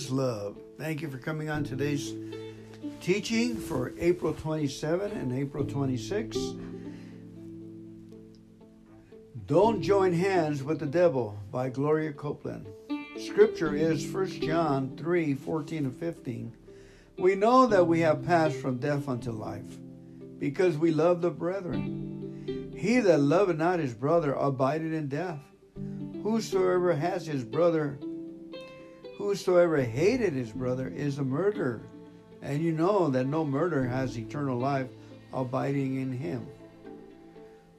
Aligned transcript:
is 0.00 0.10
love. 0.10 0.56
Thank 0.78 1.02
you 1.02 1.10
for 1.10 1.18
coming 1.18 1.50
on 1.50 1.62
today's 1.62 2.14
teaching 3.02 3.54
for 3.54 3.92
April 3.98 4.32
27 4.32 5.10
and 5.12 5.30
April 5.30 5.62
26. 5.62 6.38
Don't 9.44 9.82
join 9.82 10.14
hands 10.14 10.62
with 10.62 10.78
the 10.78 10.86
devil 10.86 11.38
by 11.50 11.68
Gloria 11.68 12.14
Copeland. 12.14 12.66
Scripture 13.18 13.74
is 13.74 14.06
1 14.06 14.40
John 14.40 14.96
3 14.96 15.34
14 15.34 15.84
and 15.84 15.94
15. 15.94 16.56
We 17.18 17.34
know 17.34 17.66
that 17.66 17.86
we 17.86 18.00
have 18.00 18.24
passed 18.24 18.56
from 18.56 18.78
death 18.78 19.06
unto 19.06 19.32
life 19.32 19.76
because 20.38 20.78
we 20.78 20.92
love 20.92 21.20
the 21.20 21.30
brethren. 21.30 22.72
He 22.74 23.00
that 23.00 23.20
loveth 23.20 23.58
not 23.58 23.80
his 23.80 23.92
brother 23.92 24.32
abideth 24.32 24.94
in 24.94 25.08
death. 25.08 25.40
Whosoever 26.22 26.94
has 26.94 27.26
his 27.26 27.44
brother 27.44 27.98
Whosoever 29.20 29.82
hated 29.82 30.32
his 30.32 30.50
brother 30.50 30.88
is 30.88 31.18
a 31.18 31.22
murderer, 31.22 31.82
and 32.40 32.62
you 32.62 32.72
know 32.72 33.10
that 33.10 33.26
no 33.26 33.44
murderer 33.44 33.86
has 33.86 34.16
eternal 34.16 34.56
life 34.58 34.88
abiding 35.34 36.00
in 36.00 36.10
him. 36.10 36.46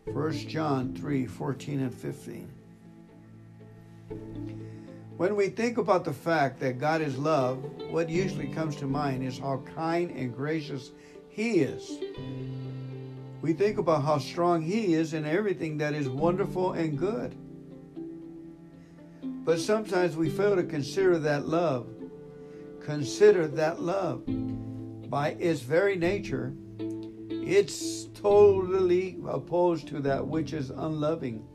1 0.06 0.34
John 0.48 0.94
3 0.94 1.26
14 1.26 1.80
and 1.80 1.92
15. 1.92 2.48
When 5.18 5.36
we 5.36 5.50
think 5.50 5.80
about 5.80 6.06
the 6.06 6.14
fact 6.14 6.60
that 6.60 6.78
God 6.78 7.02
is 7.02 7.18
love, 7.18 7.58
what 7.90 8.08
usually 8.08 8.50
comes 8.50 8.76
to 8.76 8.86
mind 8.86 9.24
is 9.24 9.40
how 9.40 9.64
kind 9.74 10.12
and 10.12 10.36
gracious 10.36 10.92
He 11.28 11.62
is. 11.62 11.98
We 13.42 13.54
think 13.54 13.80
about 13.80 14.04
how 14.04 14.20
strong 14.20 14.62
He 14.62 14.94
is 14.94 15.16
in 15.16 15.26
everything 15.26 15.80
that 15.80 15.96
is 15.96 16.08
wonderful 16.08 16.74
and 16.74 17.00
good. 17.00 17.36
But 19.44 19.60
sometimes 19.60 20.16
we 20.16 20.30
fail 20.30 20.56
to 20.56 20.64
consider 20.64 21.18
that 21.20 21.48
love. 21.48 21.88
Consider 22.82 23.48
that 23.48 23.82
love. 23.82 24.24
By 25.10 25.30
its 25.40 25.62
very 25.62 25.96
nature, 25.96 26.54
it's 27.30 28.06
totally 28.14 29.18
opposed 29.28 29.88
to 29.90 30.00
that 30.02 30.26
which 30.26 30.54
is 30.54 30.70
unloving. 30.70 31.46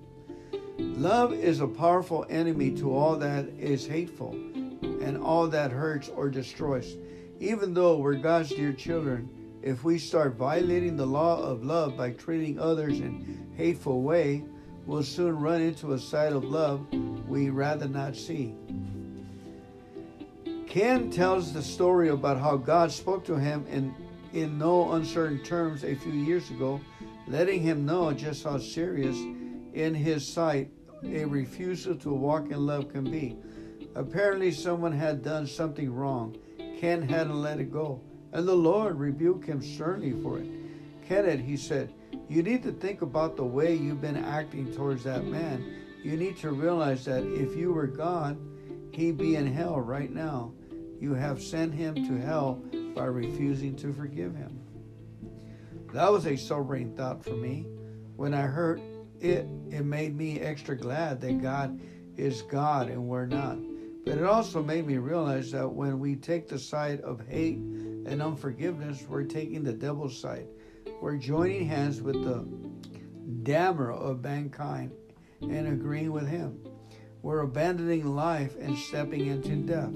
Love 0.78 1.32
is 1.32 1.60
a 1.60 1.66
powerful 1.66 2.26
enemy 2.28 2.70
to 2.72 2.94
all 2.94 3.16
that 3.16 3.48
is 3.58 3.86
hateful 3.86 4.32
and 4.32 5.16
all 5.16 5.46
that 5.48 5.70
hurts 5.70 6.08
or 6.08 6.28
destroys. 6.28 6.96
Even 7.38 7.72
though 7.72 7.98
we're 7.98 8.14
God's 8.14 8.50
dear 8.50 8.72
children, 8.72 9.28
if 9.62 9.84
we 9.84 9.98
start 9.98 10.36
violating 10.36 10.96
the 10.96 11.06
law 11.06 11.40
of 11.42 11.64
love 11.64 11.96
by 11.96 12.10
treating 12.10 12.58
others 12.58 13.00
in 13.00 13.46
hateful 13.56 14.02
way, 14.02 14.44
we'll 14.86 15.02
soon 15.02 15.38
run 15.38 15.60
into 15.60 15.92
a 15.92 15.98
side 15.98 16.32
of 16.32 16.44
love 16.44 16.86
we 17.28 17.50
rather 17.50 17.88
not 17.88 18.16
see. 18.16 18.54
Ken 20.66 21.10
tells 21.10 21.52
the 21.52 21.62
story 21.62 22.08
about 22.08 22.38
how 22.38 22.56
God 22.56 22.92
spoke 22.92 23.24
to 23.24 23.36
him 23.36 23.66
in, 23.68 23.94
in 24.32 24.58
no 24.58 24.92
uncertain 24.92 25.42
terms 25.42 25.84
a 25.84 25.94
few 25.94 26.12
years 26.12 26.50
ago, 26.50 26.80
letting 27.26 27.62
him 27.62 27.84
know 27.84 28.12
just 28.12 28.44
how 28.44 28.58
serious 28.58 29.16
in 29.74 29.94
his 29.94 30.26
sight 30.26 30.70
a 31.04 31.24
refusal 31.24 31.94
to 31.96 32.12
walk 32.12 32.50
in 32.50 32.66
love 32.66 32.92
can 32.92 33.04
be. 33.04 33.36
Apparently, 33.94 34.50
someone 34.50 34.92
had 34.92 35.22
done 35.22 35.46
something 35.46 35.92
wrong. 35.92 36.36
Ken 36.78 37.08
hadn't 37.08 37.40
let 37.40 37.58
it 37.58 37.72
go, 37.72 38.02
and 38.32 38.46
the 38.46 38.54
Lord 38.54 38.98
rebuked 38.98 39.46
him 39.46 39.62
sternly 39.62 40.12
for 40.22 40.38
it. 40.38 40.46
Kenneth, 41.08 41.40
he 41.40 41.56
said, 41.56 41.92
you 42.28 42.42
need 42.42 42.62
to 42.64 42.72
think 42.72 43.02
about 43.02 43.36
the 43.36 43.44
way 43.44 43.74
you've 43.74 44.00
been 44.00 44.16
acting 44.16 44.72
towards 44.72 45.04
that 45.04 45.24
man. 45.24 45.64
You 46.02 46.16
need 46.16 46.36
to 46.38 46.50
realize 46.50 47.04
that 47.04 47.24
if 47.24 47.56
you 47.56 47.72
were 47.72 47.86
God, 47.86 48.38
he'd 48.92 49.16
be 49.16 49.36
in 49.36 49.52
hell 49.52 49.80
right 49.80 50.10
now. 50.10 50.52
You 51.00 51.14
have 51.14 51.42
sent 51.42 51.74
him 51.74 51.94
to 51.94 52.20
hell 52.20 52.62
by 52.94 53.04
refusing 53.04 53.76
to 53.76 53.92
forgive 53.92 54.34
him. 54.34 54.58
That 55.92 56.10
was 56.10 56.26
a 56.26 56.36
sobering 56.36 56.96
thought 56.96 57.22
for 57.22 57.34
me. 57.34 57.66
When 58.16 58.34
I 58.34 58.42
heard 58.42 58.80
it, 59.20 59.46
it 59.70 59.84
made 59.84 60.16
me 60.16 60.40
extra 60.40 60.76
glad 60.76 61.20
that 61.20 61.42
God 61.42 61.80
is 62.16 62.42
God 62.42 62.88
and 62.88 63.06
we're 63.06 63.26
not. 63.26 63.58
But 64.04 64.18
it 64.18 64.24
also 64.24 64.62
made 64.62 64.86
me 64.86 64.98
realize 64.98 65.50
that 65.52 65.68
when 65.68 65.98
we 65.98 66.16
take 66.16 66.48
the 66.48 66.58
side 66.58 67.00
of 67.00 67.26
hate 67.28 67.56
and 67.58 68.22
unforgiveness, 68.22 69.04
we're 69.08 69.24
taking 69.24 69.62
the 69.62 69.72
devil's 69.72 70.18
side. 70.18 70.46
We're 71.00 71.18
joining 71.18 71.66
hands 71.66 72.00
with 72.00 72.24
the 72.24 72.46
damner 73.42 73.92
of 73.92 74.22
mankind 74.22 74.92
and 75.42 75.68
agreeing 75.68 76.10
with 76.10 76.26
him. 76.26 76.58
We're 77.22 77.40
abandoning 77.40 78.14
life 78.14 78.56
and 78.58 78.76
stepping 78.76 79.26
into 79.26 79.56
death. 79.56 79.92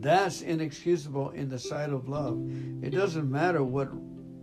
That's 0.00 0.42
inexcusable 0.42 1.30
in 1.30 1.48
the 1.48 1.58
sight 1.58 1.90
of 1.90 2.08
love. 2.08 2.38
It 2.82 2.90
doesn't 2.90 3.30
matter 3.30 3.64
what 3.64 3.88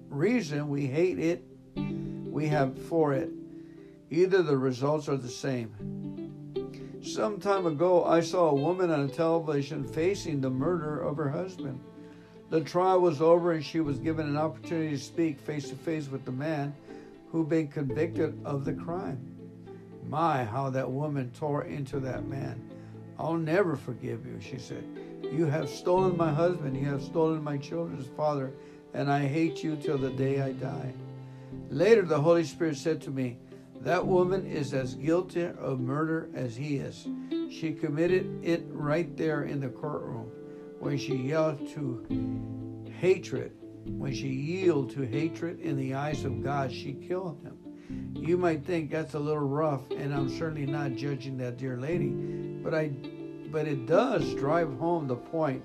reason 0.09 0.69
we 0.69 0.87
hate 0.87 1.19
it, 1.19 1.43
we 1.75 2.47
have 2.47 2.77
for 2.87 3.13
it. 3.13 3.29
Either 4.09 4.41
the 4.41 4.57
results 4.57 5.07
are 5.07 5.17
the 5.17 5.29
same. 5.29 5.69
Some 7.03 7.39
time 7.39 7.65
ago, 7.65 8.03
I 8.05 8.21
saw 8.21 8.49
a 8.49 8.55
woman 8.55 8.91
on 8.91 9.09
television 9.09 9.83
facing 9.83 10.41
the 10.41 10.49
murder 10.49 11.01
of 11.01 11.17
her 11.17 11.29
husband. 11.29 11.79
The 12.51 12.59
trial 12.59 12.99
was 12.99 13.21
over 13.21 13.53
and 13.53 13.63
she 13.63 13.79
was 13.79 13.97
given 13.97 14.27
an 14.27 14.35
opportunity 14.35 14.97
to 14.97 15.01
speak 15.01 15.39
face 15.39 15.69
to 15.69 15.75
face 15.75 16.09
with 16.09 16.25
the 16.25 16.33
man 16.33 16.75
who'd 17.31 17.47
been 17.47 17.69
convicted 17.69 18.37
of 18.43 18.65
the 18.65 18.73
crime. 18.73 19.25
My, 20.09 20.43
how 20.43 20.69
that 20.71 20.91
woman 20.91 21.31
tore 21.31 21.63
into 21.63 22.01
that 22.01 22.27
man. 22.27 22.61
I'll 23.17 23.37
never 23.37 23.77
forgive 23.77 24.25
you, 24.25 24.37
she 24.41 24.57
said. 24.57 24.83
You 25.31 25.45
have 25.45 25.69
stolen 25.69 26.17
my 26.17 26.29
husband, 26.29 26.75
you 26.75 26.87
have 26.87 27.01
stolen 27.01 27.41
my 27.41 27.55
children's 27.55 28.07
father, 28.17 28.51
and 28.93 29.09
I 29.09 29.25
hate 29.25 29.63
you 29.63 29.77
till 29.77 29.97
the 29.97 30.09
day 30.09 30.41
I 30.41 30.51
die. 30.51 30.93
Later, 31.69 32.01
the 32.01 32.19
Holy 32.19 32.43
Spirit 32.43 32.75
said 32.75 33.01
to 33.03 33.11
me, 33.11 33.37
That 33.79 34.05
woman 34.05 34.45
is 34.45 34.73
as 34.73 34.95
guilty 34.95 35.45
of 35.45 35.79
murder 35.79 36.29
as 36.35 36.57
he 36.57 36.75
is. 36.75 37.07
She 37.49 37.71
committed 37.71 38.43
it 38.43 38.65
right 38.71 39.15
there 39.15 39.43
in 39.43 39.61
the 39.61 39.69
courtroom 39.69 40.29
when 40.81 40.97
she 40.97 41.15
yelled 41.15 41.69
to 41.69 42.03
hatred, 42.99 43.51
when 43.85 44.11
she 44.11 44.29
yielded 44.29 44.95
to 44.95 45.03
hatred 45.03 45.59
in 45.59 45.77
the 45.77 45.93
eyes 45.93 46.25
of 46.25 46.43
God, 46.43 46.71
she 46.71 46.93
killed 46.93 47.39
him. 47.43 47.55
You 48.15 48.35
might 48.35 48.65
think 48.65 48.89
that's 48.89 49.13
a 49.13 49.19
little 49.19 49.47
rough, 49.47 49.91
and 49.91 50.11
I'm 50.11 50.27
certainly 50.27 50.65
not 50.65 50.95
judging 50.95 51.37
that 51.37 51.57
dear 51.57 51.77
lady, 51.77 52.07
but 52.07 52.73
I 52.73 52.87
but 53.51 53.67
it 53.67 53.85
does 53.85 54.33
drive 54.33 54.73
home 54.79 55.07
the 55.07 55.15
point. 55.15 55.61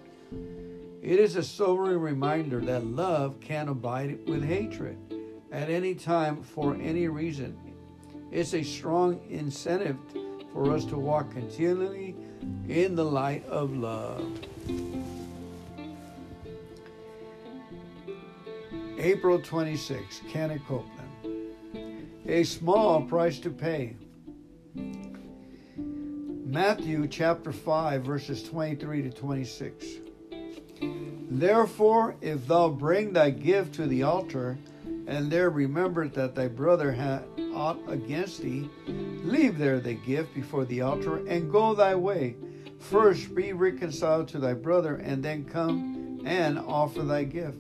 It 1.01 1.19
is 1.19 1.37
a 1.37 1.43
sobering 1.43 2.01
reminder 2.01 2.61
that 2.61 2.85
love 2.85 3.41
can't 3.41 3.71
abide 3.71 4.29
with 4.29 4.45
hatred 4.45 4.99
at 5.51 5.71
any 5.71 5.95
time 5.95 6.43
for 6.43 6.75
any 6.75 7.09
reason. 7.09 7.57
It's 8.31 8.53
a 8.53 8.63
strong 8.63 9.21
incentive 9.31 9.97
for 10.53 10.73
us 10.73 10.85
to 10.87 10.99
walk 10.99 11.31
continually 11.31 12.17
in 12.69 12.97
the 12.97 13.05
light 13.05 13.47
of 13.47 13.75
love. 13.75 14.41
April 18.99 19.39
26, 19.39 20.23
Kenneth 20.31 20.63
Copeland. 20.67 21.53
A 22.27 22.45
small 22.45 23.03
price 23.03 23.39
to 23.41 23.51
pay. 23.51 23.95
Matthew 26.47 27.07
chapter 27.07 27.53
5, 27.53 28.03
verses 28.03 28.43
23 28.45 29.03
to 29.03 29.11
26. 29.11 29.87
Therefore, 31.29 32.17
if 32.23 32.47
thou 32.47 32.71
bring 32.71 33.13
thy 33.13 33.31
gift 33.31 33.75
to 33.75 33.87
the 33.87 34.03
altar, 34.03 34.57
and 35.07 35.31
there 35.31 35.51
remember 35.51 36.09
that 36.09 36.35
thy 36.35 36.49
brother 36.49 36.93
hath 36.93 37.25
aught 37.53 37.79
against 37.89 38.41
thee, 38.41 38.71
leave 38.87 39.59
there 39.59 39.79
the 39.79 39.95
gift 39.95 40.35
before 40.35 40.65
the 40.65 40.81
altar, 40.81 41.19
and 41.27 41.53
go 41.53 41.75
thy 41.75 41.95
way. 41.95 42.35
First 42.79 43.35
be 43.35 43.53
reconciled 43.53 44.29
to 44.29 44.39
thy 44.39 44.55
brother, 44.55 44.97
and 44.97 45.23
then 45.23 45.45
come 45.45 46.23
and 46.25 46.59
offer 46.59 47.03
thy 47.03 47.25
gift. 47.25 47.59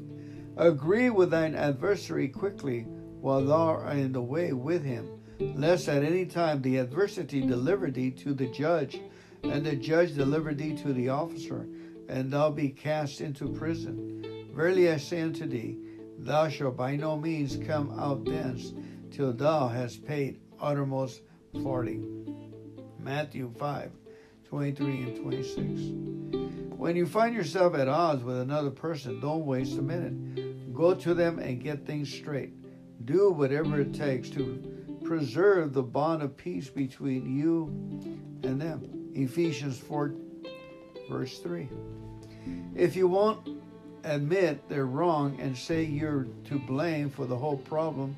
Agree 0.56 1.10
with 1.10 1.30
thine 1.30 1.54
adversary 1.54 2.28
quickly 2.28 2.86
while 3.20 3.44
thou 3.44 3.76
art 3.76 3.96
in 3.96 4.12
the 4.12 4.22
way 4.22 4.54
with 4.54 4.82
him, 4.82 5.06
lest 5.38 5.86
at 5.86 6.02
any 6.02 6.24
time 6.24 6.62
the 6.62 6.78
adversity 6.78 7.42
deliver 7.42 7.90
thee 7.90 8.10
to 8.10 8.32
the 8.32 8.46
judge, 8.46 8.98
and 9.42 9.66
the 9.66 9.76
judge 9.76 10.14
deliver 10.14 10.54
thee 10.54 10.74
to 10.74 10.94
the 10.94 11.10
officer, 11.10 11.68
and 12.08 12.32
thou 12.32 12.50
be 12.50 12.70
cast 12.70 13.20
into 13.20 13.48
prison. 13.48 14.24
Verily 14.54 14.90
I 14.90 14.96
say 14.96 15.20
unto 15.20 15.46
thee, 15.46 15.76
thou 16.18 16.48
shalt 16.48 16.78
by 16.78 16.96
no 16.96 17.18
means 17.18 17.58
come 17.66 17.98
out 17.98 18.24
thence 18.24 18.72
till 19.10 19.34
thou 19.34 19.68
hast 19.68 20.06
paid 20.06 20.40
uttermost 20.58 21.20
farthing. 21.62 22.54
Matthew 22.98 23.52
5 23.58 23.92
23 24.48 25.02
and 25.02 25.16
26. 25.22 26.25
When 26.86 26.94
you 26.94 27.04
find 27.04 27.34
yourself 27.34 27.74
at 27.74 27.88
odds 27.88 28.22
with 28.22 28.38
another 28.38 28.70
person, 28.70 29.18
don't 29.18 29.44
waste 29.44 29.76
a 29.76 29.82
minute. 29.82 30.72
Go 30.72 30.94
to 30.94 31.14
them 31.14 31.40
and 31.40 31.60
get 31.60 31.84
things 31.84 32.14
straight. 32.14 32.52
Do 33.04 33.32
whatever 33.32 33.80
it 33.80 33.92
takes 33.92 34.30
to 34.30 34.62
preserve 35.02 35.72
the 35.72 35.82
bond 35.82 36.22
of 36.22 36.36
peace 36.36 36.70
between 36.70 37.36
you 37.36 37.64
and 38.48 38.60
them. 38.60 39.10
Ephesians 39.16 39.80
4 39.80 40.14
Verse 41.10 41.40
3. 41.40 41.68
If 42.76 42.94
you 42.94 43.08
won't 43.08 43.48
admit 44.04 44.68
they're 44.68 44.86
wrong 44.86 45.40
and 45.40 45.58
say 45.58 45.82
you're 45.82 46.28
to 46.44 46.56
blame 46.56 47.10
for 47.10 47.26
the 47.26 47.36
whole 47.36 47.56
problem, 47.56 48.16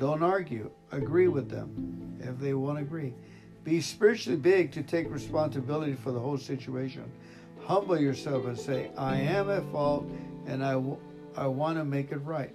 don't 0.00 0.24
argue. 0.24 0.68
Agree 0.90 1.28
with 1.28 1.48
them 1.48 2.18
if 2.18 2.40
they 2.40 2.54
won't 2.54 2.80
agree. 2.80 3.14
Be 3.62 3.80
spiritually 3.80 4.36
big 4.36 4.72
to 4.72 4.82
take 4.82 5.08
responsibility 5.12 5.94
for 5.94 6.10
the 6.10 6.18
whole 6.18 6.38
situation. 6.38 7.04
Humble 7.70 8.00
yourself 8.00 8.46
and 8.46 8.58
say, 8.58 8.90
I 8.98 9.16
am 9.18 9.48
at 9.48 9.62
fault 9.70 10.04
and 10.44 10.64
I, 10.64 10.72
w- 10.72 10.98
I 11.36 11.46
want 11.46 11.78
to 11.78 11.84
make 11.84 12.10
it 12.10 12.16
right. 12.16 12.50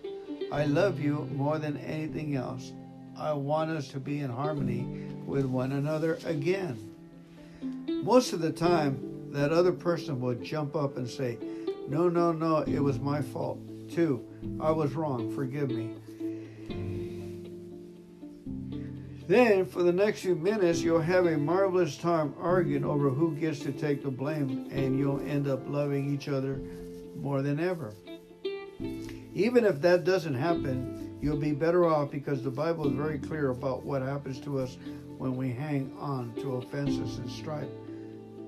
I 0.51 0.65
love 0.65 0.99
you 0.99 1.29
more 1.33 1.57
than 1.57 1.77
anything 1.77 2.35
else. 2.35 2.73
I 3.17 3.31
want 3.31 3.71
us 3.71 3.87
to 3.91 3.99
be 4.01 4.19
in 4.19 4.29
harmony 4.29 4.83
with 5.25 5.45
one 5.45 5.71
another 5.71 6.19
again. 6.25 6.93
Most 8.03 8.33
of 8.33 8.41
the 8.41 8.51
time, 8.51 9.31
that 9.31 9.53
other 9.53 9.71
person 9.71 10.19
will 10.19 10.35
jump 10.35 10.75
up 10.75 10.97
and 10.97 11.09
say, 11.09 11.37
No, 11.87 12.09
no, 12.09 12.33
no, 12.33 12.63
it 12.63 12.79
was 12.79 12.99
my 12.99 13.21
fault. 13.21 13.57
Two, 13.89 14.21
I 14.59 14.71
was 14.71 14.95
wrong, 14.95 15.33
forgive 15.33 15.69
me. 15.69 15.93
Then, 19.27 19.65
for 19.65 19.81
the 19.81 19.91
next 19.91 20.21
few 20.21 20.35
minutes, 20.35 20.81
you'll 20.81 21.01
have 21.01 21.25
a 21.25 21.37
marvelous 21.37 21.97
time 21.97 22.35
arguing 22.39 22.85
over 22.85 23.09
who 23.09 23.35
gets 23.35 23.59
to 23.61 23.71
take 23.71 24.03
the 24.03 24.11
blame, 24.11 24.67
and 24.71 24.99
you'll 24.99 25.21
end 25.21 25.47
up 25.47 25.67
loving 25.67 26.13
each 26.13 26.27
other 26.27 26.59
more 27.15 27.41
than 27.41 27.59
ever. 27.59 27.95
Even 29.33 29.65
if 29.65 29.81
that 29.81 30.03
doesn't 30.03 30.35
happen, 30.35 31.17
you'll 31.21 31.37
be 31.37 31.53
better 31.53 31.85
off 31.85 32.11
because 32.11 32.43
the 32.43 32.51
Bible 32.51 32.87
is 32.87 32.93
very 32.93 33.17
clear 33.17 33.49
about 33.49 33.83
what 33.83 34.03
happens 34.03 34.39
to 34.41 34.59
us 34.59 34.77
when 35.17 35.35
we 35.35 35.51
hang 35.51 35.91
on 35.97 36.33
to 36.35 36.57
offenses 36.57 37.17
and 37.17 37.29
strife. 37.31 37.69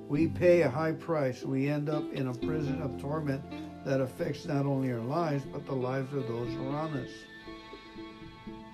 We 0.08 0.28
pay 0.28 0.62
a 0.62 0.70
high 0.70 0.94
price. 0.94 1.44
We 1.44 1.68
end 1.68 1.90
up 1.90 2.04
in 2.14 2.28
a 2.28 2.34
prison 2.34 2.82
of 2.82 3.02
torment 3.02 3.44
that 3.84 4.00
affects 4.00 4.46
not 4.46 4.66
only 4.66 4.92
our 4.92 5.00
lives, 5.00 5.44
but 5.52 5.66
the 5.66 5.74
lives 5.74 6.14
of 6.14 6.28
those 6.28 6.54
around 6.56 6.96
us. 6.98 7.10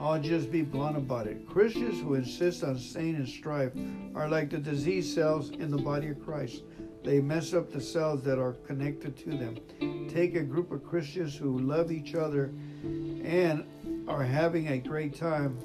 I'll 0.03 0.19
just 0.19 0.51
be 0.51 0.63
blunt 0.63 0.97
about 0.97 1.27
it. 1.27 1.47
Christians 1.47 2.01
who 2.01 2.15
insist 2.15 2.61
on 2.61 2.77
staying 2.77 3.15
in 3.15 3.25
strife 3.25 3.71
are 4.13 4.27
like 4.27 4.49
the 4.49 4.57
disease 4.57 5.15
cells 5.15 5.51
in 5.51 5.71
the 5.71 5.77
body 5.77 6.09
of 6.09 6.21
Christ. 6.21 6.63
They 7.05 7.21
mess 7.21 7.53
up 7.53 7.71
the 7.71 7.79
cells 7.79 8.21
that 8.23 8.37
are 8.37 8.51
connected 8.51 9.15
to 9.19 9.29
them. 9.29 10.09
Take 10.09 10.35
a 10.35 10.43
group 10.43 10.73
of 10.73 10.83
Christians 10.83 11.37
who 11.37 11.57
love 11.57 11.89
each 11.89 12.15
other 12.15 12.51
and 12.83 13.63
are 14.09 14.25
having 14.25 14.67
a 14.67 14.77
great 14.77 15.15
time. 15.15 15.57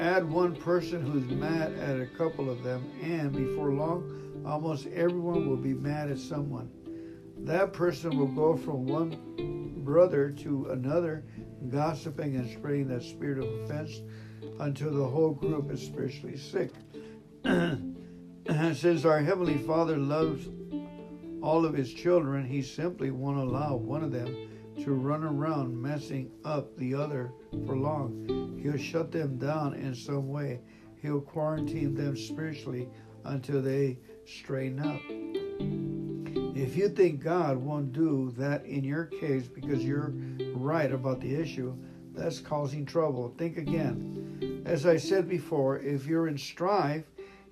Add 0.00 0.28
one 0.28 0.56
person 0.56 1.00
who's 1.00 1.30
mad 1.30 1.72
at 1.74 2.00
a 2.00 2.06
couple 2.18 2.50
of 2.50 2.64
them, 2.64 2.90
and 3.00 3.32
before 3.32 3.70
long, 3.70 4.42
almost 4.44 4.88
everyone 4.88 5.48
will 5.48 5.56
be 5.56 5.72
mad 5.72 6.10
at 6.10 6.18
someone. 6.18 6.68
That 7.38 7.72
person 7.72 8.18
will 8.18 8.26
go 8.26 8.56
from 8.56 8.86
one 8.86 9.84
brother 9.84 10.30
to 10.30 10.70
another 10.70 11.22
gossiping 11.68 12.36
and 12.36 12.50
spreading 12.50 12.88
that 12.88 13.02
spirit 13.02 13.38
of 13.38 13.48
offense 13.60 14.02
until 14.60 14.92
the 14.92 15.04
whole 15.04 15.32
group 15.32 15.70
is 15.70 15.82
spiritually 15.82 16.36
sick. 16.36 16.70
Since 18.74 19.04
our 19.04 19.20
Heavenly 19.20 19.58
Father 19.58 19.96
loves 19.96 20.48
all 21.42 21.64
of 21.64 21.74
His 21.74 21.92
children, 21.92 22.44
He 22.44 22.62
simply 22.62 23.10
won't 23.10 23.38
allow 23.38 23.76
one 23.76 24.04
of 24.04 24.12
them 24.12 24.34
to 24.82 24.92
run 24.92 25.24
around 25.24 25.80
messing 25.80 26.30
up 26.44 26.76
the 26.76 26.94
other 26.94 27.32
for 27.66 27.76
long. 27.76 28.58
He'll 28.62 28.76
shut 28.76 29.10
them 29.10 29.38
down 29.38 29.74
in 29.74 29.94
some 29.94 30.28
way. 30.28 30.60
He'll 31.00 31.20
quarantine 31.20 31.94
them 31.94 32.16
spiritually 32.16 32.88
until 33.24 33.62
they 33.62 33.98
straighten 34.26 34.80
up. 34.80 35.00
If 36.56 36.76
you 36.76 36.88
think 36.88 37.22
God 37.22 37.58
won't 37.58 37.92
do 37.92 38.32
that 38.38 38.64
in 38.64 38.82
your 38.82 39.06
case 39.06 39.46
because 39.46 39.84
you're 39.84 40.14
right 40.56 40.92
about 40.92 41.20
the 41.20 41.34
issue, 41.34 41.74
that's 42.14 42.40
causing 42.40 42.86
trouble. 42.86 43.34
Think 43.36 43.56
again. 43.56 44.62
As 44.64 44.86
I 44.86 44.96
said 44.96 45.28
before, 45.28 45.78
if 45.78 46.06
you're 46.06 46.28
in 46.28 46.38
strife, 46.38 47.04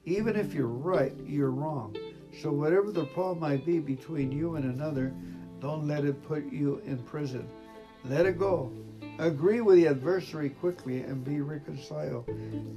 even 0.04 0.36
if 0.36 0.52
you're 0.52 0.66
right, 0.66 1.14
you're 1.26 1.50
wrong. 1.50 1.96
So, 2.42 2.50
whatever 2.50 2.90
the 2.90 3.06
problem 3.06 3.40
might 3.40 3.64
be 3.64 3.78
between 3.78 4.32
you 4.32 4.56
and 4.56 4.64
another, 4.64 5.14
don't 5.60 5.86
let 5.86 6.04
it 6.04 6.22
put 6.26 6.50
you 6.52 6.82
in 6.84 6.98
prison. 6.98 7.48
Let 8.04 8.26
it 8.26 8.38
go. 8.38 8.72
Agree 9.18 9.60
with 9.60 9.76
the 9.76 9.86
adversary 9.86 10.50
quickly 10.50 11.02
and 11.02 11.24
be 11.24 11.40
reconciled. 11.40 12.28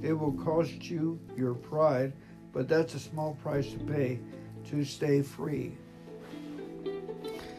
It 0.02 0.12
will 0.12 0.32
cost 0.32 0.88
you 0.88 1.18
your 1.36 1.54
pride, 1.54 2.12
but 2.52 2.68
that's 2.68 2.94
a 2.94 3.00
small 3.00 3.34
price 3.42 3.70
to 3.72 3.78
pay 3.78 4.20
to 4.70 4.84
stay 4.84 5.22
free. 5.22 5.76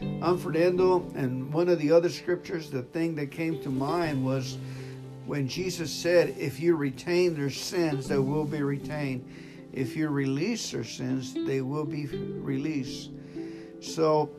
I'm 0.00 0.38
Fernando, 0.38 1.06
and 1.14 1.52
one 1.52 1.68
of 1.68 1.78
the 1.78 1.92
other 1.92 2.08
scriptures, 2.08 2.70
the 2.70 2.82
thing 2.82 3.14
that 3.16 3.30
came 3.30 3.60
to 3.62 3.68
mind 3.68 4.24
was 4.24 4.56
when 5.26 5.46
Jesus 5.46 5.92
said, 5.92 6.34
If 6.38 6.58
you 6.58 6.74
retain 6.74 7.34
their 7.34 7.50
sins, 7.50 8.08
they 8.08 8.18
will 8.18 8.44
be 8.44 8.62
retained. 8.62 9.28
If 9.72 9.96
you 9.96 10.08
release 10.08 10.70
their 10.70 10.84
sins, 10.84 11.34
they 11.34 11.60
will 11.60 11.84
be 11.84 12.06
released. 12.06 13.10
So 13.80 14.30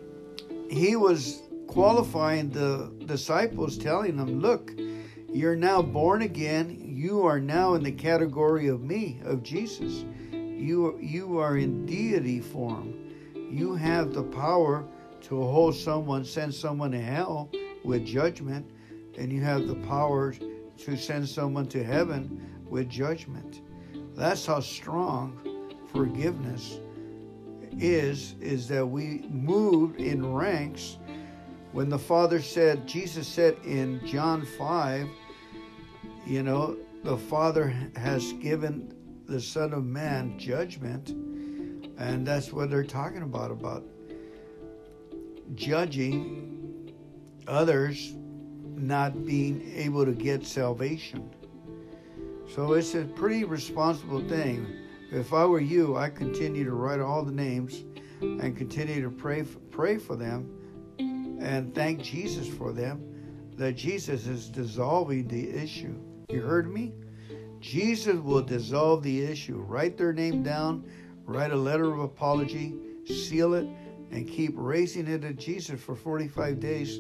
he 0.70 0.96
was 0.96 1.42
qualifying 1.68 2.50
the 2.50 2.92
disciples, 3.06 3.78
telling 3.78 4.18
them, 4.18 4.40
Look, 4.40 4.72
you're 5.32 5.56
now 5.56 5.82
born 5.82 6.24
again. 6.24 6.78
You 6.84 7.24
are 7.26 7.40
now 7.40 7.76
in 7.76 7.84
the 7.84 7.92
category 7.92 8.68
of 8.68 8.82
me, 8.82 9.20
of 9.24 9.44
Jesus. 9.44 10.06
You, 10.32 10.98
you 11.00 11.38
are 11.38 11.58
in 11.58 11.86
deity 11.86 12.40
form. 12.40 12.94
You 13.34 13.76
have 13.76 14.14
the 14.14 14.24
power 14.24 14.86
to 15.22 15.42
hold 15.42 15.76
someone, 15.76 16.26
send 16.26 16.54
someone 16.54 16.92
to 16.92 17.02
hell 17.02 17.50
with 17.84 18.06
judgment, 18.06 18.70
and 19.18 19.32
you 19.32 19.42
have 19.42 19.68
the 19.68 19.76
power 19.76 20.34
to 20.78 20.98
send 20.98 21.28
someone 21.28 21.68
to 21.68 21.84
heaven 21.84 22.64
with 22.70 22.90
judgment. 22.90 23.62
That's 24.16 24.46
how 24.46 24.60
strong 24.60 25.40
forgiveness 25.92 26.80
is, 27.80 28.36
is 28.40 28.68
that 28.68 28.86
we 28.86 29.26
move 29.30 29.98
in 29.98 30.34
ranks. 30.34 30.98
When 31.72 31.90
the 31.90 32.00
Father 32.00 32.42
said, 32.42 32.88
Jesus 32.88 33.28
said 33.28 33.58
in 33.64 34.06
John 34.06 34.46
5, 34.58 35.08
you 36.26 36.44
know, 36.44 36.78
the 37.04 37.18
Father 37.18 37.74
has 37.96 38.34
given 38.34 38.94
the 39.26 39.40
Son 39.40 39.74
of 39.74 39.86
Man 39.86 40.38
judgment, 40.38 41.10
and 41.98 42.28
that's 42.28 42.52
what 42.52 42.70
they're 42.70 42.84
talking 42.84 43.24
about, 43.24 43.52
about 43.52 43.86
judging 45.56 46.94
others 47.48 48.14
not 48.76 49.26
being 49.26 49.72
able 49.76 50.06
to 50.06 50.14
get 50.14 50.46
salvation. 50.46 51.30
So 52.54 52.74
it's 52.74 52.96
a 52.96 53.06
pretty 53.06 53.44
responsible 53.44 54.28
thing. 54.28 54.68
If 55.12 55.34
I 55.34 55.46
were 55.46 55.60
you, 55.60 55.98
I 55.98 56.10
continue 56.10 56.64
to 56.64 56.74
write 56.74 57.00
all 57.00 57.24
the 57.24 57.32
names 57.32 57.84
and 58.22 58.56
continue 58.56 59.02
to 59.02 59.10
pray 59.10 59.44
for, 59.44 59.60
pray 59.72 59.98
for 59.98 60.16
them 60.16 60.50
and 61.00 61.74
thank 61.74 62.02
Jesus 62.02 62.48
for 62.48 62.72
them 62.72 63.04
that 63.58 63.74
Jesus 63.74 64.28
is 64.28 64.50
dissolving 64.50 65.28
the 65.28 65.50
issue. 65.50 65.96
You 66.30 66.42
heard 66.42 66.72
me? 66.72 66.94
Jesus 67.60 68.16
will 68.16 68.42
dissolve 68.42 69.04
the 69.04 69.24
issue. 69.24 69.58
Write 69.58 69.98
their 69.98 70.14
name 70.14 70.44
down, 70.44 70.84
write 71.26 71.52
a 71.52 71.56
letter 71.56 71.92
of 71.92 72.00
apology, 72.00 72.74
seal 73.06 73.54
it, 73.54 73.68
and 74.12 74.28
keep 74.28 74.54
raising 74.56 75.08
it 75.08 75.22
to 75.22 75.34
Jesus 75.34 75.82
for 75.82 75.96
45 75.96 76.60
days. 76.60 77.00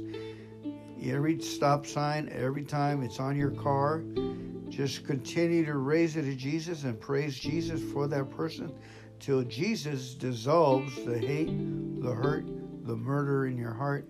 Every 1.03 1.41
stop 1.41 1.85
sign, 1.85 2.29
every 2.31 2.63
time 2.63 3.03
it's 3.03 3.19
on 3.19 3.35
your 3.35 3.51
car, 3.51 4.03
just 4.69 5.05
continue 5.05 5.65
to 5.65 5.77
raise 5.77 6.15
it 6.15 6.23
to 6.23 6.35
Jesus 6.35 6.83
and 6.83 6.99
praise 6.99 7.37
Jesus 7.37 7.81
for 7.91 8.07
that 8.07 8.29
person 8.29 8.71
till 9.19 9.43
Jesus 9.43 10.13
dissolves 10.13 10.95
the 11.05 11.17
hate, 11.17 11.51
the 12.01 12.11
hurt, 12.11 12.45
the 12.85 12.95
murder 12.95 13.47
in 13.47 13.57
your 13.57 13.73
heart, 13.73 14.07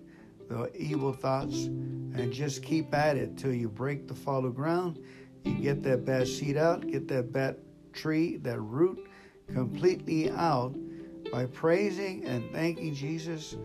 the 0.48 0.70
evil 0.76 1.12
thoughts, 1.12 1.64
and 1.64 2.32
just 2.32 2.62
keep 2.62 2.94
at 2.94 3.16
it 3.16 3.36
till 3.36 3.52
you 3.52 3.68
break 3.68 4.06
the 4.06 4.14
fallow 4.14 4.50
ground. 4.50 4.98
You 5.44 5.54
get 5.54 5.82
that 5.82 6.04
bad 6.04 6.28
seed 6.28 6.56
out, 6.56 6.86
get 6.86 7.08
that 7.08 7.32
bad 7.32 7.56
tree, 7.92 8.36
that 8.38 8.60
root 8.60 9.06
completely 9.52 10.30
out 10.30 10.74
by 11.32 11.46
praising 11.46 12.24
and 12.26 12.52
thanking 12.52 12.94
Jesus 12.94 13.56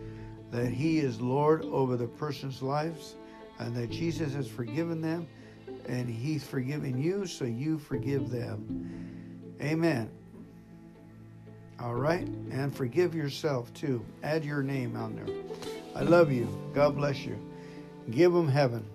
that 0.52 0.70
He 0.70 1.00
is 1.00 1.22
Lord 1.22 1.64
over 1.66 1.98
the 1.98 2.08
person's 2.08 2.62
lives 2.62 3.16
and 3.60 3.76
that 3.76 3.92
Jesus 3.92 4.34
has 4.34 4.48
forgiven 4.48 5.02
them 5.02 5.28
and 5.86 6.10
He's 6.10 6.44
forgiven 6.44 6.98
you, 6.98 7.28
so 7.28 7.44
you 7.46 7.78
forgive 7.78 8.32
them. 8.32 9.56
Amen. 9.62 10.10
All 11.80 11.96
right? 11.96 12.28
And 12.52 12.76
forgive 12.76 13.14
yourself 13.14 13.74
too. 13.74 14.04
Add 14.24 14.46
your 14.46 14.64
name 14.64 14.96
on 14.96 15.16
there. 15.16 15.36
I 15.96 16.02
love 16.02 16.32
you. 16.32 16.48
God 16.74 16.96
bless 16.96 17.20
you. 17.20 17.38
Give 18.10 18.32
them 18.32 18.48
heaven. 18.48 18.86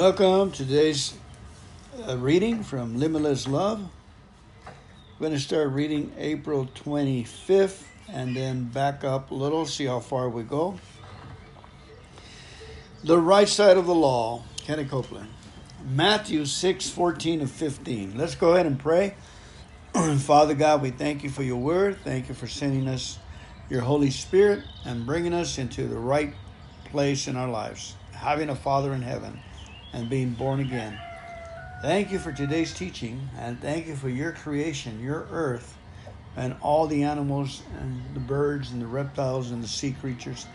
Welcome 0.00 0.50
to 0.52 0.64
today's 0.64 1.12
uh, 2.08 2.16
reading 2.16 2.62
from 2.62 2.98
Limitless 2.98 3.46
Love. 3.46 3.86
We're 4.64 5.26
going 5.26 5.34
to 5.34 5.38
start 5.38 5.72
reading 5.72 6.10
April 6.16 6.70
25th 6.74 7.82
and 8.08 8.34
then 8.34 8.64
back 8.64 9.04
up 9.04 9.30
a 9.30 9.34
little, 9.34 9.66
see 9.66 9.84
how 9.84 10.00
far 10.00 10.30
we 10.30 10.42
go. 10.42 10.80
The 13.04 13.18
right 13.18 13.46
side 13.46 13.76
of 13.76 13.84
the 13.84 13.94
law, 13.94 14.42
Kenny 14.56 14.86
Copeland. 14.86 15.28
Matthew 15.84 16.46
6 16.46 16.88
14 16.88 17.40
to 17.40 17.46
15. 17.46 18.16
Let's 18.16 18.36
go 18.36 18.54
ahead 18.54 18.64
and 18.64 18.78
pray. 18.78 19.16
Father 20.20 20.54
God, 20.54 20.80
we 20.80 20.92
thank 20.92 21.22
you 21.22 21.28
for 21.28 21.42
your 21.42 21.58
word. 21.58 21.98
Thank 22.04 22.30
you 22.30 22.34
for 22.34 22.46
sending 22.46 22.88
us 22.88 23.18
your 23.68 23.82
Holy 23.82 24.10
Spirit 24.10 24.64
and 24.86 25.04
bringing 25.04 25.34
us 25.34 25.58
into 25.58 25.86
the 25.86 25.98
right 25.98 26.32
place 26.86 27.28
in 27.28 27.36
our 27.36 27.50
lives, 27.50 27.96
having 28.12 28.48
a 28.48 28.56
Father 28.56 28.94
in 28.94 29.02
heaven 29.02 29.42
and 29.92 30.08
being 30.08 30.30
born 30.30 30.60
again. 30.60 30.98
Thank 31.82 32.10
you 32.12 32.18
for 32.18 32.32
today's 32.32 32.74
teaching 32.74 33.28
and 33.38 33.60
thank 33.60 33.86
you 33.86 33.96
for 33.96 34.08
your 34.08 34.32
creation, 34.32 35.02
your 35.02 35.26
earth, 35.30 35.76
and 36.36 36.56
all 36.62 36.86
the 36.86 37.02
animals 37.02 37.62
and 37.80 38.14
the 38.14 38.20
birds 38.20 38.70
and 38.70 38.80
the 38.80 38.86
reptiles 38.86 39.50
and 39.50 39.62
the 39.62 39.68
sea 39.68 39.92
creatures 39.92 40.46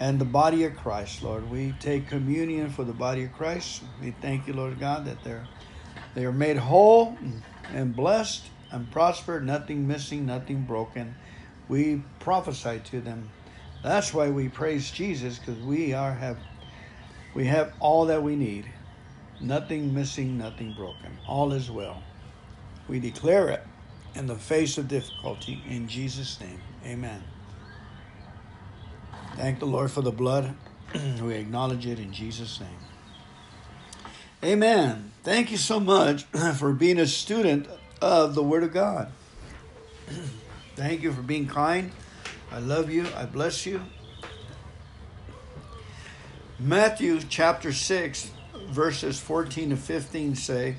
and 0.00 0.18
the 0.18 0.24
body 0.24 0.64
of 0.64 0.76
Christ, 0.76 1.22
Lord. 1.22 1.50
We 1.50 1.74
take 1.78 2.08
communion 2.08 2.70
for 2.70 2.84
the 2.84 2.92
body 2.92 3.24
of 3.24 3.32
Christ. 3.32 3.82
We 4.00 4.10
thank 4.10 4.46
you, 4.46 4.54
Lord 4.54 4.80
God, 4.80 5.04
that 5.06 5.22
they're 5.22 5.46
they 6.14 6.24
are 6.24 6.32
made 6.32 6.56
whole 6.56 7.16
and 7.72 7.96
blessed 7.96 8.44
and 8.70 8.90
prosper, 8.90 9.40
nothing 9.40 9.86
missing, 9.86 10.26
nothing 10.26 10.62
broken. 10.62 11.14
We 11.68 12.02
prophesy 12.18 12.80
to 12.84 13.00
them. 13.00 13.30
That's 13.82 14.12
why 14.12 14.28
we 14.30 14.48
praise 14.48 14.90
Jesus, 14.90 15.38
because 15.38 15.58
we 15.62 15.94
are 15.94 16.12
have 16.12 16.36
we 17.34 17.46
have 17.46 17.72
all 17.80 18.06
that 18.06 18.22
we 18.22 18.36
need. 18.36 18.66
Nothing 19.40 19.92
missing, 19.92 20.38
nothing 20.38 20.72
broken. 20.74 21.18
All 21.26 21.52
is 21.52 21.70
well. 21.70 22.02
We 22.88 23.00
declare 23.00 23.48
it 23.48 23.66
in 24.14 24.26
the 24.26 24.36
face 24.36 24.78
of 24.78 24.88
difficulty 24.88 25.62
in 25.68 25.88
Jesus' 25.88 26.38
name. 26.40 26.60
Amen. 26.84 27.22
Thank 29.36 29.58
the 29.58 29.66
Lord 29.66 29.90
for 29.90 30.02
the 30.02 30.12
blood. 30.12 30.54
we 31.22 31.34
acknowledge 31.34 31.86
it 31.86 31.98
in 31.98 32.12
Jesus' 32.12 32.60
name. 32.60 32.68
Amen. 34.44 35.12
Thank 35.22 35.50
you 35.50 35.56
so 35.56 35.80
much 35.80 36.24
for 36.56 36.72
being 36.72 36.98
a 36.98 37.06
student 37.06 37.66
of 38.00 38.34
the 38.34 38.42
Word 38.42 38.62
of 38.62 38.72
God. 38.72 39.10
Thank 40.76 41.02
you 41.02 41.12
for 41.12 41.22
being 41.22 41.46
kind. 41.46 41.92
I 42.50 42.58
love 42.58 42.90
you. 42.90 43.06
I 43.16 43.24
bless 43.24 43.64
you. 43.64 43.80
Matthew 46.62 47.18
chapter 47.28 47.72
6, 47.72 48.30
verses 48.68 49.18
14 49.18 49.70
to 49.70 49.76
15 49.76 50.36
say, 50.36 50.76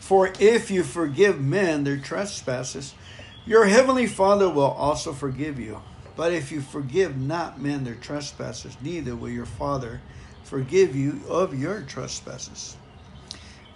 For 0.00 0.32
if 0.40 0.70
you 0.70 0.82
forgive 0.82 1.42
men 1.42 1.84
their 1.84 1.98
trespasses, 1.98 2.94
your 3.44 3.66
heavenly 3.66 4.06
Father 4.06 4.48
will 4.48 4.62
also 4.62 5.12
forgive 5.12 5.60
you. 5.60 5.82
But 6.16 6.32
if 6.32 6.50
you 6.50 6.62
forgive 6.62 7.18
not 7.18 7.60
men 7.60 7.84
their 7.84 7.96
trespasses, 7.96 8.78
neither 8.80 9.14
will 9.14 9.28
your 9.28 9.44
Father 9.44 10.00
forgive 10.42 10.96
you 10.96 11.20
of 11.28 11.52
your 11.52 11.82
trespasses. 11.82 12.78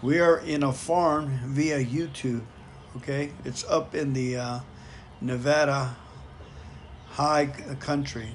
We 0.00 0.19
are 0.19 0.38
in 0.38 0.62
a 0.62 0.73
farm 0.73 1.40
via 1.45 1.85
YouTube, 1.85 2.45
okay? 2.97 3.33
It's 3.45 3.69
up 3.69 3.95
in 3.95 4.14
the 4.14 4.38
uh, 4.38 4.61
Nevada 5.21 5.95
high 7.11 7.47
country. 7.81 8.35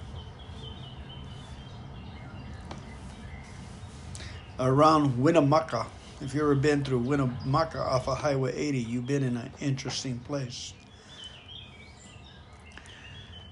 Around 4.63 5.21
Winnemucca. 5.21 5.87
If 6.21 6.33
you've 6.33 6.43
ever 6.43 6.55
been 6.55 6.85
through 6.85 6.99
Winnemucca 6.99 7.79
off 7.79 8.07
of 8.07 8.19
Highway 8.19 8.55
80, 8.55 8.79
you've 8.79 9.05
been 9.05 9.21
in 9.21 9.35
an 9.35 9.51
interesting 9.59 10.19
place. 10.19 10.73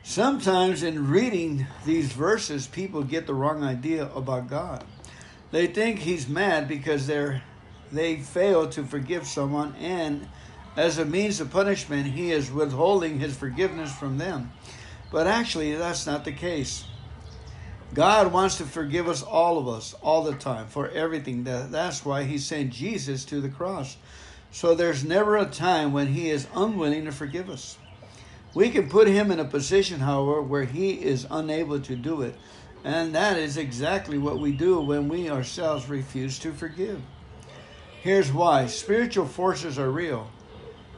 Sometimes 0.04 0.84
in 0.84 1.10
reading 1.10 1.68
these 1.86 2.14
verses, 2.14 2.66
people 2.66 3.04
get 3.04 3.28
the 3.28 3.34
wrong 3.34 3.62
idea 3.62 4.10
about 4.16 4.48
God. 4.48 4.86
They 5.52 5.68
think 5.68 6.00
He's 6.00 6.30
mad 6.30 6.70
because 6.70 7.08
they're 7.08 7.44
they 7.92 8.16
fail 8.16 8.70
to 8.70 8.86
forgive 8.86 9.28
someone, 9.28 9.76
and 9.82 10.30
as 10.78 10.98
a 10.98 11.04
means 11.04 11.42
of 11.42 11.52
punishment, 11.52 12.08
He 12.08 12.32
is 12.32 12.50
withholding 12.50 13.20
His 13.20 13.36
forgiveness 13.36 13.94
from 13.94 14.18
them. 14.18 14.54
But 15.12 15.28
actually, 15.28 15.76
that's 15.76 16.08
not 16.08 16.24
the 16.24 16.32
case. 16.32 16.86
God 17.94 18.32
wants 18.32 18.58
to 18.58 18.64
forgive 18.64 19.10
us, 19.10 19.22
all 19.22 19.58
of 19.58 19.68
us, 19.68 19.94
all 20.02 20.24
the 20.24 20.34
time, 20.34 20.68
for 20.68 20.90
everything. 20.90 21.44
That's 21.44 22.06
why 22.06 22.24
He 22.24 22.38
sent 22.38 22.72
Jesus 22.72 23.26
to 23.26 23.42
the 23.42 23.50
cross. 23.50 23.98
So 24.52 24.76
there's 24.76 25.04
never 25.04 25.38
a 25.38 25.46
time 25.46 25.92
when 25.94 26.08
He 26.08 26.30
is 26.30 26.48
unwilling 26.56 27.06
to 27.06 27.12
forgive 27.12 27.50
us. 27.50 27.78
We 28.54 28.70
can 28.70 28.90
put 28.90 29.08
him 29.08 29.32
in 29.32 29.40
a 29.40 29.46
position, 29.46 30.02
however, 30.02 30.42
where 30.42 30.66
he 30.66 30.92
is 30.92 31.26
unable 31.32 31.80
to 31.80 31.96
do 31.96 32.22
it. 32.22 32.36
And 32.84 33.16
that 33.16 33.38
is 33.38 33.56
exactly 33.58 34.18
what 34.18 34.40
we 34.40 34.52
do 34.52 34.82
when 34.82 35.08
we 35.08 35.30
ourselves 35.30 35.88
refuse 35.88 36.38
to 36.40 36.52
forgive. 36.52 37.02
Here's 38.02 38.32
why 38.32 38.66
spiritual 38.66 39.28
forces 39.28 39.80
are 39.80 39.90
real. 39.90 40.30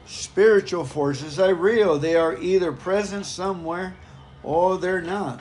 Spiritual 0.06 0.84
forces 0.84 1.38
are 1.38 1.54
real. 1.54 1.98
They 1.98 2.16
are 2.16 2.36
either 2.38 2.72
present 2.72 3.24
somewhere 3.24 3.94
or 4.42 4.78
they're 4.78 5.00
not. 5.00 5.40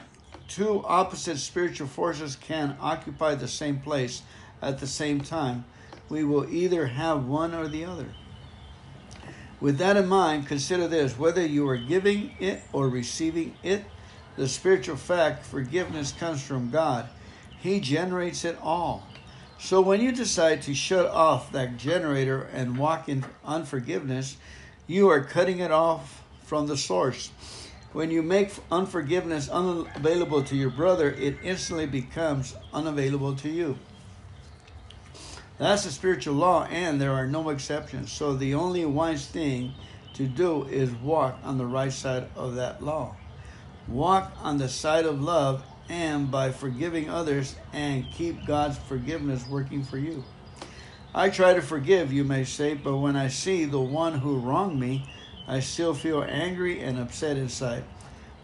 Two 0.53 0.85
opposite 0.85 1.39
spiritual 1.39 1.87
forces 1.87 2.35
can 2.35 2.77
occupy 2.79 3.33
the 3.33 3.47
same 3.47 3.79
place 3.79 4.21
at 4.61 4.77
the 4.77 4.85
same 4.85 5.19
time. 5.19 5.65
We 6.09 6.23
will 6.23 6.47
either 6.47 6.85
have 6.85 7.25
one 7.25 7.55
or 7.55 7.67
the 7.67 7.85
other. 7.85 8.09
With 9.59 9.79
that 9.79 9.97
in 9.97 10.07
mind, 10.07 10.45
consider 10.45 10.87
this 10.87 11.17
whether 11.17 11.43
you 11.43 11.67
are 11.69 11.77
giving 11.77 12.35
it 12.39 12.61
or 12.71 12.87
receiving 12.87 13.55
it, 13.63 13.83
the 14.35 14.47
spiritual 14.47 14.95
fact 14.95 15.43
forgiveness 15.43 16.11
comes 16.11 16.43
from 16.43 16.69
God. 16.69 17.09
He 17.59 17.79
generates 17.79 18.45
it 18.45 18.59
all. 18.61 19.07
So 19.57 19.81
when 19.81 20.01
you 20.01 20.11
decide 20.11 20.61
to 20.63 20.75
shut 20.75 21.07
off 21.07 21.51
that 21.53 21.77
generator 21.77 22.43
and 22.53 22.77
walk 22.77 23.09
in 23.09 23.25
unforgiveness, 23.43 24.37
you 24.85 25.09
are 25.09 25.23
cutting 25.23 25.61
it 25.61 25.71
off 25.71 26.23
from 26.43 26.67
the 26.67 26.77
source. 26.77 27.31
When 27.93 28.09
you 28.09 28.23
make 28.23 28.51
unforgiveness 28.71 29.49
unavailable 29.49 30.43
to 30.45 30.55
your 30.55 30.71
brother, 30.71 31.11
it 31.11 31.37
instantly 31.43 31.85
becomes 31.85 32.55
unavailable 32.73 33.35
to 33.35 33.49
you. 33.49 33.77
That's 35.59 35.85
a 35.85 35.91
spiritual 35.91 36.33
law, 36.33 36.65
and 36.65 36.99
there 36.99 37.11
are 37.11 37.27
no 37.27 37.49
exceptions. 37.49 38.11
So 38.11 38.33
the 38.33 38.55
only 38.55 38.83
wise 38.85 39.27
thing 39.27 39.73
to 40.15 40.25
do 40.25 40.63
is 40.65 40.91
walk 40.91 41.37
on 41.43 41.59
the 41.59 41.67
right 41.67 41.93
side 41.93 42.29
of 42.35 42.55
that 42.55 42.83
law. 42.83 43.15
Walk 43.87 44.31
on 44.41 44.57
the 44.57 44.69
side 44.69 45.05
of 45.05 45.21
love 45.21 45.63
and 45.87 46.31
by 46.31 46.51
forgiving 46.51 47.11
others 47.11 47.55
and 47.73 48.09
keep 48.11 48.47
God's 48.47 48.79
forgiveness 48.79 49.47
working 49.47 49.83
for 49.83 49.99
you. 49.99 50.23
I 51.13 51.29
try 51.29 51.53
to 51.53 51.61
forgive, 51.61 52.11
you 52.11 52.23
may 52.23 52.43
say, 52.43 52.73
but 52.73 52.97
when 52.97 53.15
I 53.15 53.27
see 53.27 53.65
the 53.65 53.79
one 53.79 54.17
who 54.17 54.39
wronged 54.39 54.79
me, 54.79 55.07
I 55.47 55.59
still 55.59 55.93
feel 55.93 56.23
angry 56.23 56.81
and 56.81 56.99
upset 56.99 57.37
inside. 57.37 57.83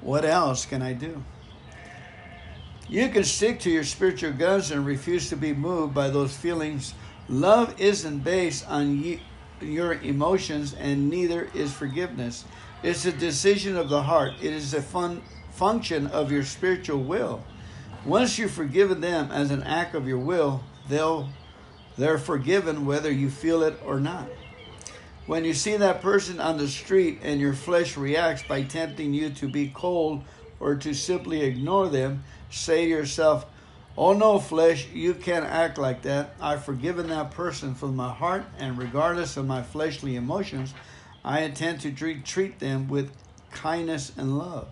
What 0.02 0.26
else 0.26 0.66
can 0.66 0.82
I 0.82 0.94
do? 0.94 1.24
You 2.88 3.10
can 3.10 3.24
stick 3.24 3.60
to 3.62 3.70
your 3.70 3.84
spiritual 3.84 4.34
guns 4.34 4.72
and 4.72 4.86
refuse 4.86 5.30
to 5.30 5.36
be 5.36 5.54
moved 5.54 5.94
by 5.94 6.10
those 6.10 6.36
feelings 6.36 6.94
Love 7.30 7.80
isn't 7.80 8.24
based 8.24 8.68
on 8.68 9.20
your 9.62 9.94
emotions, 9.94 10.74
and 10.74 11.12
neither 11.12 11.48
is 11.54 11.72
forgiveness. 11.72 12.44
It's 12.82 13.06
a 13.06 13.12
decision 13.12 13.78
of 13.78 13.90
the 13.90 14.02
heart. 14.02 14.34
It 14.42 14.52
is 14.52 14.74
a 14.74 14.82
fun 14.82 15.22
function 15.52 16.08
of 16.08 16.32
your 16.32 16.44
spiritual 16.44 17.04
will. 17.04 17.44
Once 18.04 18.40
you've 18.40 18.52
forgiven 18.52 19.00
them 19.00 19.30
as 19.32 19.52
an 19.52 19.62
act 19.62 19.94
of 19.94 20.08
your 20.08 20.18
will, 20.18 20.64
they'll 20.88 21.30
they're 21.98 22.18
forgiven 22.18 22.86
whether 22.86 23.12
you 23.12 23.30
feel 23.30 23.62
it 23.62 23.78
or 23.86 24.00
not. 24.00 24.28
When 25.30 25.46
you 25.46 25.54
see 25.54 25.78
that 25.78 26.02
person 26.02 26.40
on 26.40 26.58
the 26.58 26.68
street 26.68 27.20
and 27.22 27.40
your 27.40 27.54
flesh 27.54 27.96
reacts 27.96 28.42
by 28.42 28.64
tempting 28.64 29.14
you 29.14 29.30
to 29.30 29.48
be 29.48 29.72
cold 29.72 30.24
or 30.60 30.74
to 30.78 30.96
simply 30.96 31.42
ignore 31.42 31.88
them, 31.88 32.24
say 32.50 32.86
to 32.86 32.90
yourself, 32.90 33.46
Oh 33.96 34.14
no, 34.14 34.40
flesh, 34.40 34.88
you 34.92 35.14
can't 35.14 35.46
act 35.46 35.78
like 35.78 36.02
that. 36.02 36.34
I've 36.42 36.66
forgiven 36.66 37.10
that 37.10 37.30
person 37.30 37.76
from 37.76 37.96
my 37.96 38.12
heart, 38.12 38.44
and 38.58 38.76
regardless 38.76 39.38
of 39.38 39.46
my 39.46 39.62
fleshly 39.62 40.16
emotions, 40.16 40.74
I 41.24 41.42
intend 41.42 41.82
to 41.82 41.92
treat, 41.92 42.58
them 42.58 42.88
with 42.88 43.12
kindness 43.52 44.12
and 44.18 44.36
love. 44.36 44.68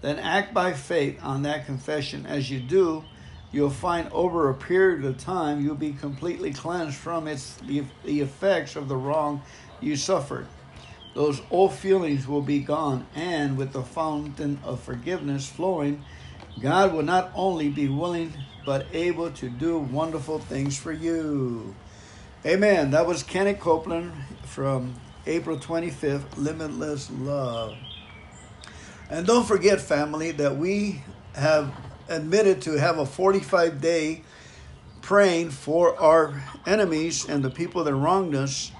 Then 0.00 0.18
act 0.18 0.54
by 0.54 0.72
faith 0.72 1.20
on 1.22 1.42
that 1.42 1.66
confession. 1.66 2.24
As 2.24 2.50
you 2.50 2.60
do, 2.60 3.04
you'll 3.52 3.68
find 3.68 4.10
over 4.12 4.48
a 4.48 4.54
period 4.54 5.04
of 5.04 5.18
time 5.18 5.62
you'll 5.62 5.74
be 5.74 5.92
completely 5.92 6.52
cleansed 6.52 6.96
from 6.96 7.28
its 7.28 7.54
the, 7.66 7.84
the 8.04 8.20
effects 8.20 8.76
of 8.76 8.88
the 8.88 8.96
wrong 8.96 9.42
you 9.80 9.96
suffered. 9.96 10.46
Those 11.14 11.40
old 11.50 11.72
feelings 11.72 12.28
will 12.28 12.42
be 12.42 12.60
gone, 12.60 13.06
and 13.14 13.56
with 13.56 13.72
the 13.72 13.82
fountain 13.82 14.58
of 14.62 14.80
forgiveness 14.80 15.48
flowing, 15.48 16.04
God 16.60 16.92
will 16.92 17.02
not 17.02 17.30
only 17.34 17.68
be 17.68 17.88
willing 17.88 18.32
but 18.66 18.86
able 18.92 19.30
to 19.30 19.48
do 19.48 19.78
wonderful 19.78 20.40
things 20.40 20.76
for 20.76 20.92
you. 20.92 21.74
Amen. 22.44 22.90
That 22.90 23.06
was 23.06 23.22
Kenneth 23.22 23.60
Copeland 23.60 24.12
from 24.44 24.94
April 25.26 25.56
25th, 25.56 26.36
Limitless 26.36 27.10
Love. 27.10 27.76
And 29.08 29.26
don't 29.26 29.46
forget, 29.46 29.80
family, 29.80 30.32
that 30.32 30.56
we 30.56 31.02
have 31.34 31.72
admitted 32.08 32.62
to 32.62 32.72
have 32.72 32.98
a 32.98 33.06
45 33.06 33.80
day 33.80 34.22
praying 35.02 35.50
for 35.50 35.98
our 36.00 36.42
enemies 36.66 37.28
and 37.28 37.44
the 37.44 37.50
people 37.50 37.84
that 37.84 37.94
wronged 37.94 38.34
us, 38.34 38.72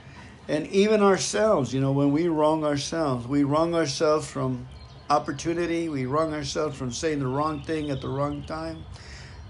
and 0.49 0.67
even 0.69 1.03
ourselves. 1.03 1.73
You 1.75 1.81
know, 1.81 1.93
when 1.93 2.13
we 2.13 2.29
wrong 2.29 2.65
ourselves, 2.65 3.27
we 3.27 3.45
wrong 3.45 3.75
ourselves 3.75 4.27
from 4.27 4.69
opportunity, 5.09 5.89
we 5.89 6.07
wrong 6.07 6.35
ourselves 6.35 6.77
from 6.77 6.93
saying 6.93 7.21
the 7.21 7.27
wrong 7.27 7.63
thing 7.63 7.91
at 7.91 8.01
the 8.01 8.09
wrong 8.09 8.43
time. 8.43 8.85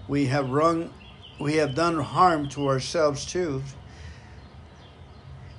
We 0.08 0.26
have 0.26 0.50
wrong, 0.50 0.92
we 1.40 1.54
have 1.56 1.74
done 1.74 1.98
harm 1.98 2.48
to 2.50 2.68
ourselves 2.68 3.24
too. 3.26 3.62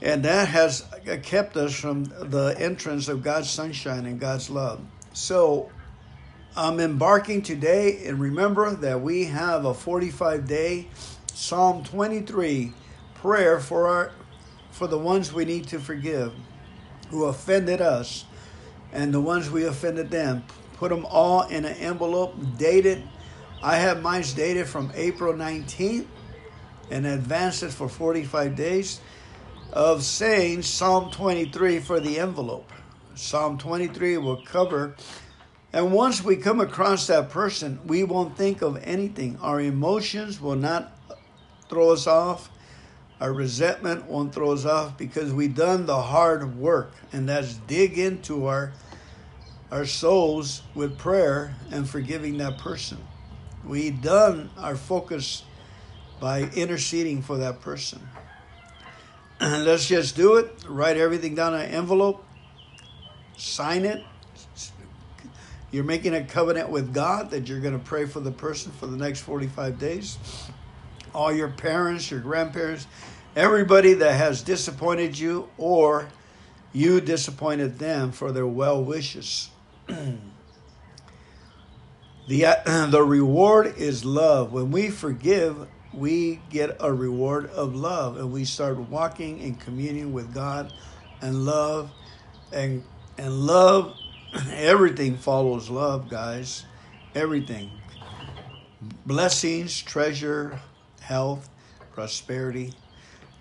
And 0.01 0.23
that 0.25 0.47
has 0.49 0.85
kept 1.23 1.57
us 1.57 1.73
from 1.73 2.03
the 2.05 2.55
entrance 2.59 3.07
of 3.07 3.23
God's 3.23 3.49
sunshine 3.49 4.05
and 4.05 4.19
God's 4.19 4.49
love. 4.49 4.79
So 5.13 5.71
I'm 6.55 6.79
embarking 6.79 7.41
today, 7.41 8.05
and 8.05 8.19
remember 8.19 8.75
that 8.75 9.01
we 9.01 9.25
have 9.25 9.65
a 9.65 9.73
45 9.73 10.47
day 10.47 10.87
Psalm 11.33 11.83
23 11.83 12.73
prayer 13.15 13.59
for 13.59 13.87
our 13.87 14.11
for 14.77 14.85
the 14.85 14.97
ones 14.97 15.33
we 15.33 15.43
need 15.43 15.67
to 15.67 15.79
forgive 15.79 16.31
who 17.09 17.25
offended 17.25 17.81
us 17.81 18.25
and 18.93 19.11
the 19.11 19.19
ones 19.19 19.49
we 19.49 19.65
offended 19.65 20.11
them. 20.11 20.43
Put 20.73 20.89
them 20.89 21.03
all 21.09 21.47
in 21.47 21.65
an 21.65 21.75
envelope, 21.77 22.35
dated. 22.57 23.01
I 23.63 23.77
have 23.77 24.03
mine 24.03 24.23
dated 24.35 24.67
from 24.67 24.91
April 24.93 25.33
19th 25.33 26.05
and 26.91 27.07
advanced 27.07 27.63
it 27.63 27.71
for 27.71 27.89
45 27.89 28.55
days 28.55 29.01
of 29.73 30.03
saying 30.03 30.61
Psalm 30.61 31.09
23 31.09 31.79
for 31.79 31.99
the 31.99 32.19
envelope. 32.19 32.71
Psalm 33.15 33.57
23 33.57 34.17
will 34.17 34.43
cover. 34.43 34.95
And 35.73 35.91
once 35.91 36.23
we 36.23 36.35
come 36.35 36.59
across 36.59 37.07
that 37.07 37.31
person, 37.31 37.79
we 37.87 38.03
won't 38.03 38.37
think 38.37 38.61
of 38.61 38.77
anything. 38.83 39.39
Our 39.41 39.59
emotions 39.59 40.39
will 40.39 40.55
not 40.55 40.95
throw 41.67 41.91
us 41.91 42.05
off. 42.05 42.51
Our 43.19 43.33
resentment 43.33 44.05
won't 44.05 44.33
throw 44.33 44.51
us 44.51 44.65
off 44.65 44.97
because 44.97 45.33
we've 45.33 45.55
done 45.55 45.85
the 45.85 46.01
hard 46.01 46.57
work, 46.57 46.93
and 47.11 47.27
that's 47.29 47.53
dig 47.53 47.97
into 47.97 48.45
our 48.45 48.73
our 49.69 49.85
souls 49.85 50.61
with 50.75 50.97
prayer 50.97 51.55
and 51.71 51.89
forgiving 51.89 52.37
that 52.37 52.57
person. 52.57 52.97
We 53.65 53.89
done 53.89 54.49
our 54.57 54.77
focus 54.77 55.43
by 56.21 56.43
interceding 56.55 57.21
for 57.21 57.37
that 57.39 57.59
person. 57.59 58.07
And 59.41 59.65
let's 59.65 59.87
just 59.87 60.15
do 60.15 60.37
it. 60.37 60.63
Write 60.69 60.95
everything 60.95 61.35
down 61.35 61.53
in 61.53 61.61
an 61.61 61.71
envelope 61.71 62.23
sign 63.37 63.85
it. 63.85 64.03
You're 65.71 65.83
making 65.83 66.15
a 66.15 66.23
covenant 66.23 66.69
with 66.69 66.93
God 66.93 67.31
that 67.31 67.47
you're 67.47 67.59
going 67.59 67.77
to 67.77 67.83
pray 67.83 68.05
for 68.05 68.19
the 68.19 68.31
person 68.31 68.71
for 68.71 68.87
the 68.87 68.97
next 68.97 69.21
45 69.21 69.79
days. 69.79 70.17
All 71.17 71.33
your 71.33 71.49
parents, 71.49 72.11
your 72.11 72.19
grandparents, 72.19 72.85
everybody 73.35 73.93
that 73.95 74.13
has 74.13 74.43
disappointed 74.43 75.17
you 75.17 75.49
or 75.57 76.09
you 76.73 77.01
disappointed 77.01 77.79
them 77.79 78.11
for 78.11 78.31
their 78.31 78.45
well 78.45 78.83
wishes. 78.83 79.49
the, 79.87 80.19
the 82.91 83.03
reward 83.03 83.73
is 83.77 84.05
love. 84.05 84.53
When 84.53 84.69
we 84.69 84.91
forgive, 84.91 85.67
we 85.91 86.39
get 86.51 86.77
a 86.79 86.93
reward 86.93 87.49
of 87.49 87.73
love 87.73 88.17
and 88.17 88.31
we 88.31 88.45
start 88.45 88.77
walking 88.77 89.39
in 89.39 89.55
communion 89.55 90.13
with 90.13 90.31
God 90.35 90.71
and 91.21 91.45
love 91.45 91.89
and 92.51 92.83
and 93.17 93.33
love, 93.47 93.95
everything 94.51 95.17
follows 95.17 95.67
love, 95.67 96.09
guys. 96.09 96.65
Everything. 97.15 97.71
Blessings, 99.07 99.81
treasure, 99.81 100.59
health, 101.07 101.49
prosperity, 101.93 102.73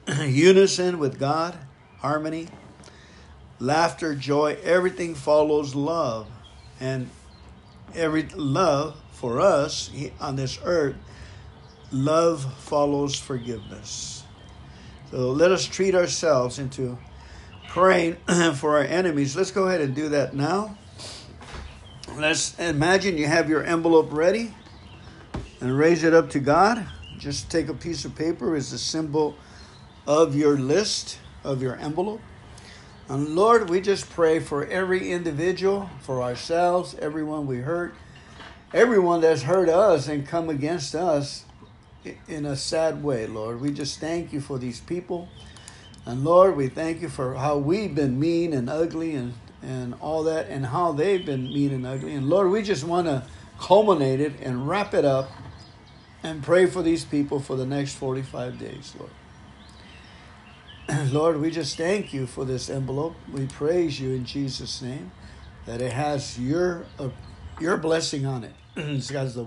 unison 0.24 1.00
with 1.00 1.18
God, 1.18 1.58
harmony, 1.98 2.46
laughter, 3.58 4.14
joy, 4.14 4.56
everything 4.62 5.16
follows 5.16 5.74
love. 5.74 6.28
And 6.78 7.10
every 7.92 8.22
love 8.34 8.96
for 9.10 9.40
us 9.40 9.90
on 10.20 10.36
this 10.36 10.60
earth, 10.62 10.94
love 11.90 12.54
follows 12.62 13.16
forgiveness. 13.18 14.22
So 15.10 15.32
let 15.32 15.50
us 15.50 15.64
treat 15.64 15.96
ourselves 15.96 16.60
into 16.60 16.96
praying 17.68 18.14
for 18.54 18.76
our 18.76 18.84
enemies. 18.84 19.34
Let's 19.34 19.50
go 19.50 19.66
ahead 19.66 19.80
and 19.80 19.92
do 19.92 20.10
that 20.10 20.34
now. 20.34 20.78
Let's 22.16 22.56
imagine 22.60 23.18
you 23.18 23.26
have 23.26 23.48
your 23.48 23.64
envelope 23.64 24.12
ready 24.12 24.54
and 25.60 25.76
raise 25.76 26.04
it 26.04 26.14
up 26.14 26.30
to 26.30 26.38
God. 26.38 26.86
Just 27.26 27.50
take 27.50 27.66
a 27.66 27.74
piece 27.74 28.04
of 28.04 28.14
paper 28.14 28.54
as 28.54 28.72
a 28.72 28.78
symbol 28.78 29.34
of 30.06 30.36
your 30.36 30.56
list, 30.56 31.18
of 31.42 31.60
your 31.60 31.74
envelope. 31.74 32.20
And 33.08 33.34
Lord, 33.34 33.68
we 33.68 33.80
just 33.80 34.08
pray 34.10 34.38
for 34.38 34.64
every 34.64 35.10
individual, 35.10 35.90
for 36.02 36.22
ourselves, 36.22 36.94
everyone 37.00 37.48
we 37.48 37.56
hurt, 37.56 37.96
everyone 38.72 39.22
that's 39.22 39.42
hurt 39.42 39.68
us 39.68 40.06
and 40.06 40.24
come 40.24 40.48
against 40.48 40.94
us 40.94 41.44
in 42.28 42.46
a 42.46 42.54
sad 42.54 43.02
way, 43.02 43.26
Lord. 43.26 43.60
We 43.60 43.72
just 43.72 43.98
thank 43.98 44.32
you 44.32 44.40
for 44.40 44.56
these 44.56 44.78
people. 44.78 45.28
And 46.04 46.22
Lord, 46.22 46.54
we 46.54 46.68
thank 46.68 47.02
you 47.02 47.08
for 47.08 47.34
how 47.34 47.58
we've 47.58 47.92
been 47.92 48.20
mean 48.20 48.52
and 48.52 48.70
ugly 48.70 49.16
and, 49.16 49.34
and 49.62 49.94
all 50.00 50.22
that, 50.22 50.46
and 50.46 50.66
how 50.66 50.92
they've 50.92 51.26
been 51.26 51.52
mean 51.52 51.72
and 51.72 51.84
ugly. 51.84 52.14
And 52.14 52.28
Lord, 52.28 52.52
we 52.52 52.62
just 52.62 52.84
want 52.84 53.08
to 53.08 53.24
culminate 53.58 54.20
it 54.20 54.34
and 54.40 54.68
wrap 54.68 54.94
it 54.94 55.04
up 55.04 55.28
and 56.22 56.42
pray 56.42 56.66
for 56.66 56.82
these 56.82 57.04
people 57.04 57.40
for 57.40 57.56
the 57.56 57.66
next 57.66 57.94
45 57.94 58.58
days, 58.58 58.94
Lord. 58.98 59.10
Lord, 61.12 61.40
we 61.40 61.50
just 61.50 61.76
thank 61.76 62.12
you 62.12 62.26
for 62.26 62.44
this 62.44 62.70
envelope. 62.70 63.16
We 63.32 63.46
praise 63.46 63.98
you 64.00 64.10
in 64.12 64.24
Jesus' 64.24 64.80
name 64.80 65.10
that 65.66 65.80
it 65.80 65.92
has 65.92 66.38
your 66.38 66.86
uh, 66.98 67.08
your 67.60 67.76
blessing 67.76 68.26
on 68.26 68.44
it. 68.44 68.54
it's 68.76 69.10
got 69.10 69.32
the, 69.34 69.46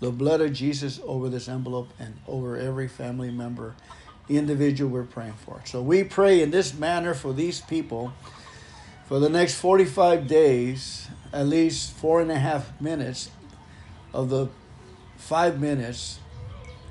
the 0.00 0.10
blood 0.10 0.40
of 0.40 0.52
Jesus 0.52 1.00
over 1.04 1.28
this 1.28 1.48
envelope 1.48 1.88
and 1.98 2.18
over 2.26 2.56
every 2.56 2.88
family 2.88 3.30
member 3.30 3.74
individual 4.28 4.90
we're 4.90 5.04
praying 5.04 5.34
for. 5.34 5.60
So 5.64 5.80
we 5.80 6.04
pray 6.04 6.42
in 6.42 6.50
this 6.50 6.74
manner 6.74 7.14
for 7.14 7.32
these 7.32 7.60
people 7.60 8.12
for 9.06 9.20
the 9.20 9.28
next 9.28 9.54
45 9.54 10.26
days, 10.26 11.08
at 11.32 11.46
least 11.46 11.92
four 11.92 12.20
and 12.20 12.30
a 12.30 12.38
half 12.38 12.78
minutes 12.80 13.30
of 14.12 14.30
the 14.30 14.48
five 15.26 15.60
minutes 15.60 16.20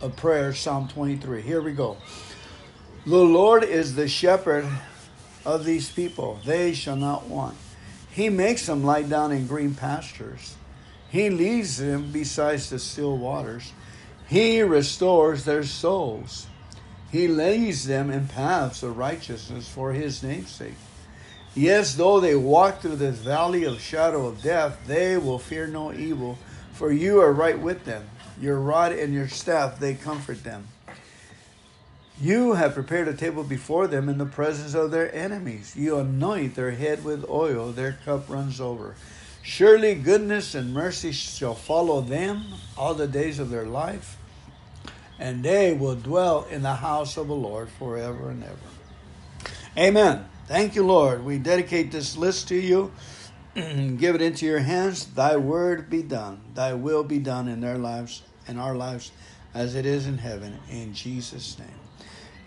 of 0.01 0.13
prayer, 0.17 0.53
Psalm 0.53 0.89
23. 0.89 1.41
Here 1.41 1.61
we 1.61 1.71
go. 1.71 1.95
The 3.05 3.15
Lord 3.15 3.63
is 3.63 3.95
the 3.95 4.09
shepherd 4.09 4.67
of 5.45 5.63
these 5.63 5.89
people, 5.89 6.41
they 6.45 6.73
shall 6.73 6.97
not 6.97 7.27
want. 7.27 7.55
He 8.11 8.27
makes 8.27 8.65
them 8.65 8.83
lie 8.83 9.03
down 9.03 9.31
in 9.31 9.47
green 9.47 9.73
pastures. 9.73 10.57
He 11.09 11.29
leads 11.29 11.77
them 11.77 12.11
beside 12.11 12.59
the 12.59 12.77
still 12.77 13.17
waters. 13.17 13.71
He 14.27 14.61
restores 14.61 15.45
their 15.45 15.63
souls. 15.63 16.47
He 17.13 17.29
leads 17.29 17.85
them 17.85 18.11
in 18.11 18.27
paths 18.27 18.83
of 18.83 18.97
righteousness 18.97 19.69
for 19.69 19.93
his 19.93 20.21
name's 20.21 20.51
sake. 20.51 20.73
Yes, 21.55 21.95
though 21.95 22.19
they 22.19 22.35
walk 22.35 22.81
through 22.81 22.97
this 22.97 23.17
valley 23.17 23.63
of 23.63 23.79
shadow 23.79 24.27
of 24.27 24.41
death, 24.41 24.77
they 24.87 25.15
will 25.15 25.39
fear 25.39 25.67
no 25.67 25.93
evil, 25.93 26.37
for 26.73 26.91
you 26.91 27.21
are 27.21 27.31
right 27.31 27.57
with 27.57 27.85
them. 27.85 28.03
Your 28.39 28.59
rod 28.59 28.91
and 28.91 29.13
your 29.13 29.27
staff, 29.27 29.79
they 29.79 29.93
comfort 29.93 30.43
them. 30.43 30.67
You 32.19 32.53
have 32.53 32.73
prepared 32.73 33.07
a 33.07 33.13
table 33.13 33.43
before 33.43 33.87
them 33.87 34.07
in 34.07 34.17
the 34.17 34.25
presence 34.25 34.73
of 34.73 34.91
their 34.91 35.13
enemies. 35.13 35.75
You 35.75 35.97
anoint 35.99 36.55
their 36.55 36.71
head 36.71 37.03
with 37.03 37.29
oil, 37.29 37.71
their 37.71 37.97
cup 38.05 38.29
runs 38.29 38.61
over. 38.61 38.95
Surely 39.41 39.95
goodness 39.95 40.55
and 40.55 40.73
mercy 40.73 41.11
shall 41.11 41.55
follow 41.55 42.01
them 42.01 42.45
all 42.77 42.93
the 42.93 43.07
days 43.07 43.39
of 43.39 43.49
their 43.49 43.65
life 43.65 44.17
and 45.19 45.43
they 45.43 45.73
will 45.73 45.95
dwell 45.95 46.45
in 46.49 46.61
the 46.61 46.75
house 46.75 47.17
of 47.17 47.27
the 47.27 47.35
Lord 47.35 47.69
forever 47.69 48.29
and 48.29 48.43
ever. 48.43 48.55
Amen. 49.77 50.25
Thank 50.47 50.75
you, 50.75 50.85
Lord. 50.85 51.23
We 51.23 51.37
dedicate 51.37 51.91
this 51.91 52.17
list 52.17 52.49
to 52.49 52.55
you. 52.55 52.91
Give 53.97 54.15
it 54.15 54.21
into 54.21 54.45
your 54.45 54.59
hands. 54.59 55.05
Thy 55.05 55.37
word 55.37 55.89
be 55.89 56.03
done. 56.03 56.41
Thy 56.53 56.73
will 56.73 57.05
be 57.05 57.19
done 57.19 57.47
in 57.47 57.61
their 57.61 57.77
lives, 57.77 58.21
in 58.49 58.59
our 58.59 58.75
lives, 58.75 59.13
as 59.53 59.75
it 59.75 59.85
is 59.85 60.07
in 60.07 60.17
heaven. 60.17 60.59
In 60.69 60.93
Jesus' 60.93 61.57
name. 61.57 61.69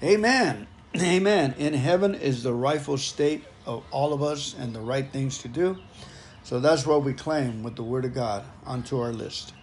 Amen. 0.03 0.67
Amen. 0.97 1.55
In 1.57 1.73
heaven 1.73 2.15
is 2.15 2.43
the 2.43 2.53
rightful 2.53 2.99
state 2.99 3.45
of 3.65 3.85
all 3.91 4.13
of 4.13 4.23
us 4.23 4.55
and 4.59 4.75
the 4.75 4.83
right 4.83 5.11
things 5.11 5.39
to 5.39 5.49
do. 5.49 5.79
So 6.43 6.61
that's 6.61 6.87
what 6.87 7.03
we 7.03 7.15
claim 7.15 7.63
with 7.63 7.77
the 7.77 7.83
Word 7.83 8.05
of 8.05 8.13
God 8.13 8.45
onto 8.67 9.01
our 9.01 9.13
list. 9.13 9.55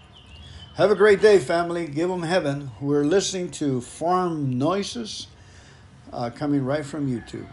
Have 0.77 0.89
a 0.89 0.95
great 0.95 1.21
day, 1.21 1.37
family. 1.37 1.85
Give 1.85 2.09
them 2.09 2.23
heaven. 2.23 2.71
We're 2.81 3.05
listening 3.05 3.51
to 3.51 3.81
Farm 3.81 4.57
Noises 4.57 5.27
uh, 6.11 6.31
coming 6.31 6.65
right 6.65 6.83
from 6.83 7.07
YouTube. 7.07 7.47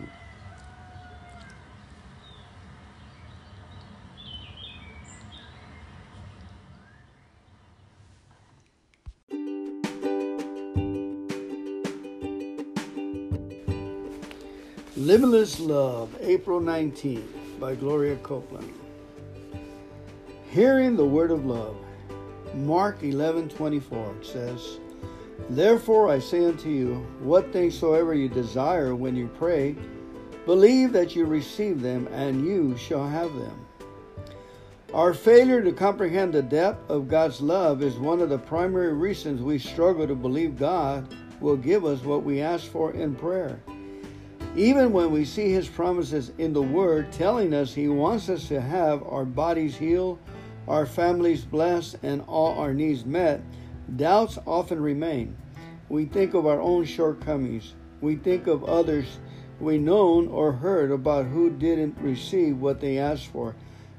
Limitless 15.12 15.60
Love, 15.60 16.16
April 16.22 16.58
19, 16.58 17.58
by 17.60 17.74
Gloria 17.74 18.16
Copeland. 18.22 18.72
Hearing 20.48 20.96
the 20.96 21.04
word 21.04 21.30
of 21.30 21.44
love. 21.44 21.76
Mark 22.54 23.02
11 23.02 23.50
24 23.50 24.14
says, 24.22 24.78
Therefore 25.50 26.08
I 26.08 26.18
say 26.18 26.46
unto 26.46 26.70
you, 26.70 27.06
what 27.20 27.52
things 27.52 27.78
soever 27.78 28.14
you 28.14 28.30
desire 28.30 28.94
when 28.94 29.14
you 29.14 29.28
pray, 29.36 29.76
believe 30.46 30.94
that 30.94 31.14
you 31.14 31.26
receive 31.26 31.82
them, 31.82 32.08
and 32.12 32.46
you 32.46 32.74
shall 32.78 33.06
have 33.06 33.34
them. 33.34 33.66
Our 34.94 35.12
failure 35.12 35.60
to 35.60 35.72
comprehend 35.72 36.32
the 36.32 36.40
depth 36.40 36.88
of 36.88 37.10
God's 37.10 37.42
love 37.42 37.82
is 37.82 37.96
one 37.98 38.22
of 38.22 38.30
the 38.30 38.38
primary 38.38 38.94
reasons 38.94 39.42
we 39.42 39.58
struggle 39.58 40.06
to 40.06 40.14
believe 40.14 40.58
God 40.58 41.14
will 41.38 41.58
give 41.58 41.84
us 41.84 42.02
what 42.02 42.22
we 42.22 42.40
ask 42.40 42.64
for 42.64 42.94
in 42.94 43.14
prayer. 43.14 43.60
Even 44.54 44.92
when 44.92 45.10
we 45.10 45.24
see 45.24 45.50
his 45.50 45.66
promises 45.66 46.30
in 46.36 46.52
the 46.52 46.60
Word 46.60 47.10
telling 47.10 47.54
us 47.54 47.72
he 47.72 47.88
wants 47.88 48.28
us 48.28 48.48
to 48.48 48.60
have 48.60 49.02
our 49.04 49.24
bodies 49.24 49.76
healed, 49.76 50.18
our 50.68 50.84
families 50.84 51.42
blessed, 51.44 51.96
and 52.02 52.22
all 52.26 52.58
our 52.58 52.74
needs 52.74 53.06
met, 53.06 53.40
doubts 53.96 54.38
often 54.46 54.80
remain. 54.80 55.34
We 55.88 56.04
think 56.04 56.34
of 56.34 56.46
our 56.46 56.60
own 56.60 56.84
shortcomings. 56.84 57.72
We 58.02 58.16
think 58.16 58.46
of 58.46 58.64
others 58.64 59.06
we 59.58 59.78
known 59.78 60.28
or 60.28 60.52
heard 60.52 60.90
about 60.90 61.26
who 61.26 61.48
didn't 61.48 61.96
receive 62.00 62.58
what 62.58 62.80
they 62.80 62.98
asked 62.98 63.28
for. 63.28 63.54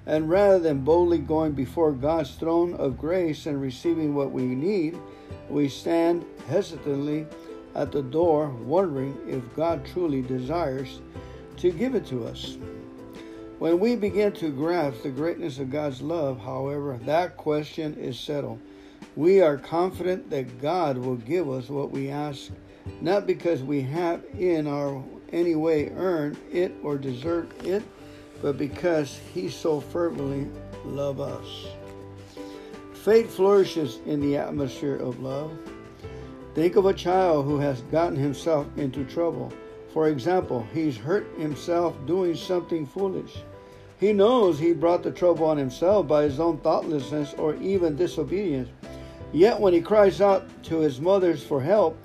And 0.06 0.30
rather 0.30 0.60
than 0.60 0.84
boldly 0.84 1.20
going 1.20 1.54
before 1.54 1.94
God's 1.94 2.36
throne 2.36 2.76
of 2.76 2.98
grace 3.00 3.48
and 3.48 3.60
receiving 3.60 4.14
what 4.14 4.32
we 4.32 4.44
need, 4.44 5.00
we 5.50 5.68
stand 5.70 6.26
hesitantly 6.48 7.26
at 7.76 7.92
the 7.92 8.02
door 8.02 8.50
wondering 8.50 9.18
if 9.28 9.42
God 9.56 9.86
truly 9.86 10.22
desires 10.22 11.00
to 11.58 11.72
give 11.72 11.96
it 11.96 12.06
to 12.08 12.26
us. 12.26 12.58
When 13.60 13.80
we 13.80 13.96
begin 13.96 14.34
to 14.34 14.50
grasp 14.50 15.04
the 15.04 15.10
greatness 15.10 15.60
of 15.60 15.72
God's 15.72 16.02
love, 16.02 16.40
however, 16.40 17.00
that 17.06 17.38
question 17.38 17.96
is 17.96 18.20
settled. 18.20 18.60
We 19.16 19.42
are 19.42 19.58
confident 19.58 20.30
that 20.32 20.60
God 20.62 20.98
will 20.98 21.16
give 21.16 21.50
us 21.50 21.70
what 21.70 21.92
we 21.92 22.10
ask, 22.10 22.52
not 23.02 23.26
because 23.28 23.62
we 23.62 23.82
have 23.84 24.24
in 24.38 24.68
our 24.68 25.04
any 25.32 25.56
way 25.56 25.90
earned 25.96 26.38
it 26.52 26.74
or 26.84 26.98
deserve 26.98 27.52
it, 27.66 27.84
but 28.42 28.58
because 28.58 29.20
He 29.34 29.50
so 29.50 29.80
fervently 29.80 30.48
loves 30.86 31.22
us. 31.22 31.68
Faith 32.94 33.36
flourishes 33.36 34.00
in 34.06 34.20
the 34.20 34.38
atmosphere 34.38 34.96
of 34.96 35.20
love. 35.20 35.52
Think 36.56 36.76
of 36.76 36.86
a 36.86 36.94
child 36.94 37.46
who 37.46 37.58
has 37.58 37.82
gotten 37.84 38.16
himself 38.16 38.68
into 38.78 39.04
trouble. 39.06 39.52
For 39.92 40.10
example, 40.10 40.68
he's 40.72 40.96
hurt 40.96 41.28
himself 41.38 41.96
doing 42.06 42.36
something 42.36 42.86
foolish. 42.86 43.38
He 44.00 44.14
knows 44.14 44.60
he 44.60 44.74
brought 44.74 45.02
the 45.02 45.12
trouble 45.12 45.46
on 45.46 45.58
himself 45.58 46.08
by 46.08 46.24
his 46.24 46.40
own 46.40 46.58
thoughtlessness 46.60 47.34
or 47.40 47.56
even 47.56 47.96
disobedience. 47.96 48.70
Yet 49.32 49.60
when 49.60 49.74
he 49.74 49.82
cries 49.82 50.22
out 50.22 50.48
to 50.66 50.80
his 50.80 51.02
mother 51.02 51.36
for 51.36 51.60
help, 51.60 51.98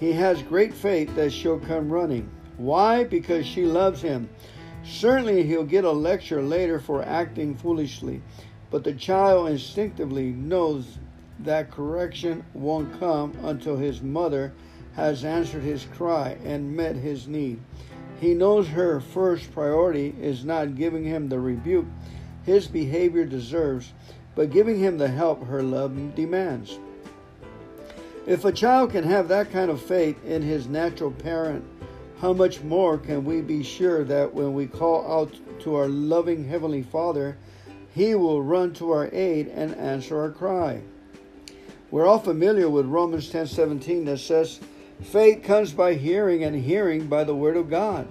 he 0.00 0.12
has 0.12 0.42
great 0.42 0.74
faith 0.74 1.14
that 1.14 1.32
she'll 1.32 1.60
come 1.60 1.88
running. 1.88 2.28
Why? 2.56 3.04
Because 3.04 3.46
she 3.46 3.64
loves 3.64 4.02
him. 4.02 4.28
Certainly 4.82 5.44
he'll 5.44 5.62
get 5.62 5.84
a 5.84 5.92
lecture 5.92 6.42
later 6.42 6.80
for 6.80 7.04
acting 7.04 7.54
foolishly, 7.54 8.20
but 8.68 8.82
the 8.82 8.94
child 8.94 9.48
instinctively 9.48 10.30
knows 10.32 10.98
that 11.44 11.70
correction 11.70 12.44
won't 12.54 12.98
come 12.98 13.36
until 13.42 13.76
his 13.76 14.02
mother 14.02 14.52
has 14.94 15.24
answered 15.24 15.62
his 15.62 15.86
cry 15.96 16.36
and 16.44 16.76
met 16.76 16.96
his 16.96 17.26
need. 17.26 17.60
He 18.20 18.34
knows 18.34 18.68
her 18.68 19.00
first 19.00 19.52
priority 19.52 20.14
is 20.20 20.44
not 20.44 20.76
giving 20.76 21.04
him 21.04 21.28
the 21.28 21.40
rebuke 21.40 21.86
his 22.44 22.66
behavior 22.66 23.24
deserves, 23.24 23.92
but 24.34 24.50
giving 24.50 24.78
him 24.78 24.98
the 24.98 25.08
help 25.08 25.46
her 25.46 25.62
love 25.62 26.14
demands. 26.14 26.78
If 28.26 28.44
a 28.44 28.52
child 28.52 28.92
can 28.92 29.04
have 29.04 29.28
that 29.28 29.52
kind 29.52 29.70
of 29.70 29.80
faith 29.80 30.24
in 30.24 30.42
his 30.42 30.68
natural 30.68 31.10
parent, 31.10 31.64
how 32.20 32.32
much 32.32 32.62
more 32.62 32.98
can 32.98 33.24
we 33.24 33.40
be 33.40 33.64
sure 33.64 34.04
that 34.04 34.32
when 34.32 34.54
we 34.54 34.66
call 34.66 35.20
out 35.20 35.34
to 35.60 35.74
our 35.74 35.88
loving 35.88 36.48
Heavenly 36.48 36.82
Father, 36.82 37.36
He 37.94 38.14
will 38.14 38.42
run 38.42 38.72
to 38.74 38.92
our 38.92 39.10
aid 39.12 39.48
and 39.48 39.74
answer 39.74 40.20
our 40.20 40.30
cry? 40.30 40.82
We're 41.92 42.06
all 42.06 42.20
familiar 42.20 42.70
with 42.70 42.86
Romans 42.86 43.28
10:17 43.28 44.06
that 44.06 44.16
says, 44.16 44.60
"Faith 45.02 45.42
comes 45.42 45.72
by 45.72 45.92
hearing 45.92 46.42
and 46.42 46.56
hearing 46.56 47.06
by 47.06 47.22
the 47.22 47.36
word 47.36 47.54
of 47.54 47.68
God." 47.68 48.06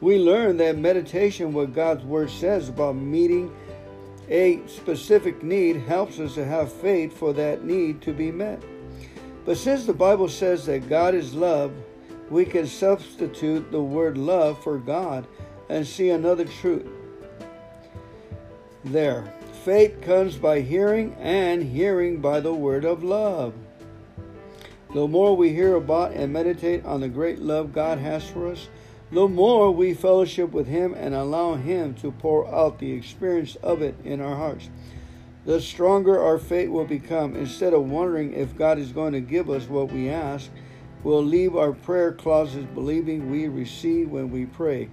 We 0.00 0.18
learn 0.18 0.56
that 0.56 0.76
meditation 0.76 1.52
what 1.52 1.72
God's 1.72 2.04
word 2.04 2.30
says 2.30 2.68
about 2.68 2.96
meeting 2.96 3.52
a 4.28 4.58
specific 4.66 5.44
need 5.44 5.76
helps 5.76 6.18
us 6.18 6.34
to 6.34 6.44
have 6.44 6.72
faith 6.72 7.12
for 7.12 7.32
that 7.34 7.64
need 7.64 8.00
to 8.00 8.12
be 8.12 8.32
met. 8.32 8.60
But 9.44 9.58
since 9.58 9.86
the 9.86 9.92
Bible 9.92 10.28
says 10.28 10.66
that 10.66 10.88
God 10.88 11.14
is 11.14 11.32
love, 11.32 11.70
we 12.30 12.44
can 12.44 12.66
substitute 12.66 13.70
the 13.70 13.82
word 13.82 14.18
love 14.18 14.58
for 14.58 14.76
God 14.76 15.24
and 15.68 15.86
see 15.86 16.10
another 16.10 16.46
truth 16.46 16.86
there. 18.84 19.32
Faith 19.64 20.00
comes 20.00 20.36
by 20.36 20.60
hearing, 20.60 21.14
and 21.20 21.62
hearing 21.62 22.18
by 22.18 22.40
the 22.40 22.54
word 22.54 22.82
of 22.82 23.04
love. 23.04 23.52
The 24.94 25.06
more 25.06 25.36
we 25.36 25.50
hear 25.50 25.74
about 25.74 26.12
and 26.12 26.32
meditate 26.32 26.82
on 26.86 27.02
the 27.02 27.10
great 27.10 27.40
love 27.40 27.74
God 27.74 27.98
has 27.98 28.26
for 28.26 28.50
us, 28.50 28.70
the 29.12 29.28
more 29.28 29.70
we 29.70 29.92
fellowship 29.92 30.52
with 30.52 30.66
Him 30.66 30.94
and 30.94 31.14
allow 31.14 31.56
Him 31.56 31.92
to 31.96 32.10
pour 32.10 32.48
out 32.48 32.78
the 32.78 32.92
experience 32.92 33.56
of 33.56 33.82
it 33.82 33.94
in 34.02 34.22
our 34.22 34.34
hearts. 34.34 34.70
The 35.44 35.60
stronger 35.60 36.18
our 36.18 36.38
faith 36.38 36.70
will 36.70 36.86
become. 36.86 37.36
Instead 37.36 37.74
of 37.74 37.90
wondering 37.90 38.32
if 38.32 38.56
God 38.56 38.78
is 38.78 38.92
going 38.92 39.12
to 39.12 39.20
give 39.20 39.50
us 39.50 39.68
what 39.68 39.92
we 39.92 40.08
ask, 40.08 40.48
we'll 41.02 41.22
leave 41.22 41.54
our 41.54 41.72
prayer 41.72 42.12
closets 42.12 42.66
believing 42.72 43.30
we 43.30 43.46
receive 43.46 44.08
when 44.08 44.30
we 44.30 44.46
pray. 44.46 44.88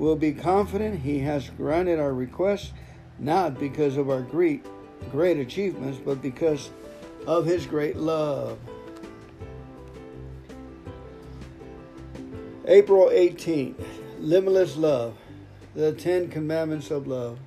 We'll 0.00 0.16
be 0.16 0.32
confident 0.32 1.02
He 1.02 1.20
has 1.20 1.48
granted 1.50 2.00
our 2.00 2.12
requests 2.12 2.72
not 3.20 3.60
because 3.60 3.96
of 3.96 4.08
our 4.08 4.22
great, 4.22 4.64
great 5.12 5.38
achievements, 5.38 6.00
but 6.04 6.22
because 6.22 6.70
of 7.26 7.44
His 7.44 7.66
great 7.66 7.96
love. 7.96 8.58
April 12.66 13.08
18th, 13.08 13.84
Limitless 14.18 14.76
Love, 14.76 15.16
the 15.74 15.92
Ten 15.92 16.28
Commandments 16.28 16.90
of 16.90 17.06
Love. 17.06 17.38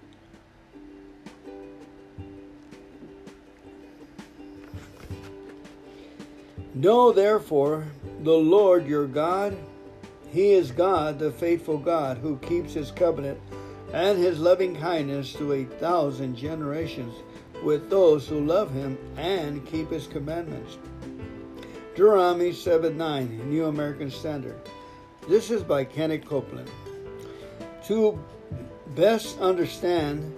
Know 6.75 7.11
therefore 7.11 7.87
the 8.23 8.33
Lord 8.33 8.87
your 8.87 9.07
God, 9.07 9.55
He 10.31 10.51
is 10.51 10.71
God, 10.71 11.19
the 11.19 11.31
faithful 11.31 11.77
God, 11.77 12.17
who 12.17 12.37
keeps 12.37 12.73
His 12.73 12.91
covenant 12.91 13.39
and 13.93 14.17
his 14.17 14.39
loving 14.39 14.75
kindness 14.75 15.33
to 15.33 15.53
a 15.53 15.65
thousand 15.65 16.35
generations 16.35 17.15
with 17.63 17.89
those 17.89 18.27
who 18.27 18.43
love 18.43 18.73
him 18.73 18.97
and 19.15 19.65
keep 19.65 19.89
his 19.89 20.07
commandments. 20.07 20.77
Deuteronomy 21.95 22.51
7 22.51 22.97
9, 22.97 23.49
New 23.49 23.65
American 23.65 24.09
Standard. 24.09 24.59
This 25.29 25.51
is 25.51 25.63
by 25.63 25.85
Kenneth 25.85 26.25
Copeland. 26.25 26.69
To 27.85 28.19
best 28.95 29.39
understand 29.39 30.35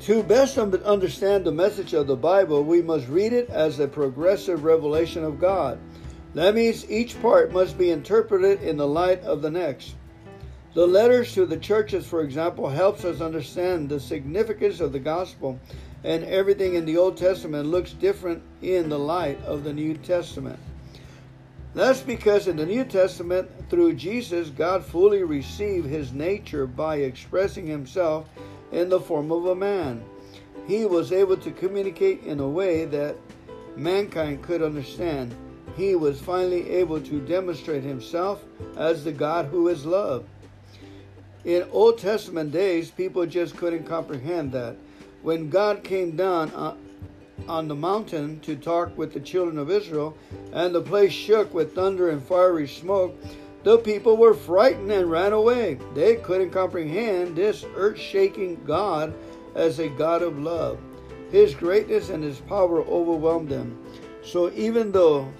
to 0.00 0.22
best 0.22 0.58
understand 0.58 1.44
the 1.44 1.52
message 1.52 1.94
of 1.94 2.06
the 2.06 2.16
Bible, 2.16 2.62
we 2.62 2.82
must 2.82 3.08
read 3.08 3.32
it 3.32 3.48
as 3.48 3.78
a 3.78 3.88
progressive 3.88 4.64
revelation 4.64 5.24
of 5.24 5.38
God. 5.38 5.78
That 6.34 6.54
means 6.54 6.90
each 6.90 7.20
part 7.22 7.52
must 7.52 7.78
be 7.78 7.90
interpreted 7.90 8.60
in 8.62 8.76
the 8.76 8.88
light 8.88 9.22
of 9.22 9.40
the 9.40 9.50
next. 9.50 9.94
The 10.74 10.86
letters 10.88 11.32
to 11.34 11.46
the 11.46 11.56
churches, 11.56 12.04
for 12.04 12.22
example, 12.22 12.68
helps 12.68 13.04
us 13.04 13.20
understand 13.20 13.88
the 13.88 14.00
significance 14.00 14.80
of 14.80 14.90
the 14.90 14.98
gospel, 14.98 15.60
and 16.02 16.24
everything 16.24 16.74
in 16.74 16.84
the 16.84 16.96
Old 16.96 17.16
Testament 17.16 17.68
looks 17.68 17.92
different 17.92 18.42
in 18.60 18.88
the 18.88 18.98
light 18.98 19.40
of 19.44 19.62
the 19.62 19.72
New 19.72 19.96
Testament. 19.98 20.58
That's 21.74 22.00
because 22.00 22.48
in 22.48 22.56
the 22.56 22.66
New 22.66 22.84
Testament, 22.84 23.48
through 23.70 23.94
Jesus, 23.94 24.50
God 24.50 24.84
fully 24.84 25.22
received 25.22 25.86
his 25.86 26.12
nature 26.12 26.66
by 26.66 26.96
expressing 26.96 27.68
himself 27.68 28.28
in 28.72 28.88
the 28.88 29.00
form 29.00 29.30
of 29.30 29.46
a 29.46 29.54
man. 29.54 30.04
He 30.66 30.86
was 30.86 31.12
able 31.12 31.36
to 31.36 31.52
communicate 31.52 32.24
in 32.24 32.40
a 32.40 32.48
way 32.48 32.84
that 32.86 33.16
mankind 33.76 34.42
could 34.42 34.60
understand, 34.60 35.36
he 35.76 35.94
was 35.94 36.20
finally 36.20 36.68
able 36.70 37.00
to 37.00 37.20
demonstrate 37.20 37.84
himself 37.84 38.44
as 38.76 39.04
the 39.04 39.12
God 39.12 39.46
who 39.46 39.68
is 39.68 39.86
love. 39.86 40.24
In 41.44 41.66
Old 41.72 41.98
Testament 41.98 42.52
days, 42.52 42.90
people 42.90 43.26
just 43.26 43.56
couldn't 43.56 43.84
comprehend 43.84 44.52
that. 44.52 44.76
When 45.22 45.50
God 45.50 45.84
came 45.84 46.16
down 46.16 46.50
on 47.46 47.68
the 47.68 47.74
mountain 47.74 48.40
to 48.40 48.56
talk 48.56 48.96
with 48.96 49.12
the 49.12 49.20
children 49.20 49.58
of 49.58 49.70
Israel, 49.70 50.16
and 50.52 50.74
the 50.74 50.80
place 50.80 51.12
shook 51.12 51.52
with 51.52 51.74
thunder 51.74 52.08
and 52.08 52.22
fiery 52.22 52.66
smoke, 52.66 53.14
the 53.62 53.78
people 53.78 54.16
were 54.16 54.34
frightened 54.34 54.90
and 54.90 55.10
ran 55.10 55.32
away. 55.32 55.78
They 55.94 56.16
couldn't 56.16 56.50
comprehend 56.50 57.36
this 57.36 57.64
earth 57.76 57.98
shaking 57.98 58.62
God 58.64 59.14
as 59.54 59.78
a 59.78 59.88
God 59.88 60.22
of 60.22 60.38
love. 60.38 60.78
His 61.30 61.54
greatness 61.54 62.10
and 62.10 62.22
his 62.22 62.38
power 62.40 62.80
overwhelmed 62.80 63.48
them. 63.48 63.78
So 64.22 64.50
even 64.52 64.92
though 64.92 65.32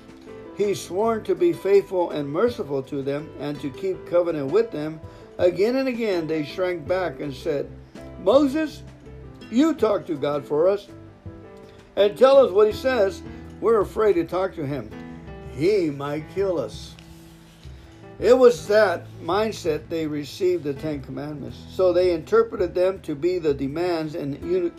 he 0.56 0.74
sworn 0.74 1.24
to 1.24 1.34
be 1.34 1.52
faithful 1.52 2.10
and 2.10 2.28
merciful 2.28 2.82
to 2.84 3.02
them 3.02 3.30
and 3.40 3.60
to 3.60 3.70
keep 3.70 4.06
covenant 4.06 4.52
with 4.52 4.70
them, 4.70 5.00
again 5.38 5.76
and 5.76 5.88
again 5.88 6.26
they 6.26 6.44
shrank 6.44 6.86
back 6.86 7.20
and 7.20 7.34
said, 7.34 7.70
Moses, 8.20 8.82
you 9.50 9.74
talk 9.74 10.06
to 10.06 10.14
God 10.14 10.44
for 10.44 10.68
us 10.68 10.88
and 11.96 12.16
tell 12.16 12.38
us 12.38 12.50
what 12.50 12.66
he 12.66 12.72
says. 12.72 13.22
We're 13.60 13.80
afraid 13.80 14.14
to 14.14 14.24
talk 14.24 14.54
to 14.56 14.66
him. 14.66 14.90
He 15.56 15.90
might 15.90 16.28
kill 16.34 16.58
us. 16.58 16.94
It 18.18 18.36
was 18.36 18.66
that 18.68 19.06
mindset 19.22 19.88
they 19.88 20.06
received 20.06 20.64
the 20.64 20.74
Ten 20.74 21.02
Commandments. 21.02 21.58
So 21.70 21.92
they 21.92 22.12
interpreted 22.12 22.74
them 22.74 23.00
to 23.00 23.14
be 23.14 23.38
the 23.38 23.54
demands 23.54 24.14
and 24.14 24.72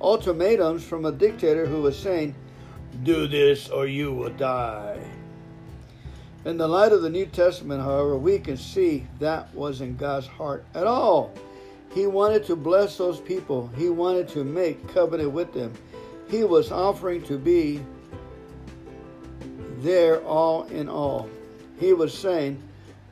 ultimatums 0.00 0.82
from 0.82 1.04
a 1.04 1.12
dictator 1.12 1.66
who 1.66 1.82
was 1.82 1.98
saying, 1.98 2.34
Do 3.04 3.28
this 3.28 3.68
or 3.68 3.86
you 3.86 4.12
will 4.12 4.30
die. 4.30 5.00
In 6.44 6.56
the 6.56 6.66
light 6.66 6.92
of 6.92 7.02
the 7.02 7.10
New 7.10 7.26
Testament, 7.26 7.82
however, 7.82 8.16
we 8.16 8.38
can 8.38 8.56
see 8.56 9.06
that 9.20 9.54
wasn't 9.54 9.98
God's 9.98 10.26
heart 10.26 10.64
at 10.74 10.86
all. 10.86 11.32
He 11.94 12.06
wanted 12.06 12.44
to 12.46 12.56
bless 12.56 12.96
those 12.96 13.20
people, 13.20 13.70
He 13.76 13.88
wanted 13.88 14.28
to 14.30 14.44
make 14.44 14.92
covenant 14.92 15.30
with 15.30 15.52
them. 15.52 15.72
He 16.28 16.44
was 16.44 16.72
offering 16.72 17.22
to 17.24 17.38
be 17.38 17.82
there 19.78 20.22
all 20.22 20.64
in 20.64 20.88
all. 20.88 21.28
He 21.78 21.92
was 21.92 22.16
saying, 22.16 22.62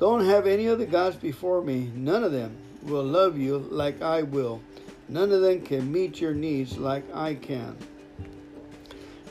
don't 0.00 0.24
have 0.24 0.46
any 0.46 0.66
other 0.66 0.86
gods 0.86 1.16
before 1.16 1.60
me. 1.60 1.92
None 1.94 2.24
of 2.24 2.32
them 2.32 2.56
will 2.84 3.04
love 3.04 3.36
you 3.36 3.58
like 3.58 4.00
I 4.00 4.22
will. 4.22 4.62
None 5.10 5.30
of 5.30 5.42
them 5.42 5.60
can 5.60 5.92
meet 5.92 6.22
your 6.22 6.32
needs 6.32 6.78
like 6.78 7.04
I 7.14 7.34
can. 7.34 7.76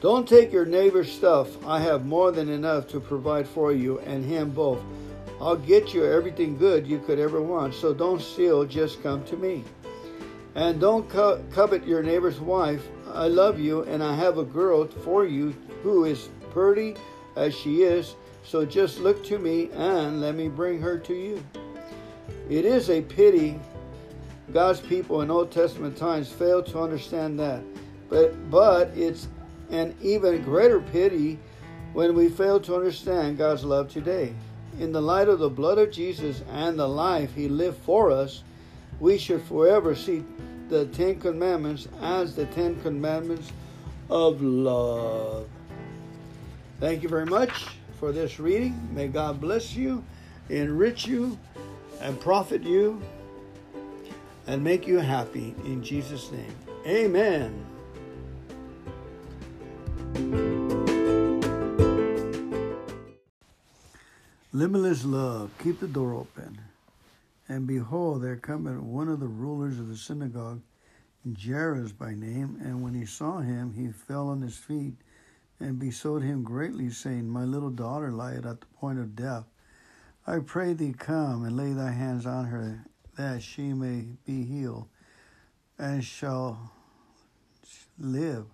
Don't 0.02 0.28
take 0.28 0.54
your 0.54 0.66
neighbor's 0.66 1.12
stuff. 1.12 1.48
I 1.66 1.82
have 1.82 2.06
more 2.06 2.32
than 2.32 2.48
enough 2.48 2.88
to 2.90 3.00
provide 3.00 3.48
for 3.48 3.74
you 3.74 4.00
and 4.00 4.24
him 4.24 4.52
both. 4.52 4.82
I'll 5.42 5.58
get 5.58 5.94
you 5.94 6.06
everything 6.06 6.58
good 6.58 6.88
you 6.88 7.00
could 7.00 7.20
ever 7.20 7.42
want, 7.42 7.74
so 7.74 7.94
don't 7.94 8.22
steal, 8.22 8.66
just 8.66 9.04
come 9.04 9.24
to 9.26 9.36
me. 9.36 9.64
And 10.56 10.80
don't 10.80 11.10
co- 11.10 11.44
covet 11.52 11.86
your 11.86 12.02
neighbor's 12.02 12.40
wife. 12.40 12.84
I 13.14 13.28
love 13.28 13.60
you, 13.60 13.84
and 13.84 14.02
I 14.02 14.16
have 14.16 14.38
a 14.38 14.44
girl 14.44 14.86
for 14.88 15.26
you 15.26 15.56
who 15.84 16.06
is 16.06 16.30
pretty 16.52 16.96
as 17.36 17.56
she 17.56 17.84
is, 17.84 18.16
so 18.44 18.66
just 18.66 19.00
look 19.00 19.24
to 19.26 19.38
me 19.38 19.70
and 19.74 20.22
let 20.22 20.36
me 20.36 20.48
bring 20.48 20.82
her 20.82 20.98
to 20.98 21.14
you. 21.14 21.44
It 22.50 22.66
is 22.66 22.90
a 22.90 23.02
pity 23.02 23.60
God's 24.54 24.80
people 24.80 25.22
in 25.22 25.30
Old 25.30 25.52
Testament 25.52 25.96
times 25.96 26.32
failed 26.32 26.66
to 26.68 26.80
understand 26.80 27.40
that. 27.40 27.62
But 28.10 28.50
but 28.50 28.90
it's 28.96 29.28
an 29.70 29.96
even 30.02 30.44
greater 30.44 30.80
pity 30.80 31.40
when 31.94 32.16
we 32.16 32.30
fail 32.30 32.60
to 32.62 32.76
understand 32.76 33.38
God's 33.38 33.64
love 33.64 33.90
today. 33.90 34.34
In 34.80 34.92
the 34.92 35.02
light 35.02 35.28
of 35.28 35.40
the 35.40 35.50
blood 35.50 35.78
of 35.78 35.92
Jesus 35.92 36.44
and 36.52 36.78
the 36.78 36.88
life 36.88 37.34
he 37.34 37.48
lived 37.48 37.78
for 37.84 38.12
us, 38.12 38.44
we 39.00 39.18
should 39.18 39.42
forever 39.44 39.96
see 39.96 40.24
the 40.70 40.86
Ten 40.88 41.20
Commandments 41.20 41.88
as 42.02 42.36
the 42.36 42.46
Ten 42.48 42.80
Commandments 42.82 43.52
of 44.10 44.42
love. 44.42 45.48
Thank 46.80 47.04
you 47.04 47.10
very 47.10 47.26
much 47.26 47.66
for 48.00 48.12
this 48.12 48.40
reading. 48.40 48.90
May 48.94 49.08
God 49.08 49.42
bless 49.42 49.76
you, 49.76 50.04
enrich 50.50 51.06
you, 51.06 51.38
and 52.00 52.20
profit 52.20 52.64
you, 52.64 53.02
and 54.48 54.64
make 54.64 54.88
you 54.88 54.98
happy 55.00 55.54
in 55.66 55.84
Jesus' 55.84 56.32
name. 56.32 56.56
Amen. 56.86 57.66
Limitless 64.52 65.06
love, 65.06 65.52
keep 65.64 65.80
the 65.80 65.88
door 65.88 66.14
open. 66.14 66.60
And 67.48 67.66
behold, 67.66 68.24
there 68.24 68.36
cometh 68.36 68.80
one 68.80 69.08
of 69.08 69.20
the 69.20 69.28
rulers 69.28 69.80
of 69.80 69.88
the 69.88 69.96
synagogue, 69.96 70.62
Jairus 71.42 71.92
by 71.92 72.14
name, 72.14 72.60
and 72.62 72.84
when 72.84 72.94
he 72.94 73.06
saw 73.06 73.40
him, 73.40 73.74
he 73.74 73.88
fell 73.88 74.28
on 74.28 74.42
his 74.42 74.58
feet 74.58 74.96
and 75.60 75.80
besought 75.80 76.24
him 76.24 76.44
greatly, 76.44 76.90
saying, 76.90 77.30
My 77.30 77.44
little 77.44 77.70
daughter 77.70 78.12
lieth 78.12 78.46
at 78.46 78.60
the 78.60 78.68
point 78.68 79.00
of 79.00 79.16
death. 79.16 79.46
I 80.28 80.40
pray 80.40 80.74
thee 80.74 80.94
come 80.98 81.44
and 81.46 81.56
lay 81.56 81.74
thy 81.74 81.92
hands 81.92 82.26
on 82.26 82.46
her, 82.46 82.86
that 83.18 83.42
she 83.42 83.74
may 83.74 84.08
be 84.26 84.44
healed, 84.44 84.88
and 85.78 86.04
shall 86.04 86.72
live. 87.98 88.46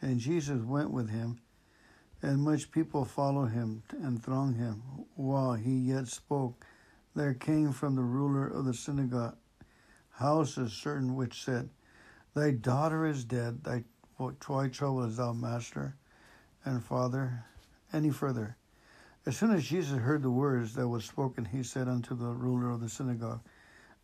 And 0.00 0.20
Jesus 0.20 0.62
went 0.62 0.90
with 0.90 1.10
him, 1.10 1.40
and 2.22 2.42
much 2.42 2.70
people 2.70 3.04
followed 3.04 3.52
him 3.52 3.82
and 3.90 4.22
thronged 4.22 4.56
him. 4.56 4.82
While 5.14 5.54
he 5.54 5.76
yet 5.76 6.08
spoke, 6.08 6.64
there 7.14 7.34
came 7.34 7.72
from 7.72 7.94
the 7.94 8.02
ruler 8.02 8.46
of 8.46 8.64
the 8.64 8.74
synagogue 8.74 9.36
house 10.10 10.56
a 10.56 10.68
certain 10.68 11.14
which 11.14 11.44
said, 11.44 11.68
Thy 12.34 12.50
daughter 12.50 13.06
is 13.06 13.24
dead, 13.24 13.64
thy 13.64 13.84
why 14.18 14.68
troublest 14.68 15.18
thou, 15.18 15.32
master? 15.32 15.96
and 16.66 16.84
Father, 16.84 17.44
any 17.92 18.10
further. 18.10 18.56
As 19.24 19.36
soon 19.36 19.52
as 19.52 19.64
Jesus 19.64 19.98
heard 19.98 20.22
the 20.22 20.30
words 20.30 20.74
that 20.74 20.88
was 20.88 21.04
spoken, 21.04 21.44
he 21.44 21.62
said 21.62 21.88
unto 21.88 22.14
the 22.16 22.26
ruler 22.26 22.70
of 22.70 22.80
the 22.80 22.88
synagogue, 22.88 23.40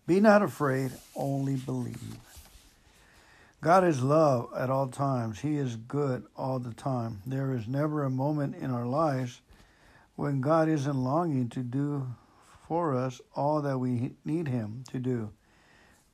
Be 0.07 0.20
not 0.20 0.42
afraid, 0.42 0.92
only 1.16 1.57
believe. 1.57 1.98
God 3.62 3.85
is 3.85 4.03
love 4.03 4.48
at 4.57 4.70
all 4.70 4.88
times. 4.88 5.38
He 5.38 5.57
is 5.57 5.77
good 5.77 6.25
all 6.37 6.59
the 6.59 6.75
time. 6.75 7.22
There 7.25 7.55
is 7.55 7.68
never 7.68 8.03
a 8.03 8.11
moment 8.11 8.57
in 8.57 8.72
our 8.72 8.85
lives 8.85 9.40
when 10.16 10.40
God 10.40 10.68
isn't 10.68 11.05
longing 11.05 11.48
to 11.51 11.61
do 11.61 12.09
for 12.66 12.96
us 12.96 13.20
all 13.37 13.62
that 13.62 13.79
we 13.79 14.14
need 14.25 14.48
Him 14.48 14.83
to 14.90 14.98
do. 14.98 15.31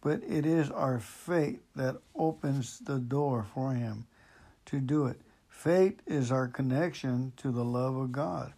But 0.03 0.21
it 0.29 0.45
is 0.45 0.71
our 0.71 1.01
faith 1.01 1.61
that 1.75 1.97
opens 2.15 2.81
the 2.81 2.99
door 2.99 3.47
for 3.55 3.73
Him 3.73 4.07
to 4.67 4.79
do 4.79 5.07
it. 5.07 5.19
Faith 5.49 6.03
is 6.07 6.31
our 6.31 6.49
connection 6.49 7.33
to 7.39 7.51
the 7.51 7.65
love 7.65 7.97
of 7.97 8.13
God. 8.13 8.53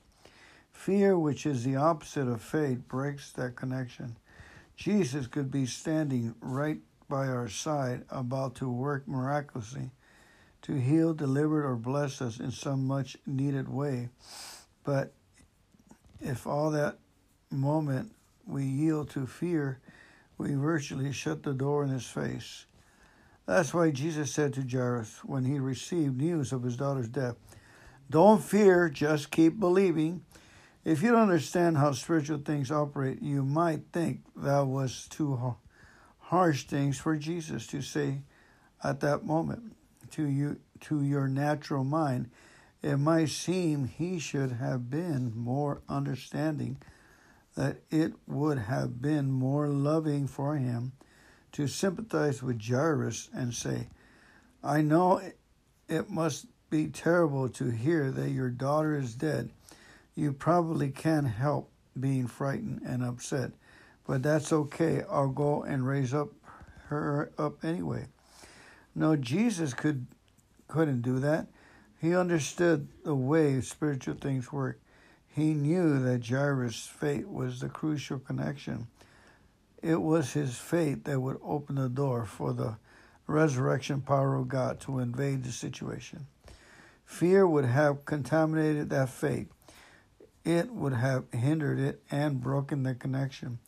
Fear, 0.73 1.17
which 1.17 1.47
is 1.47 1.63
the 1.63 1.77
opposite 1.77 2.27
of 2.27 2.43
faith, 2.43 2.89
breaks 2.89 3.31
that 3.33 3.55
connection. 3.55 4.17
Jesus 4.75 5.29
could 5.29 5.53
be 5.53 5.65
standing 5.65 6.35
right 6.41 6.81
by 7.11 7.27
our 7.27 7.49
side, 7.49 8.05
about 8.09 8.55
to 8.55 8.71
work 8.71 9.07
miraculously 9.07 9.91
to 10.63 10.75
heal, 10.75 11.13
deliver, 11.13 11.67
or 11.67 11.77
bless 11.77 12.23
us 12.23 12.39
in 12.39 12.51
some 12.51 12.87
much 12.87 13.17
needed 13.27 13.69
way. 13.69 14.09
But 14.85 15.13
if 16.21 16.47
all 16.47 16.71
that 16.71 16.99
moment 17.51 18.13
we 18.47 18.65
yield 18.65 19.11
to 19.11 19.27
fear, 19.27 19.81
we 20.39 20.55
virtually 20.55 21.13
shut 21.13 21.43
the 21.43 21.53
door 21.53 21.85
in 21.85 21.91
his 21.91 22.07
face. 22.07 22.67
That's 23.47 23.75
why 23.75 23.91
Jesus 23.91 24.33
said 24.33 24.55
to 24.55 24.63
Jairus 24.63 25.25
when 25.25 25.45
he 25.45 25.59
received 25.59 26.17
news 26.17 26.53
of 26.53 26.63
his 26.63 26.77
daughter's 26.77 27.09
death, 27.09 27.37
Don't 28.09 28.43
fear, 28.43 28.89
just 28.89 29.31
keep 29.31 29.59
believing. 29.59 30.25
If 30.85 31.03
you 31.03 31.11
don't 31.11 31.23
understand 31.23 31.77
how 31.79 31.93
spiritual 31.93 32.39
things 32.39 32.71
operate, 32.71 33.21
you 33.21 33.45
might 33.45 33.83
think 33.93 34.21
that 34.37 34.67
was 34.67 35.07
too 35.09 35.37
harsh 36.31 36.63
things 36.63 36.97
for 36.97 37.17
Jesus 37.17 37.67
to 37.67 37.83
say 37.83 38.21
at 38.85 39.01
that 39.01 39.27
moment 39.27 39.75
to 40.13 40.25
you 40.25 40.61
to 40.79 41.03
your 41.03 41.27
natural 41.27 41.83
mind. 41.83 42.31
It 42.83 42.99
might 42.99 43.31
seem 43.31 43.87
he 43.87 44.21
should 44.21 44.53
have 44.53 44.89
been 44.89 45.33
more 45.35 45.83
understanding, 45.89 46.77
that 47.57 47.79
it 47.91 48.13
would 48.29 48.59
have 48.59 49.03
been 49.03 49.33
more 49.33 49.67
loving 49.67 50.29
for 50.29 50.55
him 50.55 50.93
to 51.51 51.67
sympathize 51.67 52.45
with 52.45 52.65
Jairus 52.65 53.29
and 53.35 53.53
say, 53.53 53.89
I 54.63 54.83
know 54.83 55.21
it 55.89 56.11
must 56.11 56.47
be 56.71 56.87
terrible 56.87 57.49
to 57.49 57.71
hear 57.71 58.13
that 58.13 58.31
your 58.31 58.51
daughter 58.51 58.97
is 58.97 59.17
dead. 59.17 59.51
You 60.15 60.33
probably 60.33 60.91
can't 60.91 61.27
help 61.27 61.73
being 61.99 62.29
frightened 62.29 62.83
and 62.87 63.03
upset, 63.03 63.51
but 64.11 64.25
that's 64.25 64.53
okay. 64.53 65.05
I'll 65.09 65.29
go 65.29 65.63
and 65.63 65.87
raise 65.87 66.13
up 66.13 66.31
her 66.89 67.31
up 67.39 67.65
anyway. 67.65 68.09
No, 68.93 69.15
Jesus 69.15 69.73
could 69.73 70.05
couldn't 70.67 71.03
do 71.03 71.21
that. 71.21 71.47
He 72.01 72.17
understood 72.17 72.89
the 73.05 73.15
way 73.15 73.61
spiritual 73.61 74.17
things 74.17 74.51
work. 74.51 74.81
He 75.29 75.55
knew 75.55 76.01
that 76.01 76.27
Jairus' 76.27 76.87
fate 76.87 77.29
was 77.29 77.61
the 77.61 77.69
crucial 77.69 78.19
connection. 78.19 78.89
It 79.81 80.03
was 80.03 80.33
his 80.33 80.57
fate 80.57 81.05
that 81.05 81.21
would 81.21 81.39
open 81.41 81.77
the 81.77 81.89
door 81.89 82.25
for 82.25 82.53
the 82.53 82.79
resurrection 83.29 84.01
power 84.01 84.35
of 84.35 84.49
God 84.49 84.81
to 84.81 84.99
invade 84.99 85.45
the 85.45 85.53
situation. 85.53 86.27
Fear 87.05 87.47
would 87.47 87.65
have 87.65 88.05
contaminated 88.07 88.91
that 88.91 89.11
fate. 89.11 89.47
It 90.45 90.73
would 90.73 90.95
have 90.95 91.27
hindered 91.33 91.79
it 91.79 92.03
and 92.11 92.41
broken 92.41 92.83
the 92.83 92.97
connection. 92.97 93.61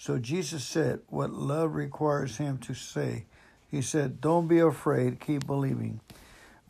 So 0.00 0.18
Jesus 0.18 0.64
said 0.64 1.00
what 1.08 1.30
love 1.30 1.74
requires 1.74 2.38
him 2.38 2.56
to 2.60 2.72
say. 2.72 3.26
He 3.70 3.82
said, 3.82 4.18
Don't 4.18 4.48
be 4.48 4.58
afraid, 4.58 5.20
keep 5.20 5.46
believing. 5.46 6.00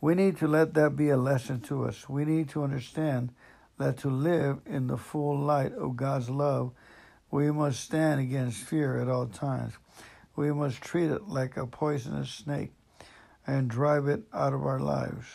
We 0.01 0.15
need 0.15 0.35
to 0.39 0.49
let 0.49 0.73
that 0.73 0.97
be 0.97 1.07
a 1.07 1.15
lesson 1.15 1.61
to 1.61 1.85
us. 1.85 2.09
We 2.09 2.25
need 2.25 2.49
to 2.49 2.65
understand 2.65 3.31
that 3.77 3.95
to 3.99 4.09
live 4.09 4.59
in 4.65 4.87
the 4.87 4.97
full 4.97 5.39
light 5.39 5.71
of 5.71 5.95
God's 5.95 6.29
love, 6.29 6.73
we 7.31 7.49
must 7.51 7.79
stand 7.79 8.19
against 8.19 8.65
fear 8.65 8.99
at 8.99 9.07
all 9.07 9.27
times. 9.27 9.75
We 10.35 10.51
must 10.51 10.81
treat 10.81 11.09
it 11.09 11.29
like 11.29 11.55
a 11.55 11.65
poisonous 11.65 12.31
snake 12.31 12.73
and 13.47 13.69
drive 13.69 14.09
it 14.09 14.23
out 14.33 14.51
of 14.51 14.65
our 14.65 14.81
lives. 14.81 15.25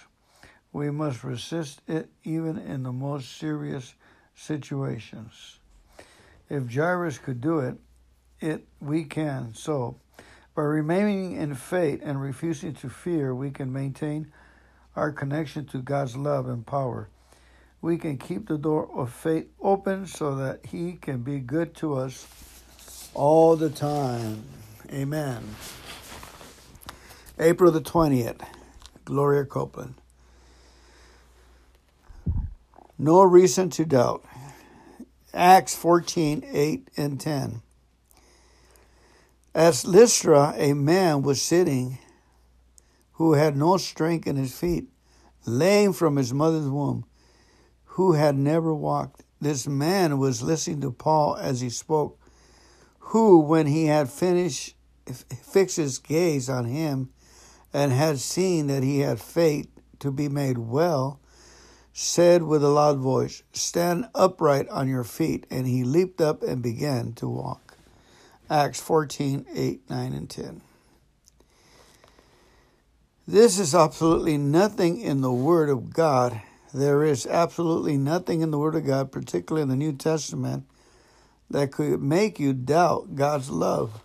We 0.70 0.90
must 0.90 1.24
resist 1.24 1.80
it 1.88 2.10
even 2.24 2.58
in 2.58 2.82
the 2.82 2.92
most 2.92 3.38
serious 3.38 3.94
situations. 4.34 5.60
If 6.50 6.70
Jairus 6.72 7.16
could 7.16 7.40
do 7.40 7.60
it, 7.60 7.78
it 8.40 8.66
we 8.80 9.04
can. 9.04 9.54
So, 9.54 9.96
by 10.54 10.62
remaining 10.62 11.32
in 11.32 11.54
faith 11.54 12.00
and 12.02 12.20
refusing 12.20 12.74
to 12.74 12.88
fear, 12.88 13.34
we 13.34 13.50
can 13.50 13.72
maintain 13.72 14.32
our 14.94 15.12
connection 15.12 15.66
to 15.66 15.78
God's 15.78 16.16
love 16.16 16.48
and 16.48 16.66
power. 16.66 17.08
We 17.82 17.98
can 17.98 18.16
keep 18.16 18.48
the 18.48 18.56
door 18.56 18.88
of 18.94 19.12
faith 19.12 19.48
open 19.60 20.06
so 20.06 20.34
that 20.36 20.66
He 20.66 20.94
can 20.94 21.18
be 21.18 21.38
good 21.38 21.74
to 21.76 21.94
us 21.94 23.10
all 23.14 23.56
the 23.56 23.70
time. 23.70 24.44
Amen. 24.90 25.42
April 27.38 27.70
the 27.70 27.82
20th, 27.82 28.40
Gloria 29.04 29.44
Copeland. 29.44 29.94
No 32.98 33.22
reason 33.22 33.68
to 33.70 33.84
doubt. 33.84 34.24
Acts 35.34 35.74
14 35.74 36.44
8 36.50 36.88
and 36.96 37.20
10. 37.20 37.60
As 39.56 39.86
Lystra, 39.86 40.52
a 40.58 40.74
man 40.74 41.22
was 41.22 41.40
sitting 41.40 41.96
who 43.12 43.32
had 43.32 43.56
no 43.56 43.78
strength 43.78 44.26
in 44.26 44.36
his 44.36 44.54
feet, 44.54 44.90
lame 45.46 45.94
from 45.94 46.16
his 46.16 46.34
mother's 46.34 46.68
womb, 46.68 47.06
who 47.84 48.12
had 48.12 48.36
never 48.36 48.74
walked. 48.74 49.22
This 49.40 49.66
man 49.66 50.18
was 50.18 50.42
listening 50.42 50.82
to 50.82 50.92
Paul 50.92 51.36
as 51.36 51.62
he 51.62 51.70
spoke, 51.70 52.20
who, 52.98 53.38
when 53.38 53.66
he 53.66 53.86
had 53.86 54.10
finished, 54.10 54.76
fixed 55.06 55.78
his 55.78 55.96
gaze 56.00 56.50
on 56.50 56.66
him 56.66 57.08
and 57.72 57.92
had 57.92 58.18
seen 58.18 58.66
that 58.66 58.82
he 58.82 58.98
had 58.98 59.18
faith 59.18 59.70
to 60.00 60.10
be 60.10 60.28
made 60.28 60.58
well, 60.58 61.18
said 61.94 62.42
with 62.42 62.62
a 62.62 62.68
loud 62.68 62.98
voice, 62.98 63.42
Stand 63.54 64.04
upright 64.14 64.68
on 64.68 64.86
your 64.86 65.04
feet. 65.04 65.46
And 65.50 65.66
he 65.66 65.82
leaped 65.82 66.20
up 66.20 66.42
and 66.42 66.60
began 66.60 67.14
to 67.14 67.26
walk. 67.26 67.65
Acts 68.48 68.80
14 68.80 69.46
8, 69.52 69.90
9, 69.90 70.12
and 70.12 70.30
10. 70.30 70.60
This 73.26 73.58
is 73.58 73.74
absolutely 73.74 74.38
nothing 74.38 75.00
in 75.00 75.20
the 75.20 75.32
Word 75.32 75.68
of 75.68 75.92
God. 75.92 76.40
There 76.72 77.02
is 77.02 77.26
absolutely 77.26 77.96
nothing 77.96 78.40
in 78.40 78.52
the 78.52 78.58
Word 78.58 78.76
of 78.76 78.86
God, 78.86 79.10
particularly 79.10 79.62
in 79.62 79.68
the 79.68 79.76
New 79.76 79.92
Testament, 79.92 80.64
that 81.50 81.72
could 81.72 82.00
make 82.00 82.38
you 82.38 82.52
doubt 82.52 83.16
God's 83.16 83.50
love. 83.50 84.00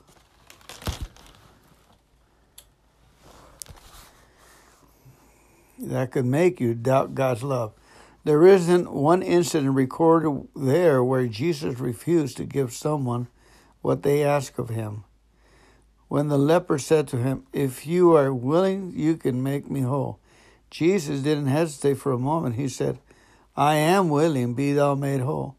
That 5.78 6.12
could 6.12 6.26
make 6.26 6.60
you 6.60 6.74
doubt 6.74 7.14
God's 7.14 7.44
love. 7.44 7.74
There 8.24 8.46
isn't 8.46 8.92
one 8.92 9.22
incident 9.22 9.76
recorded 9.76 10.48
there 10.56 11.04
where 11.04 11.28
Jesus 11.28 11.80
refused 11.80 12.38
to 12.38 12.46
give 12.46 12.74
someone 12.74 13.28
what 13.82 14.04
they 14.04 14.24
asked 14.24 14.60
of 14.60 14.70
him. 14.70 15.04
When 16.08 16.28
the 16.28 16.38
leper 16.38 16.78
said 16.78 17.08
to 17.10 17.18
him, 17.18 17.46
If 17.54 17.88
you 17.88 18.16
are 18.16 18.34
willing, 18.34 18.94
you 18.96 19.16
can 19.18 19.42
make 19.42 19.70
me 19.70 19.82
whole. 19.82 20.20
Jesus 20.70 21.22
didn't 21.22 21.48
hesitate 21.48 21.98
for 21.98 22.12
a 22.12 22.18
moment. 22.18 22.56
He 22.56 22.68
said, 22.68 23.00
I 23.56 23.76
am 23.76 24.10
willing, 24.10 24.54
be 24.54 24.74
thou 24.74 24.96
made 24.96 25.22
whole. 25.22 25.56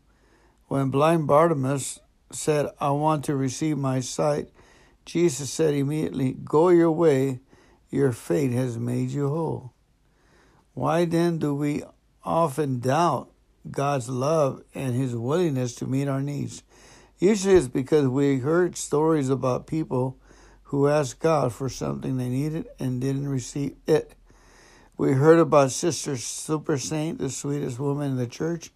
When 0.69 0.91
blind 0.91 1.27
Bartimaeus 1.27 2.01
said, 2.31 2.67
I 2.81 2.91
want 2.91 3.25
to 3.27 3.37
receive 3.37 3.77
my 3.77 4.01
sight, 4.01 4.49
Jesus 5.05 5.51
said 5.51 5.75
immediately, 5.75 6.33
Go 6.45 6.71
your 6.71 6.91
way, 6.91 7.41
your 7.91 8.13
faith 8.13 8.53
has 8.53 8.79
made 8.79 9.11
you 9.11 9.29
whole. 9.29 9.73
Why 10.75 11.05
then 11.05 11.39
do 11.39 11.55
we 11.55 11.83
often 12.25 12.81
doubt 12.81 13.31
God's 13.71 14.09
love 14.09 14.63
and 14.75 14.95
his 14.95 15.15
willingness 15.15 15.75
to 15.77 15.87
meet 15.87 16.09
our 16.09 16.23
needs? 16.23 16.63
Usually 17.23 17.55
it's 17.55 17.69
because 17.69 18.09
we 18.09 18.39
heard 18.41 18.77
stories 18.77 19.29
about 19.29 19.69
people 19.69 20.19
who 20.65 20.89
asked 20.89 21.21
God 21.21 21.53
for 21.53 21.69
something 21.69 22.17
they 22.17 22.29
needed 22.29 22.67
and 22.81 23.01
didn't 23.01 23.29
receive 23.29 23.77
it. 23.87 24.17
We 24.97 25.13
heard 25.13 25.39
about 25.39 25.71
Sister 25.71 26.17
Super 26.17 26.77
Saint, 26.79 27.21
the 27.21 27.31
sweetest 27.31 27.79
woman 27.79 28.11
in 28.11 28.17
the 28.17 28.27
church, 28.27 28.73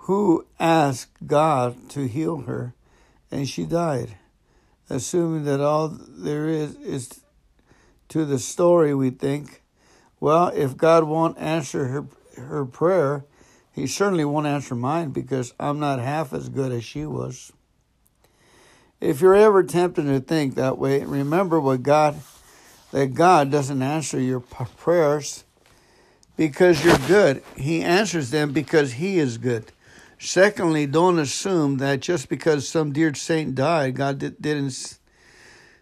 who 0.00 0.44
asked 0.60 1.26
God 1.26 1.88
to 1.92 2.06
heal 2.06 2.42
her 2.42 2.74
and 3.30 3.48
she 3.48 3.64
died. 3.64 4.18
Assuming 4.90 5.44
that 5.44 5.62
all 5.62 5.88
there 5.88 6.46
is 6.46 6.76
is 6.76 7.22
to 8.10 8.26
the 8.26 8.38
story, 8.38 8.94
we 8.94 9.08
think, 9.08 9.62
well, 10.20 10.48
if 10.48 10.76
God 10.76 11.04
won't 11.04 11.38
answer 11.38 11.86
her, 11.86 12.06
her 12.36 12.66
prayer, 12.66 13.24
He 13.74 13.86
certainly 13.88 14.24
won't 14.24 14.46
answer 14.46 14.74
mine 14.74 15.10
because 15.10 15.52
I'm 15.58 15.80
not 15.80 15.98
half 15.98 16.32
as 16.32 16.48
good 16.48 16.70
as 16.70 16.84
she 16.84 17.04
was. 17.04 17.52
If 19.00 19.20
you're 19.20 19.34
ever 19.34 19.64
tempted 19.64 20.04
to 20.04 20.20
think 20.20 20.54
that 20.54 20.78
way, 20.78 21.04
remember 21.04 21.60
what 21.60 21.82
God 21.82 22.20
that 22.92 23.14
God 23.14 23.50
doesn't 23.50 23.82
answer 23.82 24.20
your 24.20 24.38
prayers 24.38 25.42
because 26.36 26.84
you're 26.84 26.96
good. 27.08 27.42
He 27.56 27.82
answers 27.82 28.30
them 28.30 28.52
because 28.52 28.92
he 28.94 29.18
is 29.18 29.36
good. 29.36 29.72
Secondly, 30.16 30.86
don't 30.86 31.18
assume 31.18 31.78
that 31.78 32.00
just 32.00 32.28
because 32.28 32.68
some 32.68 32.92
dear 32.92 33.12
saint 33.14 33.56
died, 33.56 33.96
God 33.96 34.18
didn't 34.18 34.98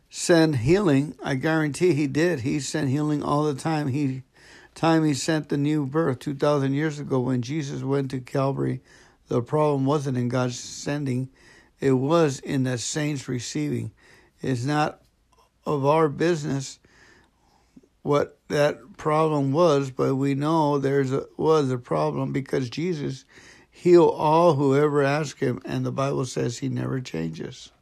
send 0.08 0.56
healing. 0.56 1.14
I 1.22 1.34
guarantee 1.34 1.92
he 1.92 2.06
did. 2.06 2.40
He 2.40 2.58
sent 2.60 2.88
healing 2.88 3.22
all 3.22 3.44
the 3.44 3.60
time. 3.60 3.88
He 3.88 4.22
time 4.74 5.04
he 5.04 5.14
sent 5.14 5.48
the 5.48 5.56
new 5.56 5.86
birth 5.86 6.18
2000 6.20 6.72
years 6.74 6.98
ago 6.98 7.20
when 7.20 7.42
Jesus 7.42 7.82
went 7.82 8.10
to 8.10 8.20
Calvary, 8.20 8.80
the 9.28 9.42
problem 9.42 9.86
wasn't 9.86 10.18
in 10.18 10.28
God's 10.28 10.58
sending 10.58 11.30
it 11.82 11.92
was 11.92 12.38
in 12.38 12.62
the 12.62 12.78
saints 12.78 13.26
receiving. 13.26 13.90
It's 14.40 14.64
not 14.64 15.02
of 15.66 15.84
our 15.84 16.08
business 16.08 16.78
what 18.02 18.38
that 18.48 18.96
problem 18.96 19.52
was, 19.52 19.90
but 19.90 20.14
we 20.14 20.36
know 20.36 20.78
there's 20.78 21.12
a, 21.12 21.26
was 21.36 21.72
a 21.72 21.78
problem 21.78 22.32
because 22.32 22.70
Jesus 22.70 23.24
healed 23.68 24.14
all 24.16 24.54
who 24.54 24.76
ever 24.76 25.02
asked 25.02 25.40
him, 25.40 25.60
and 25.64 25.84
the 25.84 25.90
Bible 25.90 26.24
says 26.24 26.58
he 26.58 26.68
never 26.68 27.00
changes. 27.00 27.72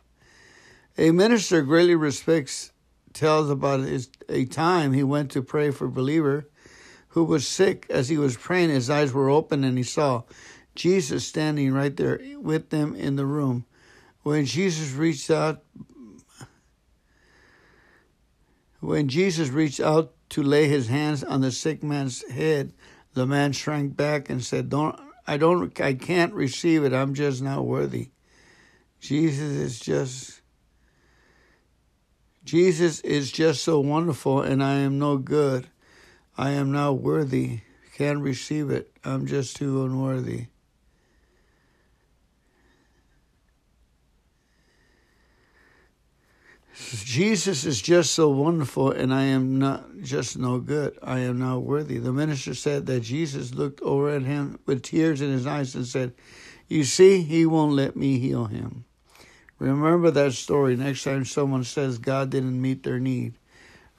A 0.97 1.11
minister 1.11 1.61
greatly 1.61 1.95
respects 1.95 2.73
tells 3.13 3.51
about 3.51 3.81
his, 3.81 4.09
a 4.31 4.47
time 4.47 4.95
he 4.95 5.03
went 5.03 5.31
to 5.33 5.43
pray 5.43 5.71
for 5.71 5.89
believer 5.89 6.49
who 7.11 7.25
was 7.25 7.47
sick. 7.47 7.87
As 7.91 8.09
he 8.09 8.17
was 8.19 8.37
praying, 8.37 8.71
his 8.71 8.91
eyes 8.91 9.13
were 9.13 9.31
open 9.31 9.65
and 9.65 9.77
he 9.79 9.85
saw 9.85 10.23
Jesus 10.75 11.27
standing 11.27 11.73
right 11.73 11.97
there 11.97 12.21
with 12.39 12.71
them 12.71 12.95
in 12.95 13.17
the 13.17 13.27
room. 13.27 13.65
When 14.23 14.45
Jesus 14.45 14.93
reached 14.93 15.31
out, 15.31 15.63
when 18.81 19.09
Jesus 19.09 19.49
reached 19.51 19.81
out 19.81 20.13
to 20.31 20.43
lay 20.43 20.69
his 20.69 20.89
hands 20.89 21.25
on 21.25 21.41
the 21.41 21.53
sick 21.53 21.83
man's 21.83 22.29
head, 22.31 22.73
the 23.15 23.27
man 23.27 23.53
shrank 23.53 23.97
back 23.97 24.31
and 24.31 24.45
said, 24.45 24.69
"Don't 24.69 24.99
I 25.27 25.37
don't 25.37 25.79
I 25.81 25.95
can't 25.95 26.33
receive 26.33 26.85
it. 26.85 26.93
I'm 26.93 27.15
just 27.15 27.43
not 27.43 27.67
worthy." 27.67 28.11
Jesus 29.01 29.41
is 29.41 29.81
just 29.81 30.41
Jesus 32.45 33.01
is 33.01 33.33
just 33.33 33.63
so 33.65 33.81
wonderful 33.81 34.41
and 34.43 34.63
I 34.63 34.75
am 34.75 34.99
no 34.99 35.17
good. 35.17 35.69
I 36.41 36.53
am 36.53 36.73
not 36.73 37.03
worthy. 37.03 37.61
Can't 37.97 38.21
receive 38.21 38.71
it. 38.71 38.91
I'm 39.05 39.27
just 39.27 39.57
too 39.57 39.85
unworthy. 39.85 40.47
Jesus 46.73 47.67
is 47.67 47.83
just 47.83 48.15
so 48.15 48.31
wonderful, 48.31 48.91
and 48.91 49.13
I 49.13 49.25
am 49.25 49.59
not 49.59 49.85
just 50.01 50.39
no 50.39 50.61
good. 50.61 50.99
I 51.03 51.19
am 51.19 51.39
not 51.39 51.59
worthy. 51.59 51.99
The 51.99 52.11
minister 52.11 52.55
said 52.55 52.87
that 52.87 53.01
Jesus 53.01 53.53
looked 53.53 53.83
over 53.83 54.09
at 54.09 54.23
him 54.23 54.61
with 54.65 54.83
tears 54.83 55.21
in 55.21 55.31
his 55.31 55.47
eyes 55.47 55.75
and 55.75 55.87
said, 55.87 56.15
You 56.69 56.85
see, 56.85 57.21
he 57.21 57.45
won't 57.45 57.75
let 57.75 57.97
me 57.97 58.19
heal 58.19 58.47
him. 58.47 58.87
Remember 59.59 60.11
that 60.11 60.33
story 60.33 60.75
next 60.75 61.05
time 61.05 61.27
someone 61.27 61.65
says 61.65 61.99
God 61.99 62.31
didn't 62.31 62.63
meet 62.63 62.83
their 62.83 62.99
need. 62.99 63.35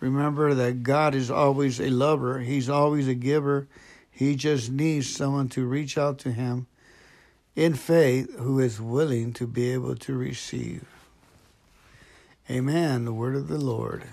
Remember 0.02 0.56
that 0.56 0.84
God 0.84 1.16
is 1.16 1.32
always 1.32 1.80
a 1.80 1.90
lover, 1.92 2.40
He's 2.40 2.70
always 2.70 3.08
a 3.08 3.14
giver. 3.14 3.68
He 4.10 4.36
just 4.36 4.70
needs 4.70 5.10
someone 5.10 5.48
to 5.50 5.66
reach 5.66 5.98
out 5.98 6.20
to 6.20 6.32
Him 6.32 6.68
in 7.56 7.76
faith 7.76 8.36
who 8.38 8.60
is 8.60 8.82
willing 8.82 9.32
to 9.34 9.48
be 9.48 9.72
able 9.72 9.96
to 9.96 10.14
receive. 10.14 10.86
Amen. 12.50 13.06
The 13.06 13.14
word 13.14 13.36
of 13.36 13.48
the 13.48 13.58
Lord. 13.58 14.04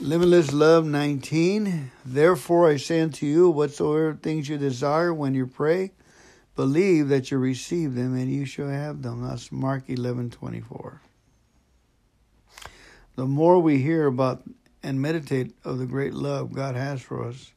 Limitless 0.00 0.52
Love 0.52 0.84
19. 0.84 1.92
Therefore 2.04 2.68
I 2.68 2.76
say 2.76 3.00
unto 3.00 3.24
you, 3.24 3.48
whatsoever 3.48 4.18
things 4.20 4.48
you 4.48 4.58
desire 4.58 5.14
when 5.14 5.34
you 5.34 5.46
pray, 5.46 5.92
believe 6.56 7.08
that 7.08 7.30
you 7.30 7.38
receive 7.38 7.94
them 7.94 8.16
and 8.16 8.30
you 8.30 8.44
shall 8.44 8.68
have 8.68 9.02
them. 9.02 9.22
That's 9.22 9.52
Mark 9.52 9.84
11 9.88 10.30
24. 10.30 11.00
The 13.16 13.26
more 13.26 13.58
we 13.60 13.78
hear 13.78 14.06
about 14.06 14.42
and 14.82 15.00
meditate 15.00 15.54
of 15.64 15.78
the 15.78 15.86
great 15.86 16.14
love 16.14 16.52
God 16.52 16.74
has 16.74 17.00
for 17.00 17.24
us, 17.24 17.52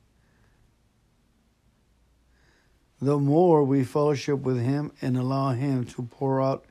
the 3.01 3.18
more 3.18 3.64
we 3.64 3.84
fellowship 3.84 4.39
with 4.39 4.62
Him 4.62 4.91
and 5.01 5.18
allow 5.18 5.51
Him 5.51 5.86
to 5.86 6.03
pour 6.03 6.41
out 6.41 6.66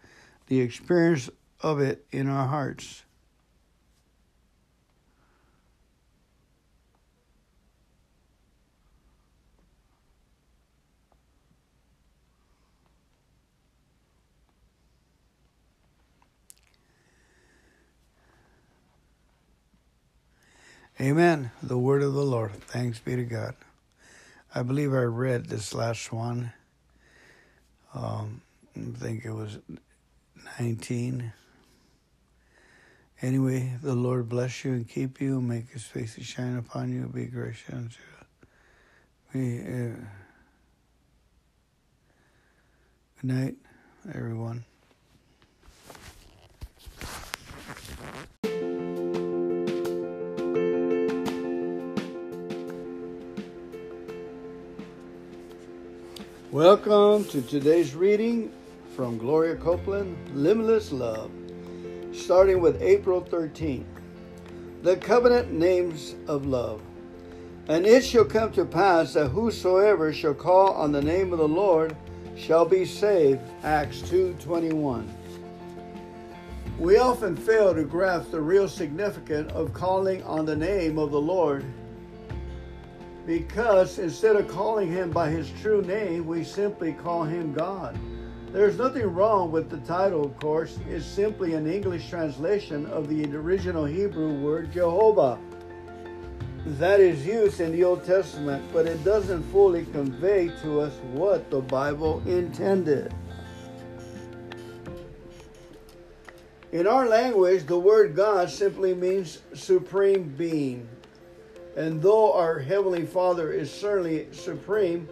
the 0.46 0.60
experience 0.60 1.30
of 1.60 1.80
it 1.80 2.06
in 2.10 2.28
our 2.28 2.46
hearts. 2.46 3.04
Amen. 20.98 21.50
The 21.62 21.76
word 21.76 22.02
of 22.02 22.14
the 22.14 22.24
Lord. 22.24 22.52
Thanks 22.52 22.98
be 22.98 23.16
to 23.16 23.24
God. 23.24 23.54
I 24.54 24.62
believe 24.62 24.94
I 24.94 25.02
read 25.02 25.44
this 25.44 25.74
last 25.74 26.10
one. 26.10 26.54
Um, 27.92 28.40
I 28.74 28.80
think 28.98 29.26
it 29.26 29.32
was 29.32 29.58
19. 30.58 31.34
Anyway, 33.20 33.74
the 33.82 33.94
Lord 33.94 34.30
bless 34.30 34.64
you 34.64 34.72
and 34.72 34.88
keep 34.88 35.20
you, 35.20 35.38
make 35.42 35.68
his 35.68 35.84
face 35.84 36.14
to 36.14 36.24
shine 36.24 36.56
upon 36.56 36.90
you, 36.90 37.10
be 37.12 37.26
gracious 37.26 37.74
unto 37.74 37.98
you. 39.34 39.34
Be, 39.34 39.60
uh, 39.60 39.96
good 43.20 43.24
night, 43.24 43.56
everyone. 44.14 44.64
Welcome 56.52 57.24
to 57.30 57.42
today's 57.42 57.96
reading 57.96 58.52
from 58.94 59.18
Gloria 59.18 59.56
Copeland, 59.56 60.16
Limitless 60.32 60.92
Love, 60.92 61.32
starting 62.12 62.60
with 62.60 62.80
April 62.80 63.20
13th. 63.20 63.84
The 64.84 64.96
covenant 64.98 65.50
names 65.50 66.14
of 66.28 66.46
love. 66.46 66.80
And 67.66 67.84
it 67.84 68.04
shall 68.04 68.24
come 68.24 68.52
to 68.52 68.64
pass 68.64 69.14
that 69.14 69.30
whosoever 69.30 70.12
shall 70.12 70.34
call 70.34 70.74
on 70.74 70.92
the 70.92 71.02
name 71.02 71.32
of 71.32 71.40
the 71.40 71.48
Lord 71.48 71.96
shall 72.36 72.64
be 72.64 72.84
saved. 72.84 73.40
Acts 73.64 74.00
2:21. 74.02 75.04
We 76.78 76.96
often 76.96 77.34
fail 77.34 77.74
to 77.74 77.82
grasp 77.82 78.30
the 78.30 78.40
real 78.40 78.68
significance 78.68 79.50
of 79.52 79.72
calling 79.72 80.22
on 80.22 80.46
the 80.46 80.54
name 80.54 80.96
of 80.96 81.10
the 81.10 81.20
Lord 81.20 81.64
because 83.26 83.98
instead 83.98 84.36
of 84.36 84.46
calling 84.46 84.90
him 84.90 85.10
by 85.10 85.28
his 85.28 85.50
true 85.60 85.82
name, 85.82 86.26
we 86.26 86.44
simply 86.44 86.92
call 86.92 87.24
him 87.24 87.52
God. 87.52 87.98
There's 88.52 88.78
nothing 88.78 89.12
wrong 89.12 89.50
with 89.50 89.68
the 89.68 89.78
title, 89.78 90.24
of 90.24 90.36
course. 90.38 90.78
It's 90.88 91.04
simply 91.04 91.54
an 91.54 91.66
English 91.66 92.08
translation 92.08 92.86
of 92.86 93.08
the 93.08 93.26
original 93.36 93.84
Hebrew 93.84 94.32
word 94.40 94.72
Jehovah. 94.72 95.38
That 96.64 97.00
is 97.00 97.26
used 97.26 97.60
in 97.60 97.72
the 97.72 97.84
Old 97.84 98.04
Testament, 98.04 98.64
but 98.72 98.86
it 98.86 99.02
doesn't 99.04 99.42
fully 99.50 99.84
convey 99.86 100.48
to 100.62 100.80
us 100.80 100.94
what 101.12 101.50
the 101.50 101.60
Bible 101.60 102.22
intended. 102.26 103.12
In 106.72 106.86
our 106.86 107.06
language, 107.08 107.66
the 107.66 107.78
word 107.78 108.14
God 108.14 108.50
simply 108.50 108.94
means 108.94 109.40
supreme 109.54 110.34
being. 110.36 110.88
And 111.76 112.00
though 112.00 112.32
our 112.32 112.58
Heavenly 112.58 113.04
Father 113.04 113.52
is 113.52 113.70
certainly 113.70 114.28
supreme, 114.32 115.08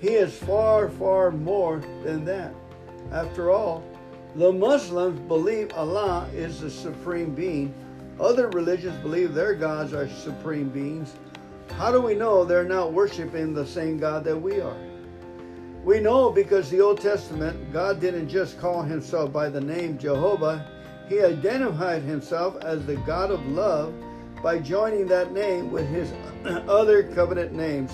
He 0.00 0.10
is 0.10 0.36
far, 0.36 0.90
far 0.90 1.30
more 1.30 1.82
than 2.02 2.24
that. 2.26 2.54
After 3.10 3.50
all, 3.50 3.82
the 4.36 4.52
Muslims 4.52 5.18
believe 5.20 5.72
Allah 5.72 6.28
is 6.34 6.60
the 6.60 6.70
supreme 6.70 7.34
being. 7.34 7.74
Other 8.20 8.48
religions 8.48 9.00
believe 9.02 9.32
their 9.32 9.54
gods 9.54 9.92
are 9.92 10.08
supreme 10.08 10.68
beings. 10.68 11.14
How 11.70 11.90
do 11.90 12.00
we 12.00 12.14
know 12.14 12.44
they're 12.44 12.64
not 12.64 12.92
worshiping 12.92 13.54
the 13.54 13.66
same 13.66 13.98
God 13.98 14.24
that 14.24 14.36
we 14.36 14.60
are? 14.60 14.76
We 15.84 16.00
know 16.00 16.30
because 16.30 16.70
the 16.70 16.80
Old 16.80 17.00
Testament, 17.00 17.72
God 17.72 18.00
didn't 18.00 18.28
just 18.28 18.60
call 18.60 18.82
himself 18.82 19.32
by 19.32 19.48
the 19.48 19.60
name 19.60 19.98
Jehovah, 19.98 20.66
he 21.08 21.20
identified 21.20 22.02
himself 22.02 22.56
as 22.64 22.84
the 22.86 22.96
God 22.96 23.30
of 23.30 23.44
love 23.46 23.92
by 24.44 24.58
joining 24.58 25.06
that 25.06 25.32
name 25.32 25.70
with 25.70 25.88
his 25.88 26.12
other 26.68 27.02
covenant 27.02 27.54
names. 27.54 27.90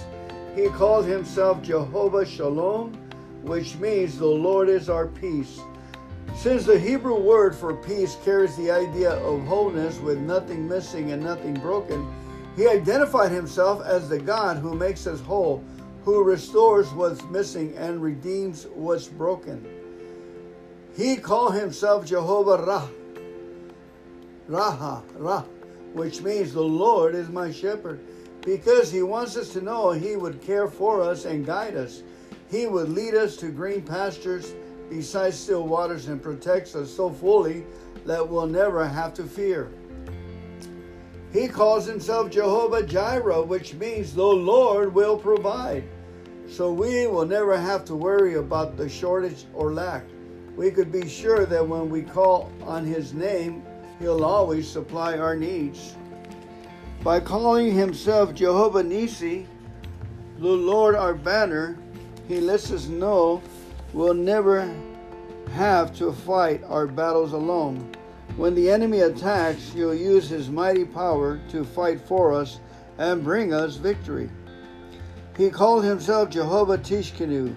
He 0.56 0.66
called 0.70 1.06
himself 1.06 1.62
Jehovah 1.62 2.26
Shalom, 2.26 2.92
which 3.42 3.76
means 3.76 4.18
the 4.18 4.26
Lord 4.26 4.68
is 4.68 4.90
our 4.90 5.06
peace. 5.06 5.60
Since 6.34 6.66
the 6.66 6.76
Hebrew 6.76 7.20
word 7.20 7.54
for 7.54 7.76
peace 7.76 8.16
carries 8.24 8.56
the 8.56 8.68
idea 8.68 9.12
of 9.12 9.44
wholeness 9.44 10.00
with 10.00 10.18
nothing 10.18 10.68
missing 10.68 11.12
and 11.12 11.22
nothing 11.22 11.54
broken, 11.54 12.12
he 12.56 12.66
identified 12.66 13.30
himself 13.30 13.80
as 13.86 14.08
the 14.08 14.18
God 14.18 14.56
who 14.56 14.74
makes 14.74 15.06
us 15.06 15.20
whole, 15.20 15.62
who 16.04 16.24
restores 16.24 16.90
what's 16.90 17.22
missing 17.26 17.76
and 17.76 18.02
redeems 18.02 18.66
what's 18.74 19.06
broken. 19.06 19.64
He 20.96 21.14
called 21.14 21.54
himself 21.54 22.04
Jehovah 22.04 22.64
Rah, 22.64 22.88
Raha, 24.48 25.04
Rah, 25.16 25.44
which 25.92 26.22
means 26.22 26.52
the 26.52 26.60
Lord 26.60 27.14
is 27.14 27.28
my 27.28 27.50
shepherd, 27.50 28.00
because 28.42 28.90
he 28.90 29.02
wants 29.02 29.36
us 29.36 29.52
to 29.52 29.60
know 29.60 29.90
he 29.90 30.16
would 30.16 30.40
care 30.40 30.68
for 30.68 31.02
us 31.02 31.24
and 31.24 31.44
guide 31.44 31.76
us. 31.76 32.02
He 32.50 32.66
would 32.66 32.88
lead 32.88 33.14
us 33.14 33.36
to 33.36 33.50
green 33.50 33.82
pastures 33.82 34.54
beside 34.88 35.34
still 35.34 35.66
waters 35.66 36.08
and 36.08 36.22
protects 36.22 36.74
us 36.74 36.90
so 36.90 37.10
fully 37.10 37.64
that 38.06 38.26
we'll 38.26 38.46
never 38.46 38.86
have 38.86 39.14
to 39.14 39.24
fear. 39.24 39.70
He 41.32 41.46
calls 41.46 41.86
himself 41.86 42.30
Jehovah 42.30 42.82
Jireh, 42.82 43.42
which 43.42 43.74
means 43.74 44.14
the 44.14 44.24
Lord 44.24 44.92
will 44.92 45.16
provide. 45.16 45.84
So 46.48 46.72
we 46.72 47.06
will 47.06 47.26
never 47.26 47.56
have 47.56 47.84
to 47.84 47.94
worry 47.94 48.34
about 48.34 48.76
the 48.76 48.88
shortage 48.88 49.44
or 49.54 49.72
lack. 49.72 50.04
We 50.56 50.72
could 50.72 50.90
be 50.90 51.08
sure 51.08 51.46
that 51.46 51.66
when 51.66 51.88
we 51.88 52.02
call 52.02 52.50
on 52.62 52.84
his 52.84 53.14
name, 53.14 53.62
He'll 54.00 54.24
always 54.24 54.66
supply 54.66 55.18
our 55.18 55.36
needs. 55.36 55.94
By 57.04 57.20
calling 57.20 57.74
himself 57.74 58.34
Jehovah 58.34 58.82
Nisi, 58.82 59.46
the 60.38 60.48
Lord 60.48 60.94
our 60.94 61.14
banner, 61.14 61.78
he 62.26 62.40
lets 62.40 62.72
us 62.72 62.86
know 62.86 63.42
we'll 63.92 64.14
never 64.14 64.72
have 65.52 65.94
to 65.98 66.12
fight 66.12 66.64
our 66.64 66.86
battles 66.86 67.34
alone. 67.34 67.92
When 68.36 68.54
the 68.54 68.70
enemy 68.70 69.00
attacks, 69.00 69.70
he'll 69.72 69.94
use 69.94 70.30
his 70.30 70.48
mighty 70.48 70.86
power 70.86 71.38
to 71.50 71.64
fight 71.64 72.00
for 72.00 72.32
us 72.32 72.60
and 72.96 73.22
bring 73.22 73.52
us 73.52 73.76
victory. 73.76 74.30
He 75.36 75.50
called 75.50 75.84
himself 75.84 76.30
Jehovah 76.30 76.78
Tsidkenu, 76.78 77.54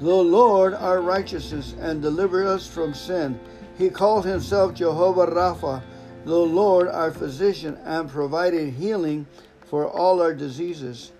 the 0.00 0.14
Lord 0.14 0.74
our 0.74 1.00
righteousness, 1.00 1.74
and 1.80 2.02
deliver 2.02 2.46
us 2.46 2.66
from 2.66 2.94
sin. 2.94 3.38
He 3.76 3.90
called 3.90 4.24
himself 4.24 4.74
Jehovah 4.74 5.26
Rapha, 5.26 5.82
the 6.24 6.34
Lord 6.34 6.88
our 6.88 7.10
physician, 7.10 7.76
and 7.84 8.08
provided 8.08 8.74
healing 8.74 9.26
for 9.66 9.88
all 9.88 10.22
our 10.22 10.32
diseases. 10.34 11.12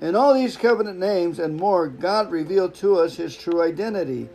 In 0.00 0.16
all 0.16 0.32
these 0.32 0.56
covenant 0.56 0.98
names 0.98 1.38
and 1.38 1.56
more, 1.56 1.86
God 1.88 2.30
revealed 2.30 2.74
to 2.76 2.98
us 2.98 3.16
his 3.16 3.36
true 3.36 3.62
identity. 3.62 4.28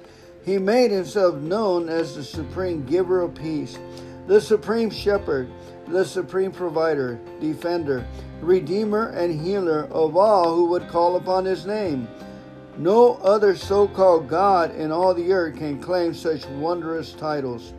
He 0.46 0.60
made 0.60 0.92
himself 0.92 1.36
known 1.36 1.90
as 1.90 2.16
the 2.16 2.24
supreme 2.24 2.86
giver 2.86 3.22
of 3.22 3.34
peace. 3.34 3.80
the 4.28 4.42
supreme 4.42 4.90
shepherd, 4.90 5.50
the 5.88 6.04
supreme 6.04 6.52
provider, 6.52 7.20
defender, 7.40 8.06
redeemer, 8.42 9.10
and 9.10 9.40
healer 9.40 9.86
of 9.92 10.18
all 10.18 10.54
who 10.56 10.66
would 10.66 10.88
call 10.88 11.16
upon 11.16 11.46
his 11.46 11.66
name. 11.66 12.08
No 12.78 13.14
other 13.16 13.56
so 13.56 13.88
called 13.88 14.28
God 14.28 14.76
in 14.76 14.92
all 14.92 15.14
the 15.14 15.32
earth 15.32 15.58
can 15.58 15.82
claim 15.82 16.14
such 16.14 16.46
wondrous 16.48 17.14
titles. 17.14 17.74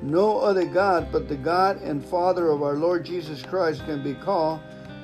No 0.00 0.38
other 0.38 0.64
God 0.64 1.08
but 1.12 1.28
the 1.28 1.36
God 1.36 1.82
and 1.82 2.04
Father 2.04 2.50
of 2.50 2.62
our 2.62 2.74
Lord 2.74 3.04
Jesus 3.04 3.42
Christ 3.42 3.84
can 3.84 4.02
be 4.02 4.14
called 4.14 4.60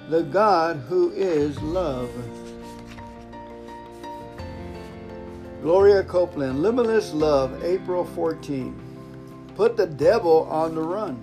the 0.09 0.23
God 0.23 0.77
who 0.89 1.11
is 1.13 1.61
love. 1.61 2.11
Gloria 5.61 6.05
Copeland, 6.05 6.63
Limitless 6.63 7.13
Love, 7.13 7.65
April 7.65 8.05
14. 8.05 8.79
Put 9.57 9.77
the 9.77 9.87
devil 9.87 10.47
on 10.51 10.75
the 10.75 10.83
run. 10.83 11.23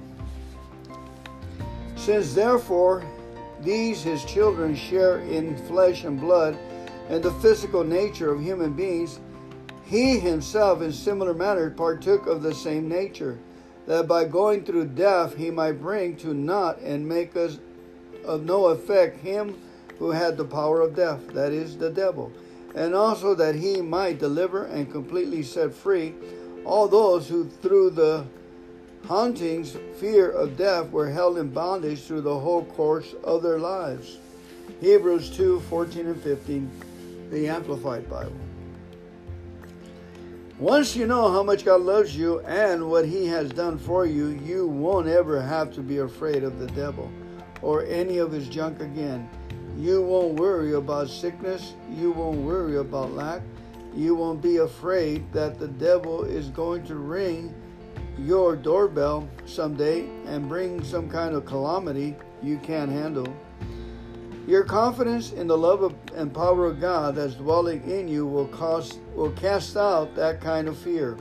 Since 1.95 2.33
therefore 2.33 3.03
these 3.61 4.01
his 4.01 4.25
children 4.25 4.75
share 4.75 5.19
in 5.19 5.55
flesh 5.67 6.03
and 6.03 6.19
blood 6.19 6.57
and 7.11 7.21
the 7.21 7.31
physical 7.33 7.83
nature 7.83 8.31
of 8.31 8.41
human 8.41 8.71
beings, 8.71 9.19
he 9.83 10.17
himself 10.17 10.81
in 10.81 10.93
similar 10.93 11.33
manner 11.33 11.69
partook 11.69 12.25
of 12.25 12.41
the 12.41 12.55
same 12.55 12.87
nature, 12.87 13.37
that 13.85 14.07
by 14.07 14.23
going 14.23 14.63
through 14.63 14.85
death 14.85 15.35
he 15.35 15.51
might 15.51 15.73
bring 15.73 16.15
to 16.15 16.33
naught 16.33 16.79
and 16.79 17.05
make 17.05 17.35
us 17.35 17.59
of 18.23 18.43
no 18.43 18.67
effect 18.67 19.19
him 19.19 19.59
who 19.99 20.11
had 20.11 20.37
the 20.37 20.45
power 20.45 20.79
of 20.79 20.95
death, 20.95 21.19
that 21.33 21.51
is, 21.51 21.77
the 21.77 21.89
devil, 21.89 22.31
and 22.75 22.95
also 22.95 23.35
that 23.35 23.55
he 23.55 23.81
might 23.81 24.17
deliver 24.17 24.63
and 24.67 24.89
completely 24.89 25.43
set 25.43 25.73
free 25.73 26.13
all 26.63 26.87
those 26.87 27.27
who 27.27 27.49
through 27.61 27.89
the 27.89 28.23
hauntings, 29.05 29.75
fear 29.99 30.29
of 30.29 30.55
death, 30.55 30.89
were 30.91 31.09
held 31.09 31.37
in 31.37 31.49
bondage 31.49 32.03
through 32.03 32.21
the 32.21 32.39
whole 32.39 32.63
course 32.63 33.13
of 33.25 33.43
their 33.43 33.59
lives. 33.59 34.17
Hebrews 34.79 35.35
2 35.35 35.59
14 35.61 36.07
and 36.07 36.21
15, 36.21 36.71
the 37.31 37.47
Amplified 37.47 38.09
Bible. 38.09 38.35
Once 40.59 40.95
you 40.95 41.07
know 41.07 41.31
how 41.31 41.41
much 41.41 41.65
God 41.65 41.81
loves 41.81 42.15
you 42.15 42.41
and 42.41 42.87
what 42.87 43.05
He 43.05 43.25
has 43.25 43.49
done 43.49 43.79
for 43.79 44.05
you, 44.05 44.39
you 44.45 44.67
won't 44.67 45.07
ever 45.07 45.41
have 45.41 45.73
to 45.73 45.81
be 45.81 45.97
afraid 45.99 46.43
of 46.43 46.59
the 46.59 46.67
devil 46.67 47.11
or 47.61 47.85
any 47.85 48.17
of 48.17 48.31
his 48.31 48.47
junk 48.47 48.79
again. 48.79 49.29
You 49.77 50.01
won't 50.01 50.35
worry 50.35 50.73
about 50.73 51.09
sickness. 51.09 51.73
You 51.89 52.11
won't 52.11 52.41
worry 52.41 52.77
about 52.77 53.13
lack. 53.13 53.41
You 53.95 54.15
won't 54.15 54.41
be 54.41 54.57
afraid 54.57 55.31
that 55.33 55.59
the 55.59 55.67
devil 55.67 56.23
is 56.23 56.49
going 56.49 56.83
to 56.85 56.95
ring 56.95 57.53
your 58.19 58.55
doorbell 58.55 59.27
someday 59.45 60.07
and 60.25 60.47
bring 60.47 60.83
some 60.83 61.09
kind 61.09 61.33
of 61.33 61.45
calamity 61.45 62.15
you 62.43 62.57
can't 62.59 62.91
handle. 62.91 63.33
Your 64.47 64.63
confidence 64.63 65.31
in 65.33 65.47
the 65.47 65.57
love 65.57 65.83
of, 65.83 65.95
and 66.15 66.33
power 66.33 66.65
of 66.65 66.81
God 66.81 67.15
that's 67.15 67.35
dwelling 67.35 67.83
in 67.89 68.07
you 68.07 68.25
will, 68.25 68.47
cause, 68.47 68.97
will 69.15 69.31
cast 69.31 69.77
out 69.77 70.15
that 70.15 70.41
kind 70.41 70.67
of 70.67 70.77
fear. 70.77 71.17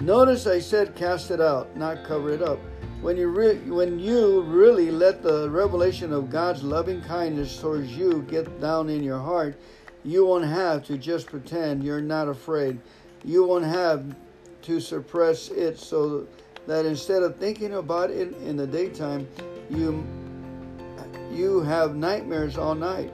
Notice 0.00 0.46
I 0.46 0.58
said 0.58 0.96
cast 0.96 1.30
it 1.30 1.40
out, 1.40 1.76
not 1.76 2.04
cover 2.04 2.30
it 2.30 2.42
up. 2.42 2.58
When 3.00 3.16
you, 3.16 3.28
re- 3.28 3.58
when 3.58 4.00
you 4.00 4.42
really 4.42 4.90
let 4.90 5.22
the 5.22 5.48
revelation 5.48 6.12
of 6.12 6.30
God's 6.30 6.62
loving 6.64 7.00
kindness 7.02 7.60
towards 7.60 7.96
you 7.96 8.22
get 8.28 8.60
down 8.60 8.88
in 8.88 9.04
your 9.04 9.20
heart, 9.20 9.56
you 10.04 10.26
won't 10.26 10.44
have 10.44 10.84
to 10.86 10.98
just 10.98 11.26
pretend 11.26 11.84
you're 11.84 12.00
not 12.00 12.28
afraid. 12.28 12.80
You 13.24 13.44
won't 13.44 13.64
have 13.64 14.14
to 14.62 14.80
suppress 14.80 15.50
it 15.50 15.78
so 15.78 16.26
that 16.66 16.84
instead 16.84 17.22
of 17.22 17.36
thinking 17.36 17.74
about 17.74 18.10
it 18.10 18.36
in 18.38 18.56
the 18.56 18.66
daytime, 18.66 19.28
you 19.70 20.04
you 21.34 21.60
have 21.60 21.96
nightmares 21.96 22.56
all 22.56 22.74
night. 22.74 23.12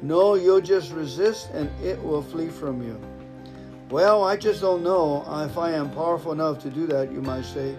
No, 0.00 0.34
you'll 0.34 0.60
just 0.60 0.92
resist 0.92 1.50
and 1.50 1.70
it 1.82 2.02
will 2.02 2.22
flee 2.22 2.48
from 2.48 2.82
you. 2.82 3.00
Well, 3.90 4.22
I 4.22 4.36
just 4.36 4.60
don't 4.60 4.82
know 4.82 5.24
if 5.44 5.58
I 5.58 5.72
am 5.72 5.90
powerful 5.90 6.32
enough 6.32 6.60
to 6.62 6.70
do 6.70 6.86
that, 6.86 7.10
you 7.10 7.22
might 7.22 7.44
say. 7.44 7.76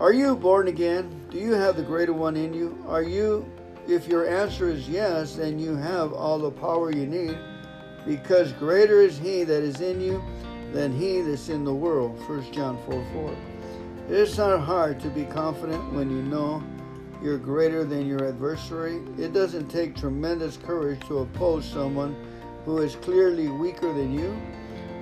Are 0.00 0.12
you 0.12 0.36
born 0.36 0.68
again? 0.68 1.08
Do 1.30 1.38
you 1.38 1.52
have 1.52 1.76
the 1.76 1.82
greater 1.82 2.12
one 2.12 2.36
in 2.36 2.52
you? 2.52 2.84
Are 2.86 3.02
you, 3.02 3.50
if 3.88 4.06
your 4.06 4.28
answer 4.28 4.68
is 4.68 4.88
yes, 4.88 5.36
then 5.36 5.58
you 5.58 5.76
have 5.76 6.12
all 6.12 6.38
the 6.38 6.50
power 6.50 6.92
you 6.92 7.06
need 7.06 7.38
because 8.06 8.52
greater 8.52 9.00
is 9.00 9.18
he 9.18 9.44
that 9.44 9.62
is 9.62 9.80
in 9.80 10.00
you 10.00 10.22
than 10.72 10.96
he 10.96 11.20
that's 11.22 11.48
in 11.48 11.64
the 11.64 11.74
world. 11.74 12.18
1 12.28 12.52
John 12.52 12.78
4 12.86 13.04
4. 13.12 13.36
It's 14.08 14.38
not 14.38 14.60
hard 14.60 15.00
to 15.00 15.08
be 15.08 15.24
confident 15.24 15.92
when 15.92 16.10
you 16.10 16.22
know 16.22 16.62
you're 17.22 17.38
greater 17.38 17.84
than 17.84 18.06
your 18.06 18.26
adversary. 18.26 19.00
It 19.18 19.32
doesn't 19.32 19.68
take 19.68 19.96
tremendous 19.96 20.56
courage 20.56 21.00
to 21.08 21.18
oppose 21.18 21.64
someone 21.64 22.16
who 22.64 22.78
is 22.78 22.96
clearly 22.96 23.48
weaker 23.48 23.92
than 23.92 24.12
you. 24.12 24.36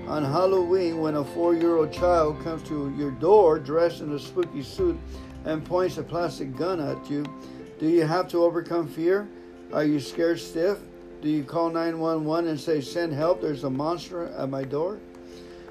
On 0.06 0.22
Halloween, 0.22 1.00
when 1.00 1.16
a 1.16 1.24
four 1.24 1.54
year 1.54 1.76
old 1.76 1.92
child 1.92 2.42
comes 2.44 2.62
to 2.68 2.94
your 2.96 3.10
door 3.10 3.58
dressed 3.58 4.00
in 4.00 4.12
a 4.12 4.18
spooky 4.18 4.62
suit 4.62 4.98
and 5.44 5.64
points 5.64 5.98
a 5.98 6.02
plastic 6.02 6.56
gun 6.56 6.80
at 6.80 7.10
you, 7.10 7.24
do 7.80 7.88
you 7.88 8.06
have 8.06 8.28
to 8.28 8.44
overcome 8.44 8.86
fear? 8.86 9.28
Are 9.72 9.84
you 9.84 9.98
scared 9.98 10.38
stiff? 10.38 10.78
Do 11.22 11.30
you 11.30 11.42
call 11.42 11.70
911 11.70 12.50
and 12.50 12.60
say, 12.60 12.80
Send 12.82 13.14
help, 13.14 13.40
there's 13.40 13.64
a 13.64 13.70
monster 13.70 14.26
at 14.26 14.50
my 14.50 14.62
door? 14.62 14.98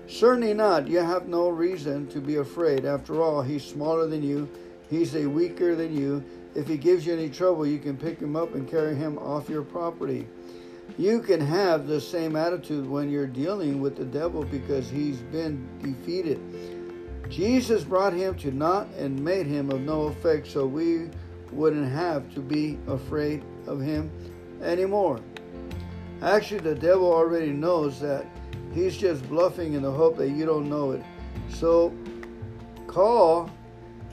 Certainly 0.08 0.56
not. 0.56 0.88
You 0.88 1.00
have 1.00 1.28
no 1.28 1.50
reason 1.50 2.08
to 2.08 2.20
be 2.20 2.36
afraid. 2.36 2.86
After 2.86 3.22
all, 3.22 3.42
he's 3.42 3.64
smaller 3.64 4.08
than 4.08 4.22
you, 4.24 4.50
he's 4.90 5.16
a 5.16 5.26
weaker 5.26 5.76
than 5.76 5.96
you. 5.96 6.24
If 6.56 6.68
he 6.68 6.78
gives 6.78 7.06
you 7.06 7.14
any 7.14 7.30
trouble, 7.30 7.66
you 7.66 7.80
can 7.80 7.98
pick 7.98 8.20
him 8.20 8.36
up 8.36 8.54
and 8.54 8.70
carry 8.70 8.96
him 8.96 9.18
off 9.18 9.50
your 9.50 9.64
property. 9.64 10.28
You 10.98 11.22
can 11.22 11.42
have 11.42 11.88
the 11.88 12.00
same 12.00 12.36
attitude 12.36 12.88
when 12.88 13.10
you're 13.10 13.26
dealing 13.28 13.82
with 13.82 13.96
the 13.96 14.06
devil 14.06 14.44
because 14.44 14.90
he's 14.90 15.18
been 15.18 15.68
defeated. 15.82 16.40
Jesus 17.30 17.84
brought 17.84 18.14
him 18.14 18.36
to 18.36 18.52
naught 18.52 18.88
and 18.98 19.20
made 19.20 19.48
him 19.48 19.72
of 19.72 19.82
no 19.82 20.04
effect, 20.04 20.46
so 20.46 20.68
we 20.68 21.10
wouldn't 21.52 21.92
have 21.92 22.32
to 22.36 22.42
be 22.42 22.78
afraid 22.88 23.44
of 23.66 23.82
him 23.82 24.12
anymore. 24.62 25.20
Actually, 26.22 26.60
the 26.60 26.76
devil 26.76 27.12
already 27.12 27.52
knows 27.52 28.00
that 28.00 28.26
he's 28.74 28.98
just 28.98 29.28
bluffing 29.30 29.74
in 29.74 29.82
the 29.82 29.92
hope 29.92 30.18
that 30.18 30.30
you 30.30 30.46
don't 30.46 30.70
know 30.70 30.92
it. 30.92 31.04
So 31.50 31.94
call 32.88 33.50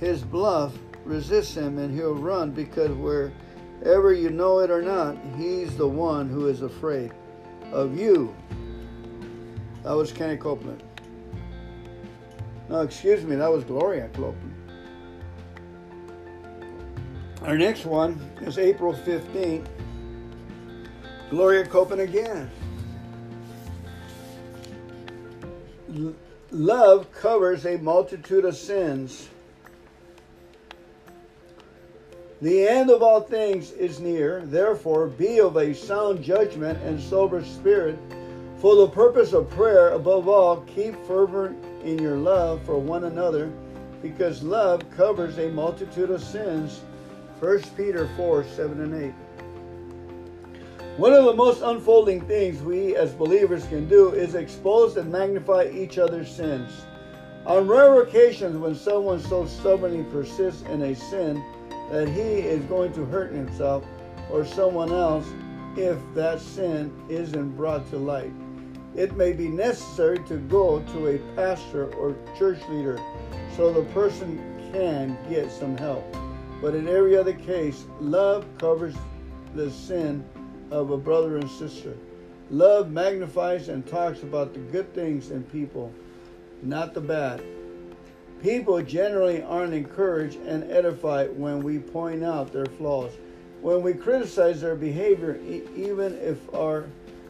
his 0.00 0.22
bluff, 0.22 0.74
resist 1.04 1.54
him, 1.54 1.78
and 1.78 1.94
he'll 1.94 2.14
run 2.14 2.50
because 2.50 2.90
wherever 2.90 4.12
you 4.12 4.30
know 4.30 4.58
it 4.60 4.70
or 4.70 4.82
not, 4.82 5.16
he's 5.36 5.76
the 5.76 5.86
one 5.86 6.28
who 6.28 6.48
is 6.48 6.62
afraid 6.62 7.12
of 7.70 7.96
you. 7.96 8.34
That 9.84 9.92
was 9.92 10.10
Kenny 10.10 10.36
Copeland. 10.36 10.82
No, 12.68 12.80
excuse 12.80 13.24
me, 13.24 13.36
that 13.36 13.50
was 13.50 13.64
Gloria 13.64 14.08
Copeland. 14.08 14.54
Our 17.42 17.56
next 17.56 17.84
one 17.84 18.20
is 18.42 18.58
April 18.58 18.92
15th. 18.92 19.66
Gloria 21.30 21.66
Copeland 21.66 22.02
again. 22.02 22.50
L- 25.94 26.14
love 26.50 27.10
covers 27.12 27.64
a 27.66 27.78
multitude 27.78 28.44
of 28.44 28.56
sins. 28.56 29.28
The 32.42 32.66
end 32.66 32.88
of 32.88 33.02
all 33.02 33.20
things 33.20 33.72
is 33.72 34.00
near. 34.00 34.40
Therefore, 34.46 35.08
be 35.08 35.40
of 35.40 35.56
a 35.58 35.74
sound 35.74 36.22
judgment 36.22 36.78
and 36.82 36.98
sober 36.98 37.44
spirit. 37.44 37.98
For 38.56 38.76
the 38.76 38.88
purpose 38.88 39.34
of 39.34 39.50
prayer, 39.50 39.90
above 39.90 40.26
all, 40.26 40.62
keep 40.62 40.94
fervent 41.06 41.62
in 41.84 41.98
your 41.98 42.16
love 42.16 42.62
for 42.64 42.78
one 42.78 43.04
another, 43.04 43.52
because 44.00 44.42
love 44.42 44.82
covers 44.96 45.36
a 45.38 45.50
multitude 45.50 46.10
of 46.10 46.22
sins. 46.22 46.80
1 47.40 47.62
Peter 47.76 48.08
4 48.16 48.44
7 48.44 48.80
and 48.80 48.94
8. 48.94 49.12
One 50.96 51.12
of 51.12 51.26
the 51.26 51.34
most 51.34 51.60
unfolding 51.60 52.22
things 52.22 52.62
we 52.62 52.96
as 52.96 53.12
believers 53.12 53.66
can 53.66 53.86
do 53.86 54.12
is 54.12 54.34
expose 54.34 54.96
and 54.96 55.12
magnify 55.12 55.70
each 55.74 55.98
other's 55.98 56.30
sins. 56.30 56.72
On 57.44 57.68
rare 57.68 58.00
occasions, 58.00 58.56
when 58.56 58.74
someone 58.74 59.20
so 59.20 59.44
stubbornly 59.44 60.04
persists 60.04 60.62
in 60.62 60.82
a 60.82 60.94
sin 60.94 61.42
that 61.90 62.08
he 62.08 62.20
is 62.20 62.64
going 62.64 62.92
to 62.92 63.04
hurt 63.04 63.32
himself 63.32 63.84
or 64.30 64.44
someone 64.44 64.92
else 64.92 65.26
if 65.76 65.98
that 66.14 66.40
sin 66.40 66.92
isn't 67.08 67.56
brought 67.56 67.88
to 67.90 67.96
light, 67.96 68.32
it 68.96 69.16
may 69.16 69.32
be 69.32 69.48
necessary 69.48 70.18
to 70.24 70.36
go 70.36 70.80
to 70.80 71.08
a 71.08 71.18
pastor 71.36 71.92
or 71.94 72.16
church 72.38 72.60
leader 72.68 72.98
so 73.56 73.72
the 73.72 73.84
person 73.92 74.38
can 74.72 75.16
get 75.28 75.50
some 75.50 75.76
help. 75.76 76.04
But 76.60 76.74
in 76.74 76.88
every 76.88 77.16
other 77.16 77.32
case, 77.32 77.84
love 78.00 78.46
covers 78.58 78.94
the 79.54 79.70
sin 79.70 80.24
of 80.70 80.90
a 80.90 80.96
brother 80.96 81.36
and 81.36 81.50
sister. 81.50 81.96
Love 82.50 82.90
magnifies 82.90 83.68
and 83.68 83.86
talks 83.86 84.22
about 84.22 84.52
the 84.52 84.60
good 84.60 84.92
things 84.94 85.30
in 85.30 85.44
people, 85.44 85.92
not 86.62 86.94
the 86.94 87.00
bad. 87.00 87.42
People 88.42 88.80
generally 88.80 89.42
aren't 89.42 89.74
encouraged 89.74 90.40
and 90.46 90.64
edified 90.70 91.38
when 91.38 91.62
we 91.62 91.78
point 91.78 92.24
out 92.24 92.52
their 92.52 92.66
flaws. 92.66 93.12
When 93.60 93.82
we 93.82 93.92
criticize 93.92 94.62
their 94.62 94.76
behavior, 94.76 95.38
e- 95.46 95.62
even 95.76 96.14
if 96.18 96.38
our 96.54 96.86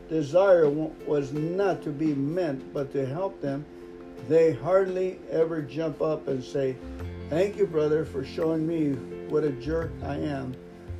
desire 0.09 0.69
was 0.69 1.33
not 1.33 1.83
to 1.83 1.91
be 1.91 2.15
meant 2.15 2.73
but 2.73 2.93
to 2.93 3.05
help 3.05 3.41
them, 3.41 3.65
they 4.29 4.53
hardly 4.53 5.19
ever 5.31 5.61
jump 5.63 6.01
up 6.01 6.29
and 6.29 6.43
say, 6.43 6.77
Thank 7.29 7.57
you, 7.57 7.67
brother, 7.67 8.05
for 8.05 8.25
showing 8.25 8.67
me 8.67 8.93
what 9.29 9.43
a 9.45 9.51
jerk 9.51 9.91
I 10.05 10.17
am. 10.17 10.55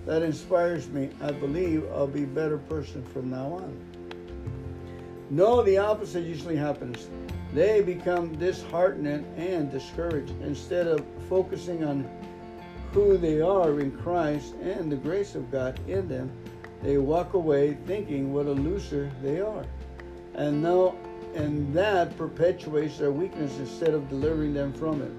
That 0.07 0.23
inspires 0.23 0.89
me. 0.89 1.11
I 1.21 1.31
believe 1.31 1.85
I'll 1.93 2.07
be 2.07 2.25
a 2.25 2.29
better 2.29 2.59
person 2.59 3.05
from 3.13 3.31
now 3.31 3.53
on. 3.53 3.79
No, 5.29 5.63
the 5.63 5.79
opposite 5.79 6.25
usually 6.25 6.57
happens. 6.57 7.09
They 7.53 7.83
become 7.83 8.37
disheartened 8.37 9.27
and 9.37 9.71
discouraged 9.71 10.41
instead 10.43 10.87
of 10.87 11.05
focusing 11.29 11.85
on 11.85 12.09
who 12.93 13.17
they 13.17 13.41
are 13.41 13.81
in 13.81 13.91
Christ 13.93 14.55
and 14.63 14.91
the 14.91 14.97
grace 14.97 15.35
of 15.35 15.51
God 15.51 15.81
in 15.89 16.09
them. 16.09 16.31
They 16.83 16.99
walk 16.99 17.35
away 17.35 17.77
thinking 17.87 18.33
what 18.33 18.47
a 18.47 18.53
loser 18.53 19.11
they 19.23 19.41
are. 19.41 19.65
And 20.35 20.63
now 20.63 20.95
and 21.35 21.73
that 21.75 22.17
perpetuates 22.17 22.99
their 22.99 23.13
weakness 23.13 23.59
instead 23.59 23.95
of 23.95 24.09
delivering 24.09 24.55
them 24.55 24.73
from 24.73 25.03
it. 25.03 25.13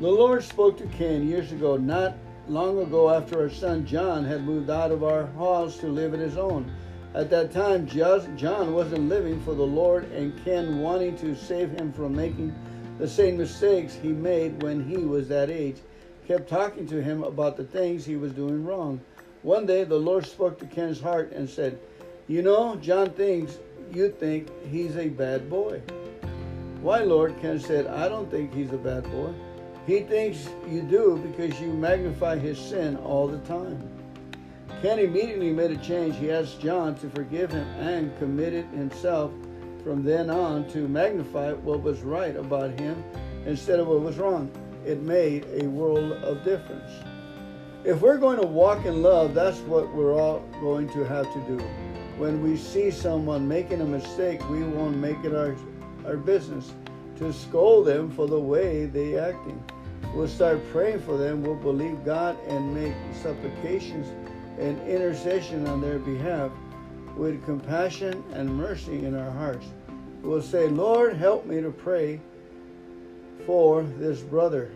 The 0.00 0.08
Lord 0.08 0.42
spoke 0.42 0.78
to 0.78 0.86
Ken 0.86 1.28
years 1.28 1.52
ago, 1.52 1.76
not 1.76 2.16
long 2.48 2.80
ago 2.80 3.10
after 3.10 3.40
our 3.40 3.50
son 3.50 3.86
John 3.86 4.24
had 4.24 4.44
moved 4.44 4.70
out 4.70 4.90
of 4.90 5.04
our 5.04 5.26
house 5.26 5.76
to 5.78 5.86
live 5.86 6.14
on 6.14 6.20
his 6.20 6.36
own. 6.36 6.70
At 7.14 7.28
that 7.28 7.52
time, 7.52 7.86
John 7.86 8.72
wasn't 8.72 9.10
living 9.10 9.40
for 9.42 9.54
the 9.54 9.66
Lord, 9.66 10.10
and 10.12 10.32
Ken, 10.44 10.80
wanting 10.80 11.16
to 11.18 11.36
save 11.36 11.70
him 11.70 11.92
from 11.92 12.16
making 12.16 12.54
the 12.98 13.06
same 13.06 13.36
mistakes 13.36 13.94
he 13.94 14.08
made 14.08 14.62
when 14.62 14.82
he 14.82 14.96
was 14.96 15.28
that 15.28 15.50
age, 15.50 15.76
kept 16.26 16.48
talking 16.48 16.86
to 16.86 17.02
him 17.02 17.22
about 17.22 17.58
the 17.58 17.64
things 17.64 18.06
he 18.06 18.16
was 18.16 18.32
doing 18.32 18.64
wrong. 18.64 18.98
One 19.42 19.66
day, 19.66 19.84
the 19.84 19.96
Lord 19.96 20.24
spoke 20.24 20.58
to 20.60 20.66
Ken's 20.66 21.00
heart 21.00 21.32
and 21.32 21.50
said, 21.50 21.78
You 22.28 22.40
know, 22.40 22.76
John 22.76 23.10
thinks 23.10 23.58
you 23.92 24.08
think 24.08 24.48
he's 24.70 24.96
a 24.96 25.08
bad 25.08 25.50
boy. 25.50 25.82
Why, 26.80 27.00
Lord? 27.00 27.38
Ken 27.42 27.60
said, 27.60 27.88
I 27.88 28.08
don't 28.08 28.30
think 28.30 28.54
he's 28.54 28.72
a 28.72 28.78
bad 28.78 29.04
boy. 29.04 29.34
He 29.86 30.00
thinks 30.00 30.48
you 30.68 30.80
do 30.82 31.20
because 31.30 31.60
you 31.60 31.68
magnify 31.68 32.38
his 32.38 32.58
sin 32.58 32.96
all 32.96 33.28
the 33.28 33.38
time. 33.40 33.91
Ken 34.80 34.98
immediately 34.98 35.52
made 35.52 35.70
a 35.70 35.76
change. 35.76 36.16
He 36.16 36.30
asked 36.30 36.60
John 36.60 36.94
to 36.96 37.10
forgive 37.10 37.50
him 37.50 37.66
and 37.78 38.16
committed 38.18 38.66
himself 38.66 39.32
from 39.84 40.04
then 40.04 40.30
on 40.30 40.68
to 40.70 40.88
magnify 40.88 41.52
what 41.52 41.82
was 41.82 42.00
right 42.02 42.36
about 42.36 42.78
him 42.78 43.02
instead 43.46 43.80
of 43.80 43.88
what 43.88 44.00
was 44.00 44.18
wrong. 44.18 44.50
It 44.86 45.02
made 45.02 45.46
a 45.52 45.66
world 45.66 46.12
of 46.12 46.44
difference. 46.44 46.90
If 47.84 48.00
we're 48.00 48.18
going 48.18 48.40
to 48.40 48.46
walk 48.46 48.84
in 48.84 49.02
love, 49.02 49.34
that's 49.34 49.58
what 49.60 49.92
we're 49.92 50.14
all 50.14 50.40
going 50.60 50.88
to 50.90 51.04
have 51.04 51.32
to 51.32 51.40
do. 51.40 51.58
When 52.16 52.42
we 52.42 52.56
see 52.56 52.90
someone 52.90 53.48
making 53.48 53.80
a 53.80 53.84
mistake, 53.84 54.48
we 54.48 54.62
won't 54.62 54.96
make 54.96 55.24
it 55.24 55.34
our, 55.34 55.56
our 56.06 56.16
business 56.16 56.72
to 57.18 57.32
scold 57.32 57.86
them 57.86 58.10
for 58.10 58.28
the 58.28 58.38
way 58.38 58.86
they're 58.86 59.30
acting. 59.30 59.62
We'll 60.14 60.28
start 60.28 60.60
praying 60.70 61.00
for 61.00 61.16
them. 61.16 61.42
We'll 61.42 61.56
believe 61.56 62.04
God 62.04 62.36
and 62.46 62.74
make 62.74 62.94
supplications 63.22 64.06
and 64.58 64.80
intercession 64.88 65.66
on 65.66 65.80
their 65.80 65.98
behalf 65.98 66.50
with 67.16 67.44
compassion 67.44 68.22
and 68.32 68.54
mercy 68.54 69.04
in 69.04 69.14
our 69.14 69.30
hearts. 69.30 69.66
We'll 70.22 70.42
say, 70.42 70.68
Lord, 70.68 71.16
help 71.16 71.46
me 71.46 71.60
to 71.60 71.70
pray 71.70 72.20
for 73.46 73.82
this 73.82 74.20
brother. 74.20 74.70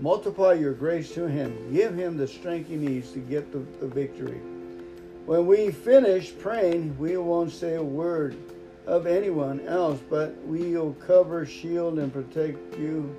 Multiply 0.00 0.54
your 0.54 0.74
grace 0.74 1.14
to 1.14 1.26
him. 1.26 1.72
Give 1.72 1.94
him 1.94 2.16
the 2.16 2.28
strength 2.28 2.68
he 2.68 2.76
needs 2.76 3.12
to 3.12 3.18
get 3.18 3.52
the, 3.52 3.60
the 3.80 3.88
victory. 3.88 4.40
When 5.24 5.46
we 5.46 5.70
finish 5.70 6.36
praying, 6.38 6.96
we 6.98 7.16
won't 7.16 7.52
say 7.52 7.74
a 7.74 7.82
word 7.82 8.36
of 8.86 9.06
anyone 9.06 9.60
else, 9.66 9.98
but 10.08 10.36
we'll 10.44 10.92
cover, 10.94 11.44
shield, 11.44 11.98
and 11.98 12.12
protect 12.12 12.78
you. 12.78 13.14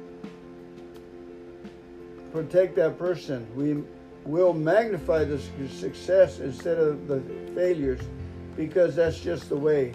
Protect 2.31 2.75
that 2.75 2.97
person. 2.97 3.47
We 3.55 3.83
will 4.27 4.53
magnify 4.53 5.23
the 5.23 5.39
success 5.69 6.39
instead 6.39 6.77
of 6.77 7.07
the 7.07 7.21
failures 7.55 8.01
because 8.57 8.95
that's 8.95 9.21
just 9.21 9.47
the 9.47 9.55
way 9.55 9.93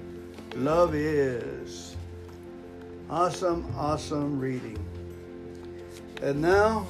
love 0.57 0.95
is. 0.95 1.97
Awesome, 3.11 3.71
awesome 3.77 4.41
reading. 4.41 4.79
And 6.23 6.41
now, 6.41 6.87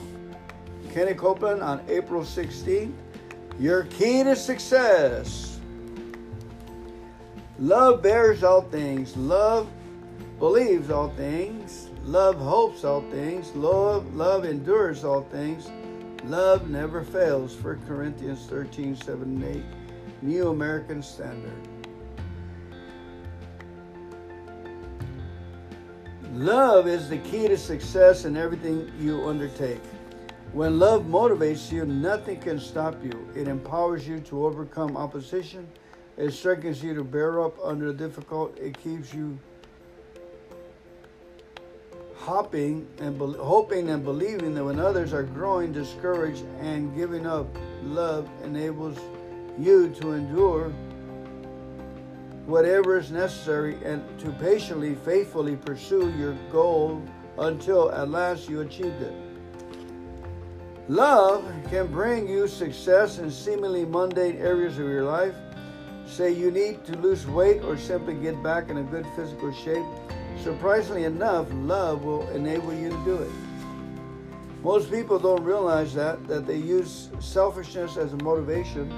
Kenny 0.93 1.14
Copeland 1.14 1.62
on 1.62 1.82
April 1.88 2.22
16th, 2.22 2.93
your 3.59 3.84
key 3.84 4.22
to 4.22 4.36
success. 4.36 5.59
Love 7.59 8.03
bears 8.03 8.45
all 8.45 8.62
things. 8.62 9.16
Love 9.16 9.68
believes 10.38 10.90
all 10.90 11.09
things. 11.11 11.88
Love 12.05 12.36
hopes 12.36 12.84
all 12.84 13.03
things. 13.11 13.51
Love, 13.57 14.14
love 14.14 14.45
endures 14.45 15.03
all 15.03 15.22
things. 15.22 15.68
Love 16.24 16.68
never 16.68 17.02
fails. 17.02 17.54
1 17.56 17.86
Corinthians 17.86 18.46
13, 18.46 18.96
7 18.96 19.22
and 19.22 19.44
8. 19.44 19.62
New 20.22 20.48
American 20.48 21.02
Standard. 21.02 21.68
Love 26.32 26.86
is 26.86 27.08
the 27.08 27.18
key 27.18 27.48
to 27.48 27.58
success 27.58 28.24
in 28.24 28.36
everything 28.36 28.90
you 28.98 29.28
undertake. 29.28 29.82
When 30.52 30.78
love 30.78 31.04
motivates 31.04 31.72
you, 31.72 31.84
nothing 31.84 32.40
can 32.40 32.60
stop 32.60 33.02
you. 33.02 33.28
It 33.34 33.48
empowers 33.48 34.06
you 34.06 34.20
to 34.20 34.46
overcome 34.46 34.96
opposition 34.96 35.66
it 36.16 36.32
strengthens 36.32 36.82
you 36.82 36.94
to 36.94 37.04
bear 37.04 37.40
up 37.40 37.56
under 37.64 37.92
difficult. 37.92 38.56
It 38.58 38.78
keeps 38.78 39.14
you 39.14 39.38
hopping 42.22 42.86
and 42.98 43.18
be- 43.18 43.36
hoping 43.38 43.90
and 43.90 44.04
believing 44.04 44.54
that 44.54 44.64
when 44.64 44.78
others 44.78 45.12
are 45.12 45.24
growing 45.24 45.72
discouraged 45.72 46.44
and 46.60 46.94
giving 46.94 47.26
up, 47.26 47.48
love 47.82 48.28
enables 48.44 48.96
you 49.58 49.88
to 49.88 50.12
endure 50.12 50.68
whatever 52.46 52.96
is 52.96 53.10
necessary 53.10 53.76
and 53.84 54.02
to 54.20 54.30
patiently, 54.32 54.94
faithfully 54.94 55.56
pursue 55.56 56.12
your 56.16 56.34
goal 56.52 57.02
until 57.38 57.90
at 57.90 58.08
last 58.08 58.48
you 58.48 58.60
achieved 58.60 59.02
it. 59.02 59.14
Love 60.88 61.44
can 61.70 61.88
bring 61.88 62.28
you 62.28 62.46
success 62.46 63.18
in 63.18 63.32
seemingly 63.32 63.84
mundane 63.84 64.36
areas 64.36 64.78
of 64.78 64.86
your 64.86 65.04
life 65.04 65.34
say 66.06 66.30
you 66.30 66.52
need 66.52 66.84
to 66.84 66.96
lose 66.98 67.26
weight 67.26 67.62
or 67.62 67.76
simply 67.76 68.14
get 68.14 68.40
back 68.42 68.68
in 68.68 68.76
a 68.76 68.82
good 68.82 69.06
physical 69.16 69.52
shape, 69.52 69.84
surprisingly 70.43 71.05
enough, 71.05 71.47
love 71.53 72.05
will 72.05 72.28
enable 72.30 72.74
you 72.74 72.90
to 72.90 73.05
do 73.05 73.16
it. 73.16 73.30
Most 74.62 74.90
people 74.90 75.18
don't 75.18 75.43
realize 75.43 75.95
that, 75.95 76.26
that 76.28 76.47
they 76.47 76.57
use 76.57 77.11
selfishness 77.20 77.97
as 77.97 78.12
a 78.12 78.16
motivation. 78.18 78.93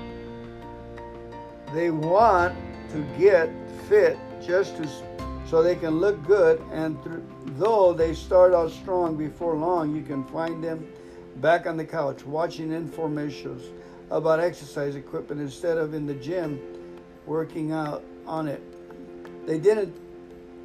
They 1.73 1.91
want 1.91 2.55
to 2.93 3.03
get 3.19 3.51
fit 3.89 4.19
just 4.45 4.77
to 4.77 4.89
so 5.49 5.63
they 5.63 5.77
can 5.77 6.01
look 6.01 6.23
good 6.27 6.61
and 6.73 7.03
th- 7.05 7.17
though 7.59 7.93
they 7.93 8.15
start 8.15 8.55
out 8.55 8.71
strong 8.71 9.15
before 9.15 9.55
long 9.55 9.95
you 9.95 10.03
can 10.03 10.25
find 10.25 10.65
them 10.65 10.87
back 11.37 11.67
on 11.67 11.77
the 11.77 11.85
couch 11.85 12.25
watching 12.25 12.73
informations 12.73 13.63
about 14.11 14.41
exercise 14.41 14.97
equipment 14.97 15.41
instead 15.41 15.77
of 15.77 15.93
in 15.93 16.07
the 16.07 16.15
gym 16.15 16.59
working 17.27 17.73
out 17.73 18.03
on 18.27 18.49
it. 18.49 18.63
They 19.47 19.59
didn't 19.59 19.95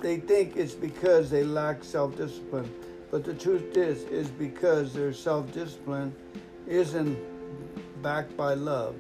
they 0.02 0.18
think 0.18 0.56
it's 0.56 0.74
because 0.74 1.30
they 1.30 1.44
lack 1.44 1.84
self-discipline. 1.84 2.72
But 3.12 3.24
the 3.24 3.34
truth 3.34 3.76
is 3.76 4.04
is 4.04 4.30
because 4.30 4.94
their 4.94 5.14
self-discipline 5.14 6.14
isn't 6.68 7.18
backed 8.02 8.38
by 8.38 8.54
love. 8.54 8.96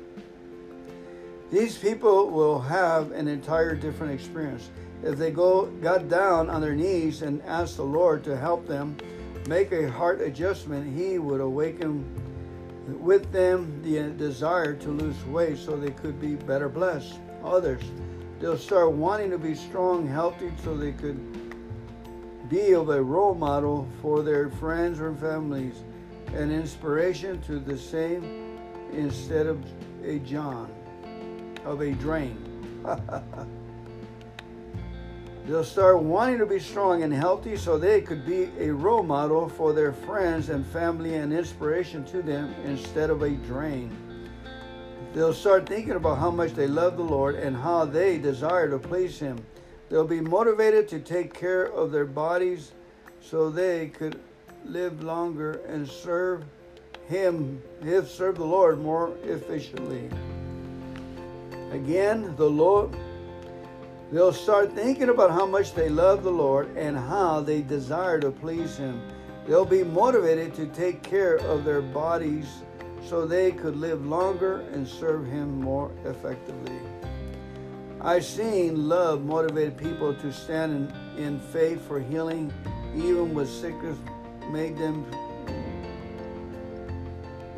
These 1.51 1.77
people 1.77 2.29
will 2.29 2.59
have 2.59 3.11
an 3.11 3.27
entire 3.27 3.75
different 3.75 4.13
experience. 4.13 4.69
If 5.03 5.17
they 5.17 5.31
go 5.31 5.67
got 5.81 6.09
down 6.09 6.49
on 6.49 6.61
their 6.61 6.75
knees 6.75 7.21
and 7.21 7.41
asked 7.43 7.77
the 7.77 7.83
Lord 7.83 8.23
to 8.25 8.35
help 8.35 8.67
them 8.67 8.97
make 9.47 9.71
a 9.71 9.89
heart 9.89 10.21
adjustment, 10.21 10.95
he 10.95 11.17
would 11.17 11.41
awaken 11.41 12.03
with 12.99 13.31
them 13.31 13.81
the 13.83 14.09
desire 14.17 14.73
to 14.73 14.89
lose 14.89 15.23
weight 15.25 15.57
so 15.57 15.75
they 15.75 15.91
could 15.91 16.19
be 16.19 16.35
better 16.35 16.69
blessed 16.69 17.19
others. 17.43 17.83
They'll 18.39 18.57
start 18.57 18.93
wanting 18.93 19.31
to 19.31 19.37
be 19.37 19.53
strong, 19.53 20.07
healthy, 20.07 20.51
so 20.63 20.75
they 20.75 20.93
could 20.93 21.19
be 22.49 22.73
of 22.73 22.89
a 22.89 23.03
role 23.03 23.35
model 23.35 23.85
for 24.01 24.23
their 24.23 24.49
friends 24.49 25.01
or 25.01 25.13
families, 25.13 25.83
an 26.27 26.49
inspiration 26.49 27.41
to 27.43 27.59
the 27.59 27.77
same 27.77 28.57
instead 28.93 29.45
of 29.45 29.63
a 30.03 30.19
John, 30.19 30.71
of 31.65 31.81
a 31.81 31.91
drain. 31.91 32.37
They'll 35.45 35.63
start 35.65 36.01
wanting 36.01 36.37
to 36.37 36.45
be 36.45 36.59
strong 36.59 37.03
and 37.03 37.11
healthy 37.11 37.57
so 37.57 37.77
they 37.77 38.01
could 38.01 38.25
be 38.25 38.51
a 38.57 38.71
role 38.71 39.03
model 39.03 39.49
for 39.49 39.73
their 39.73 39.91
friends 39.91 40.49
and 40.49 40.65
family 40.67 41.15
and 41.15 41.33
inspiration 41.33 42.05
to 42.05 42.21
them 42.21 42.55
instead 42.65 43.09
of 43.09 43.21
a 43.23 43.31
drain. 43.31 44.08
They'll 45.13 45.33
start 45.33 45.67
thinking 45.67 45.93
about 45.93 46.19
how 46.19 46.29
much 46.29 46.53
they 46.53 46.67
love 46.67 46.97
the 46.97 47.03
Lord 47.03 47.35
and 47.35 47.55
how 47.55 47.85
they 47.85 48.17
desire 48.17 48.69
to 48.69 48.77
please 48.77 49.19
Him. 49.19 49.43
They'll 49.89 50.07
be 50.07 50.21
motivated 50.21 50.87
to 50.89 50.99
take 50.99 51.33
care 51.33 51.65
of 51.65 51.91
their 51.91 52.05
bodies 52.05 52.73
so 53.21 53.49
they 53.49 53.87
could 53.87 54.19
live 54.65 55.03
longer 55.03 55.61
and 55.67 55.87
serve 55.87 56.43
Him, 57.07 57.61
if 57.81 58.07
serve 58.09 58.35
the 58.35 58.45
Lord 58.45 58.79
more 58.79 59.15
efficiently. 59.23 60.09
Again, 61.71 62.35
the 62.37 62.49
Lord 62.49 62.95
They'll 64.11 64.33
start 64.33 64.73
thinking 64.73 65.09
about 65.09 65.29
how 65.29 65.45
much 65.45 65.75
they 65.75 65.87
love 65.87 66.23
the 66.23 66.31
Lord 66.31 66.75
and 66.75 66.97
how 66.97 67.41
they 67.41 67.61
desire 67.61 68.19
to 68.19 68.31
please 68.31 68.75
Him. 68.75 68.99
They'll 69.45 69.65
be 69.65 69.83
motivated 69.83 70.55
to 70.55 70.65
take 70.67 71.03
care 71.03 71.35
of 71.35 71.63
their 71.63 71.81
bodies 71.81 72.63
so 73.09 73.25
they 73.25 73.51
could 73.51 73.75
live 73.75 74.05
longer 74.05 74.59
and 74.71 74.87
serve 74.87 75.25
Him 75.25 75.59
more 75.59 75.91
effectively. 76.05 76.79
I've 78.01 78.23
seen 78.23 78.87
love 78.87 79.25
motivate 79.25 79.77
people 79.77 80.13
to 80.13 80.31
stand 80.31 80.93
in, 81.17 81.23
in 81.25 81.39
faith 81.39 81.81
for 81.87 81.99
healing, 81.99 82.53
even 82.95 83.33
when 83.33 83.47
sickness 83.47 83.97
made 84.51 84.77
them 84.77 85.05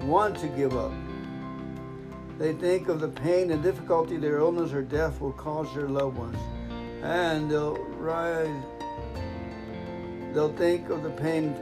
want 0.08 0.38
to 0.38 0.48
give 0.48 0.76
up. 0.76 0.94
They 2.40 2.54
think 2.54 2.88
of 2.88 3.02
the 3.02 3.10
pain 3.10 3.52
and 3.52 3.62
difficulty 3.62 4.18
their 4.18 4.38
illness 4.38 4.72
or 4.72 4.82
death 4.82 5.20
will 5.20 5.34
cause 5.34 5.72
their 5.76 5.90
loved 5.90 6.18
ones. 6.18 6.38
And 7.04 7.52
they'll 7.52 7.78
rise, 8.00 8.64
they'll 10.34 10.54
think 10.54 10.90
of 10.90 11.04
the 11.04 11.10
pain 11.10 11.62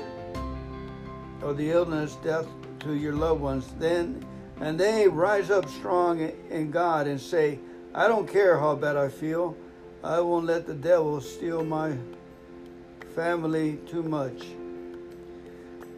or 1.42 1.54
the 1.54 1.72
illness, 1.72 2.16
death 2.24 2.48
to 2.80 2.94
your 2.94 3.14
loved 3.14 3.42
ones. 3.42 3.68
Then 3.78 4.26
and 4.62 4.80
they 4.80 5.08
rise 5.08 5.50
up 5.50 5.70
strong 5.70 6.20
in 6.50 6.72
God 6.72 7.08
and 7.08 7.20
say, 7.20 7.60
I 7.94 8.08
don't 8.08 8.28
care 8.28 8.60
how 8.60 8.76
bad 8.76 8.98
I 8.98 9.10
feel. 9.10 9.56
I 10.04 10.20
won't 10.20 10.46
let 10.46 10.66
the 10.66 10.74
devil 10.74 11.22
steal 11.22 11.64
my 11.64 11.98
family 13.16 13.78
too 13.88 14.04
much. 14.04 14.48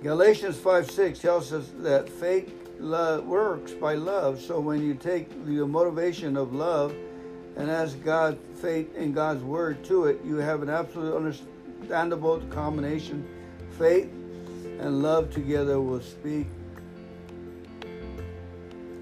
Galatians 0.03 0.57
5 0.57 0.89
6 0.89 1.19
tells 1.19 1.53
us 1.53 1.69
that 1.79 2.09
faith 2.09 2.51
love 2.79 3.25
works 3.25 3.71
by 3.73 3.95
love. 3.95 4.41
So 4.41 4.59
when 4.59 4.81
you 4.81 4.95
take 4.95 5.29
the 5.45 5.65
motivation 5.65 6.37
of 6.37 6.53
love 6.53 6.95
and 7.55 7.69
ask 7.69 8.01
God 8.03 8.39
faith 8.55 8.95
in 8.95 9.13
God's 9.13 9.43
word 9.43 9.83
to 9.85 10.05
it, 10.05 10.21
you 10.25 10.37
have 10.37 10.63
an 10.63 10.69
absolute 10.69 11.15
understandable 11.15 12.39
combination. 12.49 13.27
Faith 13.77 14.09
and 14.79 15.03
love 15.03 15.31
together 15.31 15.79
will 15.79 16.01
speak. 16.01 16.47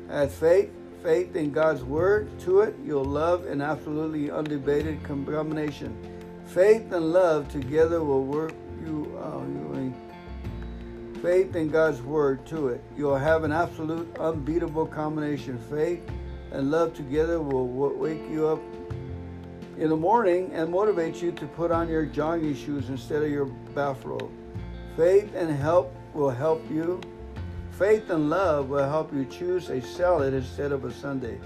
Add 0.09 0.31
faith, 0.31 0.71
faith 1.03 1.35
in 1.35 1.51
God's 1.51 1.83
word 1.83 2.37
to 2.41 2.61
it, 2.61 2.75
you'll 2.83 3.05
love 3.05 3.45
an 3.45 3.61
absolutely 3.61 4.29
undebated 4.29 5.03
combination. 5.03 5.95
Faith 6.45 6.91
and 6.91 7.13
love 7.13 7.47
together 7.49 8.03
will 8.03 8.23
work 8.23 8.53
you, 8.81 9.15
uh, 9.21 9.39
faith 11.21 11.55
in 11.55 11.69
God's 11.69 12.01
word 12.01 12.45
to 12.47 12.69
it. 12.69 12.81
You'll 12.97 13.17
have 13.17 13.43
an 13.43 13.51
absolute 13.51 14.17
unbeatable 14.17 14.87
combination. 14.87 15.59
Faith 15.69 16.01
and 16.51 16.71
love 16.71 16.93
together 16.93 17.41
will 17.41 17.67
wake 17.67 18.21
you 18.29 18.47
up 18.47 18.61
in 19.77 19.89
the 19.89 19.95
morning 19.95 20.51
and 20.53 20.71
motivate 20.71 21.21
you 21.21 21.31
to 21.33 21.45
put 21.47 21.71
on 21.71 21.87
your 21.87 22.05
jogging 22.05 22.55
shoes 22.55 22.89
instead 22.89 23.21
of 23.21 23.29
your 23.29 23.45
bathrobe. 23.75 24.31
Faith 24.97 25.33
and 25.35 25.55
help 25.55 25.93
will 26.13 26.29
help 26.29 26.61
you. 26.71 26.99
Faith 27.79 28.09
and 28.11 28.29
love 28.29 28.69
will 28.69 28.87
help 28.87 29.11
you 29.11 29.25
choose 29.25 29.69
a 29.69 29.81
salad 29.81 30.35
instead 30.35 30.71
of 30.71 30.85
a 30.85 30.91
sundae. 30.91 31.39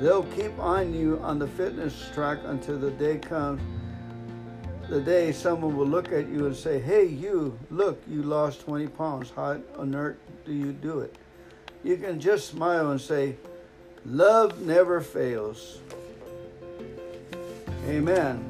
They'll 0.00 0.24
keep 0.24 0.58
on 0.58 0.92
you 0.92 1.18
on 1.22 1.38
the 1.38 1.46
fitness 1.46 2.10
track 2.12 2.40
until 2.44 2.76
the 2.76 2.90
day 2.90 3.16
comes 3.18 3.62
the 4.88 5.00
day 5.00 5.32
someone 5.32 5.76
will 5.76 5.86
look 5.86 6.12
at 6.12 6.28
you 6.28 6.46
and 6.46 6.54
say, 6.54 6.78
Hey, 6.78 7.06
you, 7.06 7.58
look, 7.70 8.02
you 8.06 8.22
lost 8.22 8.60
20 8.62 8.88
pounds. 8.88 9.32
How 9.34 9.60
on 9.78 9.94
earth 9.94 10.16
do 10.44 10.52
you 10.52 10.72
do 10.72 11.00
it? 11.00 11.16
You 11.82 11.96
can 11.96 12.20
just 12.20 12.48
smile 12.48 12.90
and 12.90 13.00
say, 13.00 13.36
Love 14.04 14.60
never 14.60 15.00
fails. 15.00 15.78
Amen. 17.86 18.44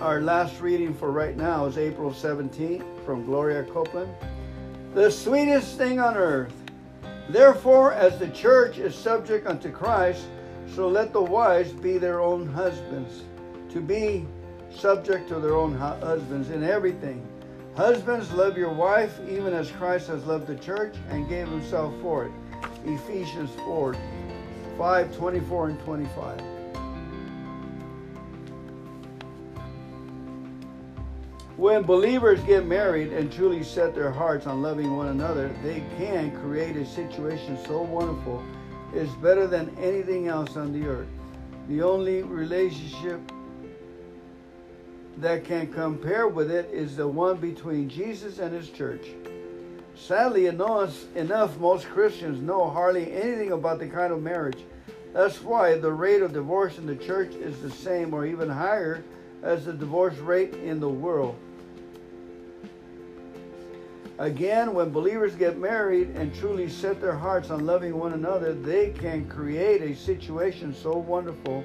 Our 0.00 0.20
last 0.20 0.60
reading 0.60 0.94
for 0.94 1.10
right 1.10 1.36
now 1.36 1.66
is 1.66 1.78
April 1.78 2.12
17th 2.12 3.04
from 3.04 3.24
Gloria 3.24 3.64
Copeland. 3.64 4.12
The 4.94 5.10
sweetest 5.10 5.76
thing 5.76 5.98
on 5.98 6.16
earth. 6.16 6.54
Therefore, 7.28 7.92
as 7.92 8.16
the 8.20 8.28
church 8.28 8.78
is 8.78 8.94
subject 8.94 9.44
unto 9.44 9.68
Christ, 9.68 10.24
so 10.72 10.86
let 10.86 11.12
the 11.12 11.20
wives 11.20 11.72
be 11.72 11.98
their 11.98 12.20
own 12.20 12.46
husbands, 12.46 13.24
to 13.70 13.80
be 13.80 14.24
subject 14.70 15.28
to 15.30 15.40
their 15.40 15.56
own 15.56 15.76
husbands 15.76 16.50
in 16.50 16.62
everything. 16.62 17.26
Husbands, 17.76 18.30
love 18.34 18.56
your 18.56 18.72
wife 18.72 19.18
even 19.28 19.52
as 19.52 19.68
Christ 19.72 20.06
has 20.06 20.24
loved 20.26 20.46
the 20.46 20.54
church 20.54 20.94
and 21.10 21.28
gave 21.28 21.48
himself 21.48 21.92
for 22.00 22.26
it. 22.26 22.32
Ephesians 22.84 23.50
4 23.64 23.96
5 24.78 25.16
24 25.16 25.68
and 25.70 25.80
25. 25.80 26.53
When 31.64 31.82
believers 31.82 32.40
get 32.42 32.66
married 32.66 33.14
and 33.14 33.32
truly 33.32 33.62
set 33.62 33.94
their 33.94 34.10
hearts 34.10 34.46
on 34.46 34.60
loving 34.60 34.94
one 34.98 35.08
another, 35.08 35.48
they 35.62 35.82
can 35.96 36.30
create 36.42 36.76
a 36.76 36.84
situation 36.84 37.56
so 37.64 37.80
wonderful, 37.80 38.44
it's 38.92 39.14
better 39.14 39.46
than 39.46 39.74
anything 39.78 40.28
else 40.28 40.58
on 40.58 40.78
the 40.78 40.86
earth. 40.86 41.08
The 41.70 41.80
only 41.80 42.22
relationship 42.22 43.18
that 45.16 45.46
can 45.46 45.72
compare 45.72 46.28
with 46.28 46.50
it 46.50 46.68
is 46.70 46.96
the 46.96 47.08
one 47.08 47.38
between 47.38 47.88
Jesus 47.88 48.40
and 48.40 48.52
his 48.52 48.68
church. 48.68 49.06
Sadly 49.94 50.48
enough, 50.48 51.58
most 51.58 51.86
Christians 51.86 52.42
know 52.42 52.68
hardly 52.68 53.10
anything 53.10 53.52
about 53.52 53.78
the 53.78 53.88
kind 53.88 54.12
of 54.12 54.22
marriage. 54.22 54.58
That's 55.14 55.40
why 55.40 55.78
the 55.78 55.92
rate 55.92 56.20
of 56.20 56.34
divorce 56.34 56.76
in 56.76 56.84
the 56.84 56.94
church 56.94 57.32
is 57.32 57.58
the 57.62 57.70
same 57.70 58.12
or 58.12 58.26
even 58.26 58.50
higher 58.50 59.02
as 59.42 59.64
the 59.64 59.72
divorce 59.72 60.18
rate 60.18 60.52
in 60.56 60.78
the 60.78 60.90
world. 60.90 61.38
Again, 64.18 64.74
when 64.74 64.90
believers 64.90 65.34
get 65.34 65.58
married 65.58 66.10
and 66.10 66.32
truly 66.34 66.68
set 66.68 67.00
their 67.00 67.16
hearts 67.16 67.50
on 67.50 67.66
loving 67.66 67.98
one 67.98 68.12
another, 68.12 68.54
they 68.54 68.90
can 68.90 69.28
create 69.28 69.82
a 69.82 69.96
situation 69.96 70.72
so 70.72 70.96
wonderful 70.96 71.64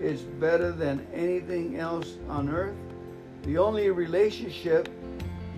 it's 0.00 0.22
better 0.22 0.70
than 0.70 1.06
anything 1.12 1.78
else 1.78 2.16
on 2.28 2.50
earth. 2.50 2.76
The 3.42 3.58
only 3.58 3.90
relationship 3.90 4.88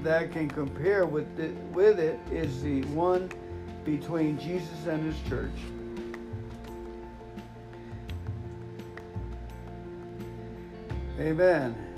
that 0.02 0.32
can 0.32 0.48
compare 0.48 1.04
with 1.04 1.38
it, 1.38 1.54
with 1.72 1.98
it 1.98 2.18
is 2.30 2.62
the 2.62 2.82
one 2.84 3.30
between 3.84 4.38
Jesus 4.38 4.86
and 4.86 5.04
his 5.04 5.16
church. 5.28 5.50
Amen. 11.18 11.89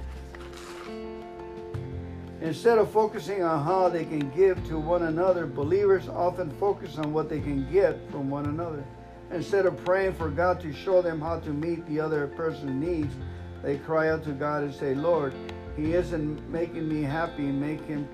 Instead 2.42 2.76
of 2.76 2.90
focusing 2.90 3.44
on 3.44 3.64
how 3.64 3.88
they 3.88 4.04
can 4.04 4.28
give 4.30 4.66
to 4.66 4.76
one 4.76 5.04
another, 5.04 5.46
believers 5.46 6.08
often 6.08 6.50
focus 6.50 6.98
on 6.98 7.12
what 7.12 7.28
they 7.28 7.38
can 7.38 7.70
get 7.70 7.96
from 8.10 8.28
one 8.28 8.46
another. 8.46 8.84
Instead 9.30 9.64
of 9.64 9.82
praying 9.84 10.12
for 10.12 10.28
God 10.28 10.60
to 10.60 10.72
show 10.72 11.00
them 11.00 11.20
how 11.20 11.38
to 11.38 11.50
meet 11.50 11.86
the 11.86 12.00
other 12.00 12.26
person's 12.26 12.84
needs, 12.84 13.14
they 13.62 13.78
cry 13.78 14.10
out 14.10 14.24
to 14.24 14.32
God 14.32 14.64
and 14.64 14.74
say, 14.74 14.92
Lord, 14.92 15.32
he 15.76 15.94
isn't 15.94 16.50
making 16.50 16.88
me 16.88 17.02
happy. 17.02 17.42
Make 17.42 17.84
him 17.86 18.08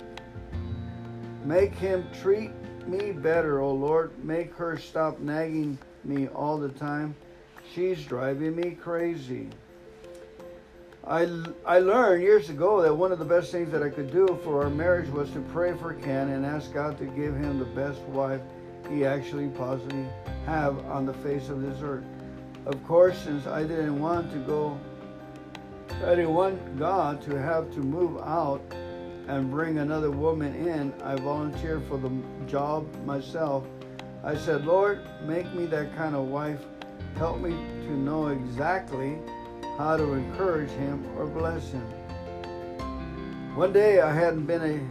make 1.47 1.75
him 1.75 2.07
treat 2.21 2.53
me 2.87 3.13
better, 3.13 3.61
oh 3.61 3.73
Lord. 3.73 4.13
Make 4.23 4.53
her 4.57 4.77
stop 4.77 5.21
nagging 5.21 5.79
me 6.05 6.29
all 6.29 6.59
the 6.59 6.69
time. 6.69 7.17
She's 7.75 8.05
driving 8.05 8.57
me 8.57 8.73
crazy. 8.73 9.49
I, 11.07 11.29
I 11.65 11.79
learned 11.79 12.23
years 12.23 12.51
ago 12.51 12.83
that 12.83 12.95
one 12.95 13.13
of 13.13 13.19
the 13.19 13.25
best 13.25 13.51
things 13.51 13.71
that 13.73 13.83
I 13.83 13.89
could 13.89 14.11
do 14.11 14.39
for 14.45 14.63
our 14.65 14.71
marriage 14.71 15.09
was 15.09 15.31
to 15.31 15.41
pray 15.41 15.75
for 15.77 15.95
Ken 15.95 16.31
and 16.31 16.45
ask 16.45 16.73
God 16.73 16.99
to 16.99 17.05
give 17.07 17.35
him 17.35 17.59
the 17.59 17.65
best 17.65 18.01
wife 18.03 18.41
he 18.91 19.05
actually 19.05 19.49
possibly 19.49 20.07
have 20.45 20.79
on 20.87 21.07
the 21.07 21.15
face 21.15 21.49
of 21.49 21.63
this 21.63 21.79
earth. 21.83 22.05
Of 22.67 22.85
course, 22.87 23.19
since 23.19 23.47
I 23.47 23.63
didn't 23.63 23.99
want 23.99 24.31
to 24.33 24.39
go, 24.41 24.79
I 26.05 26.15
didn't 26.15 26.35
want 26.35 26.79
God 26.79 27.23
to 27.23 27.41
have 27.41 27.73
to 27.73 27.81
move 27.81 28.19
out 28.19 28.61
and 29.29 29.51
bring 29.51 29.79
another 29.79 30.11
woman 30.11 30.55
in. 30.55 30.93
I 31.03 31.15
volunteered 31.17 31.85
for 31.87 31.99
the 31.99 32.11
job 32.47 32.87
myself. 33.05 33.65
I 34.25 34.37
said, 34.37 34.67
Lord, 34.67 35.01
make 35.23 35.53
me 35.55 35.67
that 35.67 35.95
kind 35.97 36.15
of 36.15 36.27
wife. 36.27 36.61
Help 37.17 37.41
me 37.41 37.51
to 37.51 37.93
know 37.93 38.29
exactly 38.29 39.19
how 39.79 39.97
to 39.97 40.13
encourage 40.13 40.71
him 40.71 41.07
or 41.17 41.25
bless 41.25 41.71
him. 41.71 41.87
One 43.55 43.73
day 43.73 44.01
I 44.01 44.13
hadn't 44.13 44.45
been 44.45 44.91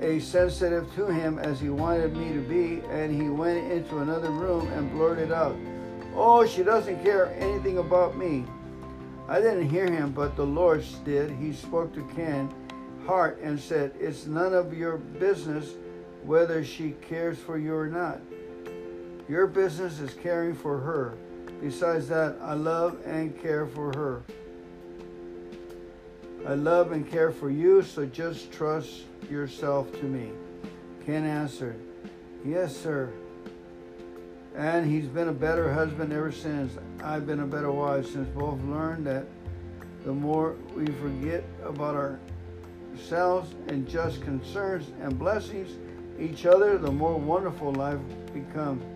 a, 0.00 0.04
a 0.04 0.20
sensitive 0.20 0.92
to 0.96 1.06
him 1.06 1.38
as 1.38 1.60
he 1.60 1.68
wanted 1.70 2.16
me 2.16 2.32
to 2.32 2.40
be, 2.40 2.82
and 2.90 3.14
he 3.14 3.30
went 3.30 3.70
into 3.70 3.98
another 3.98 4.30
room 4.30 4.66
and 4.72 4.90
blurted 4.90 5.30
out, 5.30 5.56
Oh, 6.16 6.44
she 6.44 6.64
doesn't 6.64 7.04
care 7.04 7.32
anything 7.38 7.78
about 7.78 8.18
me. 8.18 8.44
I 9.28 9.40
didn't 9.40 9.70
hear 9.70 9.90
him, 9.90 10.10
but 10.10 10.36
the 10.36 10.44
Lord 10.44 10.84
did. 11.04 11.30
He 11.30 11.52
spoke 11.52 11.94
to 11.94 12.02
Ken 12.14 12.52
Hart 13.06 13.38
and 13.40 13.58
said, 13.58 13.92
It's 14.00 14.26
none 14.26 14.54
of 14.54 14.76
your 14.76 14.98
business 14.98 15.74
whether 16.24 16.64
she 16.64 16.96
cares 17.08 17.38
for 17.38 17.58
you 17.58 17.74
or 17.74 17.86
not. 17.86 18.20
Your 19.28 19.46
business 19.46 20.00
is 20.00 20.14
caring 20.14 20.54
for 20.54 20.78
her. 20.78 21.16
Besides 21.64 22.08
that, 22.08 22.36
I 22.42 22.52
love 22.52 22.98
and 23.06 23.40
care 23.40 23.64
for 23.64 23.90
her. 23.96 24.22
I 26.46 26.52
love 26.52 26.92
and 26.92 27.10
care 27.10 27.30
for 27.30 27.48
you, 27.48 27.82
so 27.82 28.04
just 28.04 28.52
trust 28.52 29.04
yourself 29.30 29.90
to 29.98 30.04
me. 30.04 30.28
Ken 31.06 31.24
answered, 31.24 31.80
Yes, 32.44 32.76
sir. 32.76 33.10
And 34.54 34.84
he's 34.84 35.06
been 35.06 35.28
a 35.28 35.32
better 35.32 35.72
husband 35.72 36.12
ever 36.12 36.30
since. 36.30 36.76
I've 37.02 37.26
been 37.26 37.40
a 37.40 37.46
better 37.46 37.72
wife 37.72 38.12
since 38.12 38.28
both 38.36 38.60
learned 38.64 39.06
that 39.06 39.24
the 40.04 40.12
more 40.12 40.56
we 40.76 40.84
forget 40.84 41.44
about 41.64 42.18
ourselves 42.92 43.54
and 43.68 43.88
just 43.88 44.20
concerns 44.20 44.90
and 45.00 45.18
blessings 45.18 45.70
each 46.20 46.44
other, 46.44 46.76
the 46.76 46.92
more 46.92 47.18
wonderful 47.18 47.72
life 47.72 48.00
becomes. 48.34 48.93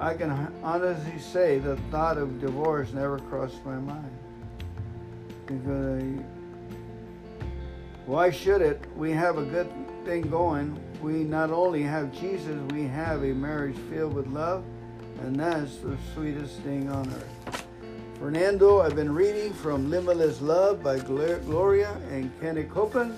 I 0.00 0.14
can 0.14 0.30
honestly 0.62 1.18
say 1.18 1.58
the 1.58 1.76
thought 1.90 2.16
of 2.16 2.40
divorce 2.40 2.90
never 2.94 3.18
crossed 3.18 3.62
my 3.66 3.76
mind. 3.76 4.18
Because 5.44 6.24
why 8.06 8.30
should 8.30 8.62
it? 8.62 8.82
We 8.96 9.10
have 9.12 9.36
a 9.36 9.44
good 9.44 9.70
thing 10.06 10.22
going. 10.22 10.80
We 11.02 11.22
not 11.22 11.50
only 11.50 11.82
have 11.82 12.18
Jesus, 12.18 12.58
we 12.72 12.84
have 12.84 13.22
a 13.24 13.34
marriage 13.34 13.76
filled 13.90 14.14
with 14.14 14.26
love, 14.28 14.64
and 15.20 15.36
that's 15.36 15.76
the 15.76 15.98
sweetest 16.14 16.60
thing 16.60 16.88
on 16.88 17.06
earth. 17.06 17.66
Fernando, 18.18 18.80
I've 18.80 18.96
been 18.96 19.14
reading 19.14 19.52
from 19.52 19.90
Limitless 19.90 20.40
Love 20.40 20.82
by 20.82 20.98
Gloria 20.98 21.92
and 22.10 22.32
Kenny 22.40 22.64
Copeland. 22.64 23.14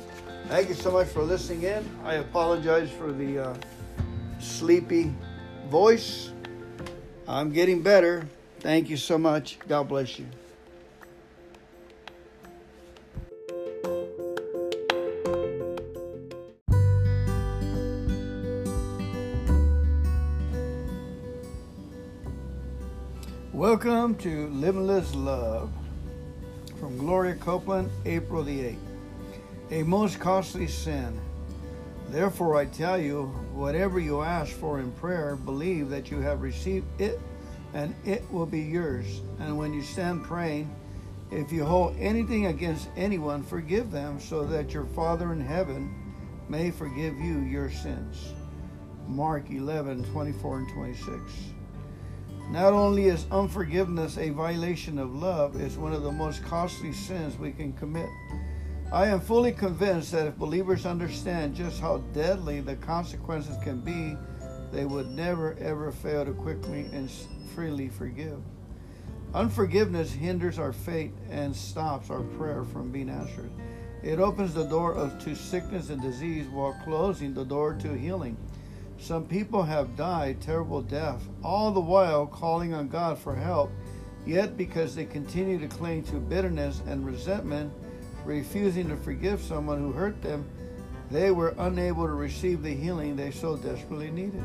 Thank 0.49 0.69
you 0.69 0.75
so 0.75 0.91
much 0.91 1.07
for 1.07 1.23
listening 1.23 1.63
in. 1.63 1.89
I 2.05 2.15
apologize 2.15 2.91
for 2.91 3.13
the 3.13 3.39
uh, 3.39 3.55
sleepy 4.41 5.15
voice. 5.69 6.32
I'm 7.29 7.53
getting 7.53 7.83
better. 7.83 8.27
Thank 8.61 8.91
you 8.91 8.97
so 8.97 9.17
much. 9.17 9.59
God 9.69 9.89
bless 9.89 10.19
you. 10.19 10.27
Welcome 23.53 24.17
to 24.17 24.49
Limitless 24.49 25.15
Love 25.15 25.71
from 26.81 26.99
Gloria 26.99 27.37
Copeland, 27.37 27.91
April 28.05 28.43
the 28.43 28.59
8th. 28.59 28.77
A 29.71 29.83
most 29.85 30.19
costly 30.19 30.67
sin. 30.67 31.21
Therefore, 32.13 32.57
I 32.57 32.67
tell 32.67 32.99
you, 32.99 33.23
whatever 33.55 33.99
you 33.99 34.21
ask 34.21 34.53
for 34.53 34.81
in 34.81 34.93
prayer, 34.93 35.35
believe 35.35 35.89
that 35.89 36.11
you 36.11 36.21
have 36.21 36.43
received 36.43 36.85
it, 37.01 37.19
and 37.73 37.95
it 38.05 38.31
will 38.31 38.45
be 38.45 38.61
yours. 38.61 39.23
And 39.41 39.57
when 39.57 39.73
you 39.73 39.81
stand 39.81 40.23
praying, 40.23 40.71
if 41.31 41.51
you 41.51 41.65
hold 41.65 41.97
anything 41.99 42.49
against 42.49 42.91
anyone, 42.99 43.43
forgive 43.43 43.91
them, 43.91 44.21
so 44.21 44.45
that 44.45 44.75
your 44.75 44.85
Father 44.85 45.33
in 45.33 45.41
heaven 45.41 46.13
may 46.51 46.71
forgive 46.71 47.19
you 47.19 47.39
your 47.39 47.71
sins. 47.71 48.35
Mark 49.09 49.51
11 49.51 50.05
24 50.13 50.59
and 50.59 50.69
26. 50.69 51.09
Not 52.51 52.75
only 52.75 53.07
is 53.07 53.25
unforgiveness 53.31 54.19
a 54.19 54.29
violation 54.29 54.99
of 54.99 55.15
love, 55.15 55.59
it's 55.59 55.77
one 55.77 55.95
of 55.95 56.03
the 56.03 56.13
most 56.13 56.45
costly 56.45 56.93
sins 56.93 57.39
we 57.39 57.53
can 57.53 57.73
commit. 57.73 58.11
I 58.93 59.07
am 59.07 59.21
fully 59.21 59.53
convinced 59.53 60.13
that 60.13 60.27
if 60.27 60.37
believers 60.37 60.85
understand 60.85 61.55
just 61.55 61.81
how 61.81 62.05
deadly 62.13 62.61
the 62.61 62.77
consequences 62.77 63.57
can 63.65 63.81
be, 63.81 64.19
they 64.71 64.85
would 64.85 65.09
never 65.09 65.57
ever 65.59 65.91
fail 65.91 66.27
to 66.27 66.35
quickly 66.35 66.91
and 66.93 67.11
freely 67.55 67.89
forgive. 67.89 68.39
Unforgiveness 69.33 70.13
hinders 70.13 70.59
our 70.59 70.75
faith 70.75 71.15
and 71.31 71.57
stops 71.57 72.11
our 72.11 72.21
prayer 72.21 72.65
from 72.65 72.93
being 72.93 73.09
answered. 73.09 73.51
It 74.03 74.21
opens 74.21 74.53
the 74.53 74.65
door 74.65 74.93
of, 74.93 75.19
to 75.25 75.35
sickness 75.35 75.89
and 75.89 76.03
disease 76.03 76.47
while 76.49 76.79
closing 76.85 77.33
the 77.33 77.47
door 77.47 77.73
to 77.73 77.97
healing. 77.97 78.37
Some 78.99 79.25
people 79.25 79.63
have 79.63 79.97
died 79.97 80.43
terrible 80.43 80.83
death, 80.83 81.23
all 81.43 81.73
the 81.73 81.81
while 81.81 82.27
calling 82.27 82.75
on 82.75 82.89
God 82.89 83.19
for 83.19 83.35
help, 83.35 83.71
yet 84.27 84.59
because 84.59 84.95
they 84.95 85.07
continue 85.07 85.59
to 85.59 85.67
cling 85.67 86.03
to 86.05 86.17
bitterness 86.17 86.83
and 86.87 87.07
resentment, 87.07 87.73
refusing 88.25 88.89
to 88.89 88.97
forgive 88.97 89.41
someone 89.41 89.79
who 89.79 89.93
hurt 89.93 90.21
them, 90.23 90.45
they 91.11 91.31
were 91.31 91.55
unable 91.59 92.07
to 92.07 92.13
receive 92.13 92.63
the 92.63 92.75
healing 92.75 93.17
they 93.17 93.31
so 93.31 93.57
desperately 93.57 94.11
needed. 94.11 94.45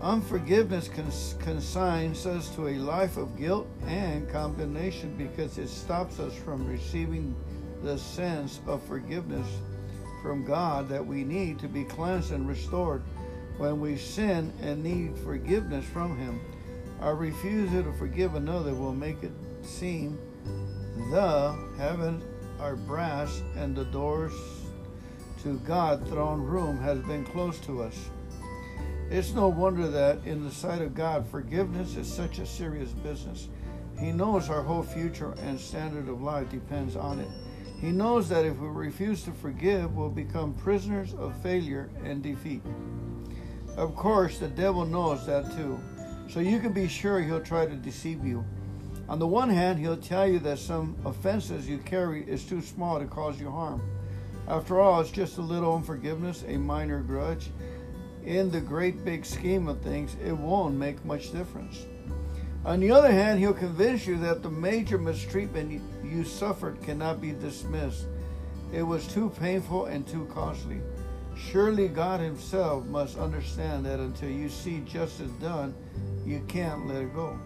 Unforgiveness 0.00 0.88
cons- 0.88 1.34
consigns 1.40 2.26
us 2.26 2.54
to 2.54 2.68
a 2.68 2.78
life 2.78 3.16
of 3.16 3.38
guilt 3.38 3.66
and 3.86 4.28
condemnation 4.30 5.14
because 5.16 5.58
it 5.58 5.68
stops 5.68 6.18
us 6.18 6.34
from 6.34 6.66
receiving 6.66 7.34
the 7.82 7.98
sense 7.98 8.60
of 8.66 8.82
forgiveness 8.84 9.46
from 10.22 10.44
God 10.44 10.88
that 10.88 11.04
we 11.04 11.24
need 11.24 11.58
to 11.60 11.68
be 11.68 11.84
cleansed 11.84 12.32
and 12.32 12.48
restored 12.48 13.02
when 13.58 13.80
we 13.80 13.96
sin 13.96 14.52
and 14.62 14.82
need 14.82 15.18
forgiveness 15.18 15.84
from 15.84 16.16
Him. 16.16 16.40
Our 17.00 17.14
refusal 17.14 17.82
to 17.82 17.92
forgive 17.94 18.34
another 18.34 18.74
will 18.74 18.94
make 18.94 19.22
it 19.22 19.32
seem 19.62 20.18
the 21.10 21.56
heaven 21.78 22.22
are 22.58 22.76
brass 22.76 23.42
and 23.56 23.74
the 23.74 23.84
doors 23.86 24.32
to 25.42 25.58
God 25.60 26.06
throne 26.08 26.42
room 26.42 26.78
has 26.78 26.98
been 27.00 27.24
closed 27.24 27.64
to 27.64 27.82
us. 27.82 28.10
It's 29.10 29.32
no 29.32 29.48
wonder 29.48 29.88
that 29.88 30.24
in 30.24 30.44
the 30.44 30.50
sight 30.50 30.82
of 30.82 30.94
God, 30.94 31.26
forgiveness 31.26 31.96
is 31.96 32.12
such 32.12 32.38
a 32.38 32.46
serious 32.46 32.90
business. 32.90 33.48
He 33.98 34.12
knows 34.12 34.48
our 34.48 34.62
whole 34.62 34.82
future 34.82 35.34
and 35.42 35.58
standard 35.58 36.08
of 36.08 36.22
life 36.22 36.48
depends 36.50 36.96
on 36.96 37.20
it. 37.20 37.28
He 37.80 37.90
knows 37.90 38.28
that 38.28 38.44
if 38.44 38.58
we 38.58 38.68
refuse 38.68 39.22
to 39.24 39.32
forgive, 39.32 39.96
we'll 39.96 40.10
become 40.10 40.54
prisoners 40.54 41.14
of 41.14 41.34
failure 41.42 41.88
and 42.04 42.22
defeat. 42.22 42.62
Of 43.76 43.96
course, 43.96 44.38
the 44.38 44.48
devil 44.48 44.84
knows 44.84 45.26
that 45.26 45.50
too. 45.56 45.80
So 46.28 46.40
you 46.40 46.60
can 46.60 46.72
be 46.72 46.86
sure 46.86 47.20
he'll 47.20 47.40
try 47.40 47.66
to 47.66 47.74
deceive 47.74 48.24
you. 48.24 48.44
On 49.10 49.18
the 49.18 49.26
one 49.26 49.50
hand, 49.50 49.80
he'll 49.80 49.96
tell 49.96 50.24
you 50.24 50.38
that 50.38 50.60
some 50.60 50.94
offenses 51.04 51.68
you 51.68 51.78
carry 51.78 52.22
is 52.30 52.44
too 52.44 52.62
small 52.62 53.00
to 53.00 53.06
cause 53.06 53.40
you 53.40 53.50
harm. 53.50 53.82
After 54.46 54.78
all, 54.78 55.00
it's 55.00 55.10
just 55.10 55.36
a 55.38 55.42
little 55.42 55.74
unforgiveness, 55.74 56.44
a 56.46 56.56
minor 56.56 57.00
grudge. 57.00 57.50
In 58.24 58.52
the 58.52 58.60
great 58.60 59.04
big 59.04 59.26
scheme 59.26 59.66
of 59.66 59.80
things, 59.80 60.14
it 60.24 60.30
won't 60.30 60.76
make 60.76 61.04
much 61.04 61.32
difference. 61.32 61.86
On 62.64 62.78
the 62.78 62.92
other 62.92 63.10
hand, 63.10 63.40
he'll 63.40 63.52
convince 63.52 64.06
you 64.06 64.16
that 64.18 64.44
the 64.44 64.50
major 64.50 64.96
mistreatment 64.96 65.82
you 66.04 66.22
suffered 66.22 66.80
cannot 66.80 67.20
be 67.20 67.32
dismissed. 67.32 68.06
It 68.72 68.84
was 68.84 69.08
too 69.08 69.30
painful 69.40 69.86
and 69.86 70.06
too 70.06 70.26
costly. 70.26 70.82
Surely 71.36 71.88
God 71.88 72.20
Himself 72.20 72.84
must 72.84 73.18
understand 73.18 73.84
that 73.86 73.98
until 73.98 74.30
you 74.30 74.48
see 74.48 74.84
justice 74.86 75.32
done, 75.40 75.74
you 76.24 76.44
can't 76.46 76.86
let 76.86 77.02
it 77.02 77.12
go. 77.12 77.36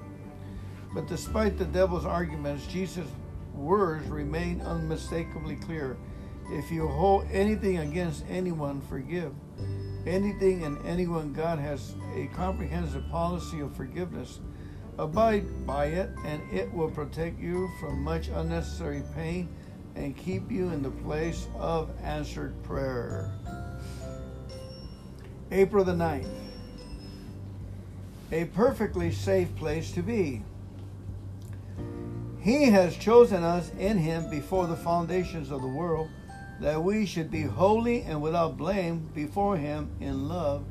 But 0.95 1.09
despite 1.09 1.59
the 1.59 1.65
devil's 1.65 2.07
arguments, 2.07 2.67
Jesus' 2.69 3.09
words 3.53 4.07
remain 4.09 4.61
unmistakably 4.61 5.57
clear. 5.57 5.97
If 6.51 6.71
you 6.71 6.87
hold 6.87 7.27
anything 7.33 7.79
against 7.79 8.25
anyone, 8.29 8.81
forgive. 8.83 9.33
Anything 10.07 10.65
and 10.65 10.79
anyone, 10.87 11.33
God 11.33 11.59
has 11.59 11.95
a 12.15 12.27
comprehensive 12.37 13.09
policy 13.11 13.61
of 13.61 13.75
forgiveness. 13.75 14.39
Abide 14.99 15.67
by 15.67 15.87
it, 15.87 16.11
and 16.25 16.41
it 16.53 16.73
will 16.73 16.91
protect 16.91 17.41
you 17.41 17.69
from 17.81 18.05
much 18.05 18.29
unnecessary 18.29 19.03
pain 19.15 19.49
and 19.97 20.17
keep 20.17 20.51
you 20.51 20.69
in 20.69 20.83
the 20.83 20.91
place 20.91 21.49
of 21.57 21.91
answered 22.03 22.63
prayer. 22.63 23.33
April 25.51 25.85
the 25.85 25.93
9th. 25.93 26.29
A 28.31 28.45
perfectly 28.47 29.11
safe 29.11 29.55
place 29.57 29.91
to 29.93 30.03
be. 30.03 30.43
He 32.45 32.65
has 32.65 32.95
chosen 32.95 33.43
us 33.43 33.73
in 33.79 33.97
Him 33.97 34.29
before 34.29 34.67
the 34.67 34.77
foundations 34.77 35.51
of 35.51 35.63
the 35.63 35.67
world, 35.67 36.11
that 36.61 36.83
we 36.83 37.07
should 37.07 37.31
be 37.31 37.41
holy 37.41 38.03
and 38.03 38.21
without 38.21 38.59
blame 38.59 39.09
before 39.15 39.57
Him 39.57 39.91
in 39.99 40.29
love, 40.29 40.63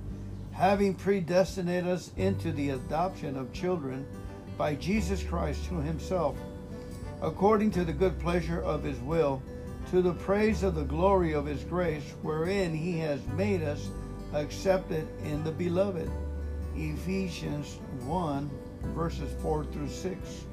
having 0.51 0.93
predestinated 0.93 1.89
us 1.89 2.11
into 2.15 2.51
the 2.51 2.69
adoption 2.69 3.35
of 3.35 3.51
children 3.53 4.05
by 4.55 4.75
Jesus 4.75 5.23
Christ 5.23 5.65
to 5.65 5.81
himself, 5.81 6.37
according 7.23 7.71
to 7.71 7.83
the 7.83 7.91
good 7.91 8.19
pleasure 8.19 8.61
of 8.61 8.83
his 8.83 8.99
will, 8.99 9.41
to 9.89 10.03
the 10.03 10.13
praise 10.13 10.61
of 10.61 10.75
the 10.75 10.83
glory 10.83 11.33
of 11.33 11.47
his 11.47 11.63
grace, 11.63 12.13
wherein 12.21 12.71
he 12.71 12.99
has 12.99 13.19
made 13.29 13.63
us 13.63 13.89
accepted 14.33 15.07
in 15.23 15.43
the 15.43 15.51
beloved. 15.51 16.11
Ephesians 16.75 17.79
1, 18.01 18.47
verses 18.93 19.33
4 19.41 19.65
through 19.65 19.89
6. 19.89 20.45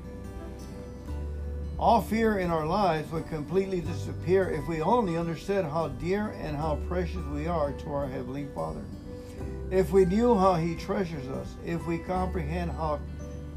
All 1.80 2.02
fear 2.02 2.40
in 2.40 2.50
our 2.50 2.66
lives 2.66 3.10
would 3.10 3.26
completely 3.30 3.80
disappear 3.80 4.50
if 4.50 4.68
we 4.68 4.82
only 4.82 5.16
understood 5.16 5.64
how 5.64 5.88
dear 5.88 6.28
and 6.38 6.54
how 6.54 6.78
precious 6.86 7.24
we 7.32 7.46
are 7.46 7.72
to 7.72 7.92
our 7.94 8.06
Heavenly 8.06 8.48
Father. 8.54 8.84
If 9.70 9.90
we 9.90 10.04
knew 10.04 10.34
how 10.34 10.56
He 10.56 10.74
treasures 10.74 11.26
us, 11.28 11.54
if 11.64 11.86
we 11.86 11.96
comprehend 11.96 12.70
how 12.70 13.00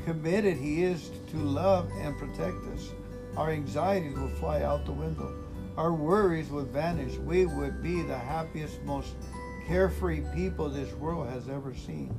committed 0.06 0.56
He 0.56 0.84
is 0.84 1.12
to 1.32 1.38
love 1.38 1.92
and 2.00 2.18
protect 2.18 2.66
us, 2.74 2.92
our 3.36 3.50
anxieties 3.50 4.18
would 4.18 4.32
fly 4.38 4.62
out 4.62 4.86
the 4.86 4.94
window. 4.94 5.36
Our 5.76 5.92
worries 5.92 6.50
would 6.50 6.68
vanish. 6.68 7.18
We 7.18 7.46
would 7.46 7.84
be 7.84 8.04
the 8.04 8.18
happiest, 8.18 8.82
most 8.84 9.16
carefree 9.68 10.24
people 10.34 10.70
this 10.70 10.94
world 10.94 11.28
has 11.28 11.50
ever 11.50 11.76
seen. 11.76 12.16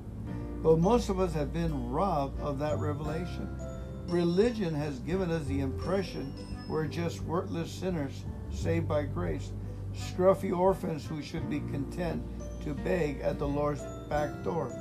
But 0.63 0.81
most 0.81 1.09
of 1.09 1.19
us 1.19 1.33
have 1.33 1.55
been 1.55 1.89
robbed 1.91 2.39
of 2.43 2.59
that 2.59 2.79
revelation. 2.79 3.49
Religion 4.09 4.75
has 4.75 4.99
given 5.01 5.31
us 5.31 5.45
the 5.47 5.61
impression 5.61 6.33
we're 6.69 6.87
just 6.87 7.23
worthless 7.23 7.71
sinners 7.71 8.25
saved 8.51 8.89
by 8.89 9.03
grace, 9.03 9.53
scruffy 9.95 10.57
orphans 10.57 11.07
who 11.07 11.23
should 11.23 11.49
be 11.49 11.61
content 11.61 12.23
to 12.63 12.75
beg 12.75 13.21
at 13.21 13.39
the 13.39 13.47
Lord's 13.47 13.83
back 14.09 14.31
door. 14.45 14.73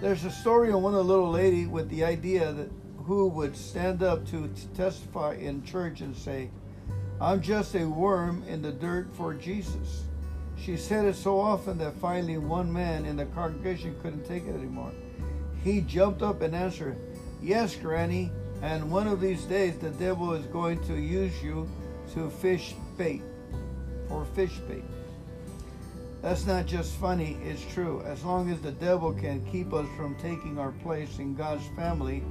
There's 0.00 0.24
a 0.24 0.30
story 0.30 0.72
of 0.72 0.80
one 0.80 0.94
little 0.94 1.30
lady 1.30 1.66
with 1.66 1.88
the 1.88 2.04
idea 2.04 2.52
that 2.52 2.70
who 3.04 3.28
would 3.28 3.56
stand 3.56 4.02
up 4.02 4.26
to 4.28 4.48
testify 4.74 5.34
in 5.34 5.62
church 5.62 6.00
and 6.00 6.16
say, 6.16 6.50
I'm 7.20 7.40
just 7.40 7.74
a 7.74 7.84
worm 7.84 8.42
in 8.48 8.62
the 8.62 8.72
dirt 8.72 9.14
for 9.14 9.34
Jesus. 9.34 10.04
She 10.56 10.76
said 10.76 11.04
it 11.04 11.16
so 11.16 11.38
often 11.38 11.78
that 11.78 11.96
finally 11.96 12.38
one 12.38 12.72
man 12.72 13.04
in 13.04 13.16
the 13.16 13.26
congregation 13.26 13.96
couldn't 14.02 14.24
take 14.24 14.44
it 14.44 14.54
anymore. 14.54 14.92
He 15.62 15.80
jumped 15.82 16.22
up 16.22 16.40
and 16.40 16.54
answered, 16.54 16.96
Yes, 17.44 17.76
Granny, 17.76 18.32
and 18.62 18.90
one 18.90 19.06
of 19.06 19.20
these 19.20 19.44
days 19.44 19.76
the 19.76 19.90
devil 19.90 20.32
is 20.32 20.46
going 20.46 20.82
to 20.84 20.94
use 20.94 21.42
you 21.42 21.68
to 22.14 22.30
fish 22.30 22.74
bait, 22.96 23.20
for 24.08 24.24
fish 24.24 24.60
bait. 24.66 24.82
That's 26.22 26.46
not 26.46 26.64
just 26.64 26.96
funny, 26.96 27.36
it's 27.44 27.62
true. 27.74 28.02
As 28.06 28.24
long 28.24 28.50
as 28.50 28.62
the 28.62 28.72
devil 28.72 29.12
can 29.12 29.44
keep 29.52 29.74
us 29.74 29.86
from 29.94 30.14
taking 30.22 30.58
our 30.58 30.72
place 30.72 31.18
in 31.18 31.34
God's 31.34 31.66
family 31.76 32.22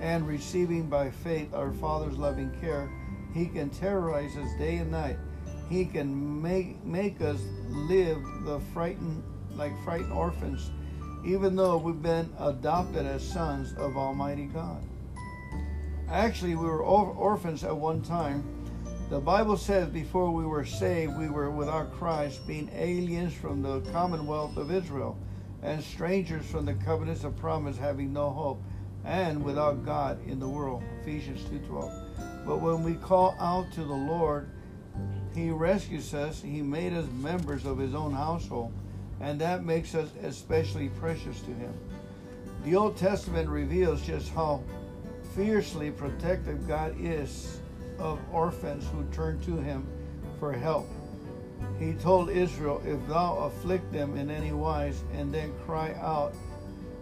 and 0.00 0.26
receiving 0.26 0.88
by 0.88 1.10
faith 1.10 1.52
our 1.52 1.72
Father's 1.72 2.16
loving 2.16 2.50
care, 2.58 2.90
he 3.34 3.48
can 3.48 3.68
terrorize 3.68 4.34
us 4.38 4.48
day 4.58 4.76
and 4.76 4.90
night. 4.90 5.18
He 5.68 5.84
can 5.84 6.40
make 6.40 6.82
make 6.86 7.20
us 7.20 7.42
live 7.68 8.22
the 8.46 8.60
frightened 8.72 9.22
like 9.56 9.74
frightened 9.84 10.14
orphans, 10.14 10.70
even 11.24 11.56
though 11.56 11.76
we've 11.76 12.02
been 12.02 12.32
adopted 12.38 13.06
as 13.06 13.26
sons 13.26 13.74
of 13.74 13.96
Almighty 13.96 14.46
God. 14.46 14.82
Actually, 16.10 16.54
we 16.54 16.64
were 16.64 16.82
orphans 16.82 17.64
at 17.64 17.76
one 17.76 18.00
time. 18.02 18.42
The 19.10 19.20
Bible 19.20 19.56
says 19.56 19.88
before 19.88 20.30
we 20.30 20.44
were 20.44 20.64
saved, 20.64 21.16
we 21.18 21.28
were 21.28 21.50
without 21.50 21.92
Christ, 21.92 22.46
being 22.46 22.70
aliens 22.74 23.32
from 23.34 23.62
the 23.62 23.80
commonwealth 23.92 24.56
of 24.56 24.70
Israel, 24.70 25.18
and 25.62 25.82
strangers 25.82 26.46
from 26.46 26.66
the 26.66 26.74
covenants 26.74 27.24
of 27.24 27.36
promise, 27.36 27.76
having 27.76 28.12
no 28.12 28.30
hope, 28.30 28.62
and 29.04 29.42
without 29.42 29.84
God 29.84 30.18
in 30.26 30.38
the 30.38 30.48
world. 30.48 30.82
Ephesians 31.00 31.42
2:12. 31.44 31.90
But 32.46 32.60
when 32.60 32.82
we 32.82 32.94
call 32.94 33.34
out 33.40 33.72
to 33.72 33.84
the 33.84 33.94
Lord, 33.94 34.48
He 35.34 35.50
rescues 35.50 36.14
us. 36.14 36.42
He 36.42 36.62
made 36.62 36.92
us 36.92 37.06
members 37.20 37.64
of 37.64 37.78
His 37.78 37.94
own 37.94 38.12
household, 38.12 38.72
and 39.20 39.40
that 39.40 39.64
makes 39.64 39.94
us 39.94 40.10
especially 40.22 40.88
precious 40.90 41.40
to 41.40 41.50
Him. 41.50 41.74
The 42.64 42.76
Old 42.76 42.96
Testament 42.96 43.48
reveals 43.48 44.02
just 44.02 44.32
how 44.32 44.62
fiercely 45.34 45.90
protective 45.90 46.66
God 46.66 46.96
is 46.98 47.60
of 47.98 48.18
orphans 48.32 48.86
who 48.92 49.04
turn 49.12 49.40
to 49.40 49.56
him 49.56 49.86
for 50.38 50.52
help. 50.52 50.88
He 51.78 51.92
told 51.94 52.30
Israel, 52.30 52.82
If 52.84 53.06
thou 53.08 53.38
afflict 53.38 53.92
them 53.92 54.16
in 54.16 54.30
any 54.30 54.52
wise, 54.52 55.02
and 55.12 55.32
then 55.32 55.52
cry 55.64 55.94
out 56.00 56.34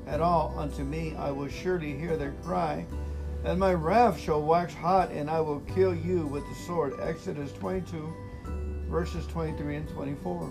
at 0.07 0.21
all 0.21 0.55
unto 0.57 0.83
me, 0.85 1.15
I 1.17 1.31
will 1.31 1.49
surely 1.49 1.97
hear 1.99 2.17
their 2.17 2.35
cry, 2.45 2.87
and 3.45 3.59
my 3.59 3.75
wrath 3.75 4.19
shall 4.19 4.43
wax 4.43 4.75
hot, 4.75 5.11
and 5.11 5.31
I 5.31 5.41
will 5.41 5.61
kill 5.61 5.95
you 5.95 6.27
with 6.27 6.47
the 6.49 6.55
sword. 6.67 6.95
Exodus 7.01 7.53
22, 7.53 8.15
verses 8.89 9.27
23 9.27 9.77
and 9.77 9.89
24. 9.89 10.51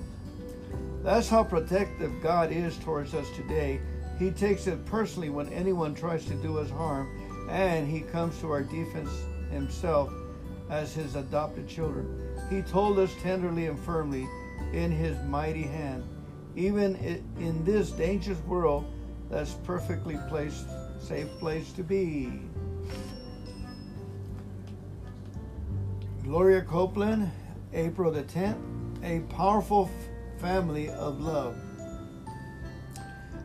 That's 1.05 1.29
how 1.29 1.43
protective 1.43 2.19
God 2.19 2.51
is 2.51 2.79
towards 2.79 3.13
us 3.13 3.27
today. 3.35 3.79
He 4.17 4.31
takes 4.31 4.65
it 4.65 4.83
personally 4.87 5.29
when 5.29 5.47
anyone 5.53 5.93
tries 5.93 6.25
to 6.25 6.33
do 6.33 6.57
us 6.57 6.71
harm 6.71 7.47
and 7.47 7.87
he 7.87 8.01
comes 8.01 8.39
to 8.39 8.49
our 8.49 8.63
defense 8.63 9.11
himself 9.51 10.11
as 10.71 10.95
his 10.95 11.15
adopted 11.15 11.69
children. 11.69 12.07
He 12.49 12.63
told 12.63 12.97
us 12.97 13.13
tenderly 13.21 13.67
and 13.67 13.79
firmly 13.79 14.27
in 14.73 14.91
his 14.91 15.15
mighty 15.25 15.61
hand, 15.61 16.03
even 16.55 16.95
in 17.37 17.63
this 17.63 17.91
dangerous 17.91 18.39
world, 18.39 18.91
that's 19.29 19.53
perfectly 19.63 20.17
placed, 20.27 20.65
safe 20.99 21.29
place 21.37 21.71
to 21.73 21.83
be. 21.83 22.41
Gloria 26.23 26.63
Copeland, 26.63 27.31
April 27.73 28.11
the 28.11 28.23
10th, 28.23 28.57
a 29.03 29.19
powerful 29.31 29.87
family 30.45 30.91
of 30.91 31.19
love. 31.21 31.55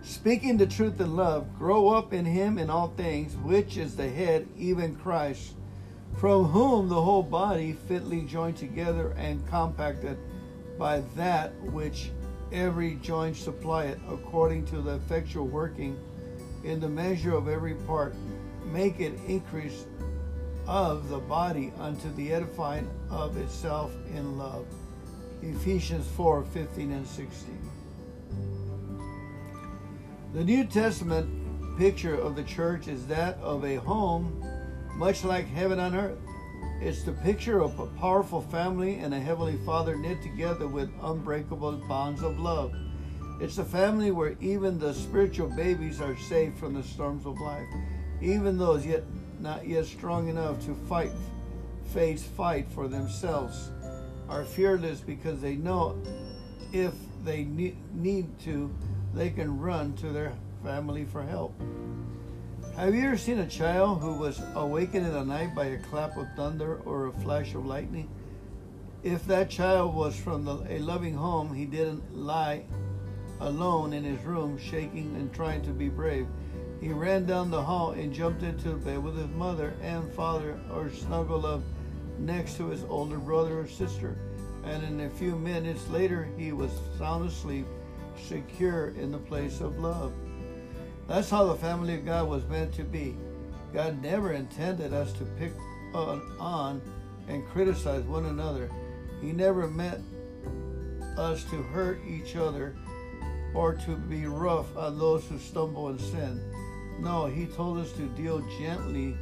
Speaking 0.02 0.58
the 0.58 0.66
truth 0.66 1.00
in 1.00 1.16
love, 1.16 1.46
grow 1.58 1.88
up 1.88 2.12
in 2.12 2.26
him 2.26 2.58
in 2.58 2.68
all 2.68 2.88
things, 2.88 3.34
which 3.36 3.78
is 3.78 3.96
the 3.96 4.06
head, 4.06 4.46
even 4.58 4.94
Christ, 4.96 5.54
from 6.18 6.44
whom 6.44 6.90
the 6.90 7.00
whole 7.00 7.22
body 7.22 7.72
fitly 7.72 8.20
joined 8.20 8.58
together 8.58 9.14
and 9.16 9.48
compacted 9.48 10.18
by 10.78 11.00
that 11.16 11.54
which 11.72 12.10
every 12.52 12.96
joint 12.96 13.34
supplieth, 13.34 13.98
according 14.10 14.66
to 14.66 14.82
the 14.82 14.96
effectual 14.96 15.46
working 15.46 15.98
in 16.64 16.80
the 16.80 16.88
measure 16.88 17.34
of 17.34 17.48
every 17.48 17.76
part, 17.86 18.14
make 18.66 19.00
it 19.00 19.14
increase 19.26 19.86
of 20.66 21.08
the 21.08 21.20
body 21.20 21.72
unto 21.78 22.12
the 22.14 22.30
edifying 22.30 22.90
of 23.08 23.38
itself 23.38 23.90
in 24.14 24.36
love. 24.36 24.66
Ephesians 25.42 26.06
4 26.16 26.44
15 26.44 26.92
and 26.92 27.06
16. 27.06 27.70
The 30.34 30.44
New 30.44 30.64
Testament 30.64 31.78
picture 31.78 32.14
of 32.14 32.36
the 32.36 32.42
church 32.44 32.88
is 32.88 33.06
that 33.06 33.38
of 33.38 33.64
a 33.64 33.76
home 33.76 34.44
much 34.96 35.24
like 35.24 35.46
heaven 35.46 35.80
on 35.80 35.94
earth. 35.94 36.18
It's 36.82 37.02
the 37.02 37.12
picture 37.12 37.60
of 37.60 37.78
a 37.78 37.86
powerful 37.86 38.42
family 38.42 38.96
and 38.96 39.14
a 39.14 39.20
heavenly 39.20 39.56
Father 39.64 39.96
knit 39.96 40.22
together 40.22 40.68
with 40.68 40.90
unbreakable 41.02 41.72
bonds 41.88 42.22
of 42.22 42.38
love. 42.38 42.74
It's 43.40 43.56
a 43.56 43.64
family 43.64 44.10
where 44.10 44.36
even 44.40 44.78
the 44.78 44.92
spiritual 44.92 45.48
babies 45.48 46.02
are 46.02 46.16
saved 46.16 46.58
from 46.58 46.74
the 46.74 46.82
storms 46.82 47.24
of 47.24 47.40
life, 47.40 47.66
even 48.20 48.58
those 48.58 48.84
yet 48.84 49.04
not 49.40 49.66
yet 49.66 49.86
strong 49.86 50.28
enough 50.28 50.62
to 50.66 50.74
fight, 50.86 51.12
face 51.94 52.22
fight 52.22 52.70
for 52.70 52.88
themselves, 52.88 53.70
are 54.30 54.44
fearless 54.44 55.00
because 55.00 55.40
they 55.40 55.56
know 55.56 56.00
if 56.72 56.94
they 57.24 57.44
need 57.44 58.26
to, 58.44 58.72
they 59.12 59.28
can 59.28 59.58
run 59.58 59.92
to 59.94 60.10
their 60.10 60.32
family 60.62 61.04
for 61.04 61.22
help. 61.22 61.52
Have 62.76 62.94
you 62.94 63.06
ever 63.06 63.18
seen 63.18 63.40
a 63.40 63.46
child 63.46 64.00
who 64.00 64.14
was 64.14 64.40
awakened 64.54 65.04
in 65.04 65.12
the 65.12 65.24
night 65.24 65.54
by 65.54 65.66
a 65.66 65.78
clap 65.78 66.16
of 66.16 66.28
thunder 66.36 66.76
or 66.84 67.08
a 67.08 67.12
flash 67.12 67.54
of 67.54 67.66
lightning? 67.66 68.08
If 69.02 69.26
that 69.26 69.50
child 69.50 69.94
was 69.94 70.14
from 70.14 70.44
the, 70.44 70.64
a 70.68 70.78
loving 70.78 71.14
home, 71.14 71.52
he 71.52 71.66
didn't 71.66 72.16
lie 72.16 72.64
alone 73.40 73.92
in 73.92 74.04
his 74.04 74.22
room, 74.24 74.58
shaking 74.58 75.16
and 75.16 75.32
trying 75.32 75.62
to 75.62 75.70
be 75.70 75.88
brave. 75.88 76.26
He 76.80 76.92
ran 76.92 77.26
down 77.26 77.50
the 77.50 77.62
hall 77.62 77.90
and 77.90 78.12
jumped 78.12 78.42
into 78.42 78.74
bed 78.76 79.02
with 79.02 79.16
his 79.16 79.28
mother 79.30 79.74
and 79.82 80.10
father 80.12 80.58
or 80.72 80.90
snuggled 80.90 81.44
up 81.44 81.62
next 82.20 82.56
to 82.58 82.68
his 82.68 82.84
older 82.84 83.18
brother 83.18 83.60
or 83.60 83.66
sister. 83.66 84.16
And 84.64 84.84
in 84.84 85.00
a 85.00 85.10
few 85.10 85.36
minutes 85.36 85.88
later, 85.88 86.28
he 86.36 86.52
was 86.52 86.70
sound 86.98 87.28
asleep 87.28 87.66
secure 88.28 88.88
in 88.90 89.10
the 89.10 89.18
place 89.18 89.60
of 89.60 89.78
love. 89.78 90.12
That's 91.08 91.30
how 91.30 91.44
the 91.46 91.54
family 91.54 91.94
of 91.94 92.04
God 92.04 92.28
was 92.28 92.46
meant 92.46 92.72
to 92.74 92.84
be. 92.84 93.16
God 93.72 94.02
never 94.02 94.32
intended 94.32 94.92
us 94.92 95.12
to 95.14 95.24
pick 95.38 95.52
on, 95.94 96.80
and 97.28 97.46
criticize 97.48 98.02
one 98.04 98.26
another. 98.26 98.70
He 99.20 99.32
never 99.32 99.68
meant 99.68 100.04
us 101.16 101.44
to 101.44 101.62
hurt 101.62 102.00
each 102.06 102.36
other 102.36 102.74
or 103.54 103.74
to 103.74 103.96
be 103.96 104.26
rough 104.26 104.76
on 104.76 104.98
those 104.98 105.24
who 105.26 105.38
stumble 105.38 105.88
and 105.88 106.00
sin. 106.00 106.40
No, 107.00 107.26
he 107.26 107.46
told 107.46 107.78
us 107.78 107.92
to 107.92 108.06
deal 108.08 108.40
gently 108.58 109.16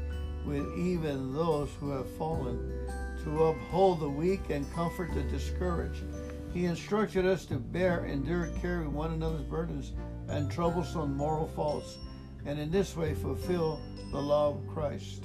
with 0.44 0.66
even 0.78 1.32
those 1.32 1.68
who 1.80 1.90
have 1.90 2.08
fallen, 2.12 2.87
to 3.24 3.44
uphold 3.44 4.00
the 4.00 4.08
weak 4.08 4.50
and 4.50 4.72
comfort 4.72 5.12
the 5.14 5.22
discouraged. 5.22 6.04
He 6.52 6.64
instructed 6.64 7.26
us 7.26 7.44
to 7.46 7.56
bear, 7.56 8.06
endure, 8.06 8.48
carry 8.60 8.88
one 8.88 9.12
another's 9.12 9.42
burdens 9.42 9.92
and 10.28 10.50
troublesome 10.50 11.16
moral 11.16 11.48
faults, 11.48 11.98
and 12.46 12.58
in 12.58 12.70
this 12.70 12.96
way 12.96 13.14
fulfill 13.14 13.80
the 14.12 14.20
law 14.20 14.50
of 14.50 14.66
Christ. 14.66 15.24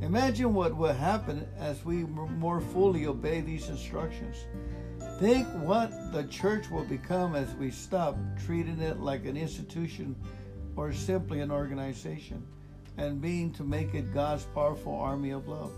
Imagine 0.00 0.54
what 0.54 0.76
will 0.76 0.92
happen 0.92 1.46
as 1.58 1.84
we 1.84 2.04
more 2.04 2.60
fully 2.60 3.06
obey 3.06 3.40
these 3.40 3.68
instructions. 3.68 4.36
Think 5.18 5.46
what 5.62 5.90
the 6.12 6.24
church 6.24 6.70
will 6.70 6.84
become 6.84 7.34
as 7.34 7.54
we 7.54 7.70
stop 7.70 8.16
treating 8.46 8.80
it 8.80 9.00
like 9.00 9.26
an 9.26 9.36
institution 9.36 10.16
or 10.76 10.92
simply 10.92 11.40
an 11.40 11.50
organization 11.50 12.42
and 12.96 13.20
being 13.20 13.52
to 13.52 13.62
make 13.62 13.94
it 13.94 14.14
God's 14.14 14.44
powerful 14.54 14.94
army 14.94 15.30
of 15.30 15.48
love. 15.48 15.72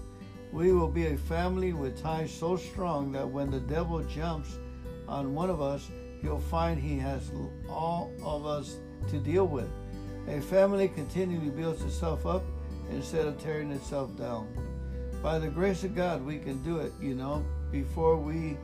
We 0.52 0.72
will 0.72 0.88
be 0.88 1.06
a 1.06 1.16
family 1.16 1.72
with 1.72 2.00
ties 2.02 2.30
so 2.30 2.56
strong 2.56 3.10
that 3.12 3.26
when 3.26 3.50
the 3.50 3.60
devil 3.60 4.02
jumps 4.04 4.58
on 5.08 5.34
one 5.34 5.48
of 5.48 5.62
us, 5.62 5.88
he'll 6.20 6.38
find 6.38 6.78
he 6.78 6.98
has 6.98 7.32
all 7.68 8.12
of 8.22 8.44
us 8.44 8.76
to 9.10 9.18
deal 9.18 9.46
with. 9.46 9.68
A 10.28 10.40
family 10.40 10.88
continually 10.88 11.50
builds 11.50 11.82
itself 11.82 12.26
up 12.26 12.44
instead 12.90 13.26
of 13.26 13.42
tearing 13.42 13.72
itself 13.72 14.14
down. 14.16 14.46
By 15.22 15.38
the 15.38 15.48
grace 15.48 15.84
of 15.84 15.94
God, 15.94 16.24
we 16.24 16.38
can 16.38 16.62
do 16.62 16.78
it, 16.78 16.92
you 17.00 17.14
know. 17.14 17.44
Before 17.70 18.16
we 18.18 18.58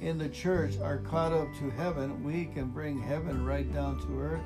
in 0.00 0.16
the 0.16 0.28
church 0.30 0.78
are 0.80 0.98
caught 0.98 1.32
up 1.32 1.48
to 1.58 1.70
heaven, 1.70 2.24
we 2.24 2.46
can 2.46 2.68
bring 2.68 2.98
heaven 2.98 3.44
right 3.44 3.70
down 3.72 4.00
to 4.00 4.20
earth. 4.20 4.42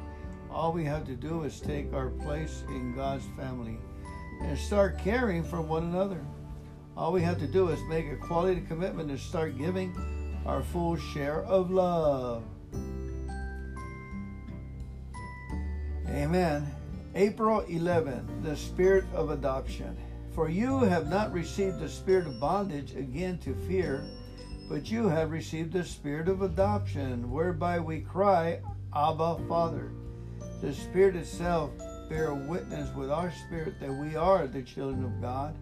All 0.51 0.73
we 0.73 0.85
have 0.85 1.07
to 1.07 1.15
do 1.15 1.45
is 1.45 1.61
take 1.61 1.93
our 1.93 2.11
place 2.11 2.65
in 2.69 2.95
God's 2.95 3.25
family 3.37 3.79
and 4.43 4.59
start 4.59 4.99
caring 4.99 5.45
for 5.45 5.61
one 5.61 5.85
another. 5.85 6.21
All 6.97 7.13
we 7.13 7.23
have 7.23 7.39
to 7.39 7.47
do 7.47 7.69
is 7.69 7.81
make 7.89 8.07
a 8.11 8.17
quality 8.17 8.61
commitment 8.61 9.11
and 9.11 9.19
start 9.19 9.57
giving 9.57 9.95
our 10.47 10.63
full 10.63 10.97
share 10.97 11.43
of 11.45 11.71
love. 11.71 12.45
Amen. 16.09 16.71
April 17.15 17.61
11, 17.61 18.43
the 18.43 18.57
spirit 18.57 19.05
of 19.15 19.31
adoption. 19.31 19.97
For 20.35 20.49
you 20.49 20.81
have 20.81 21.09
not 21.09 21.33
received 21.33 21.81
the 21.81 21.89
spirit 21.89 22.27
of 22.27 22.41
bondage 22.41 22.95
again 22.95 23.39
to 23.39 23.55
fear, 23.67 24.05
but 24.69 24.91
you 24.91 25.09
have 25.09 25.33
received 25.33 25.73
the 25.73 25.85
spirit 25.85 26.29
of 26.29 26.43
adoption, 26.43 27.31
whereby 27.31 27.81
we 27.81 28.01
cry, 28.01 28.61
Abba, 28.95 29.39
Father. 29.49 29.91
The 30.61 30.75
Spirit 30.75 31.17
itself 31.17 31.71
bear 32.09 32.35
witness 32.35 32.95
with 32.95 33.11
our 33.11 33.33
spirit 33.33 33.81
that 33.81 33.93
we 33.93 34.15
are 34.15 34.47
the 34.47 34.63
children 34.63 35.05
of 35.05 35.21
God, 35.21 35.57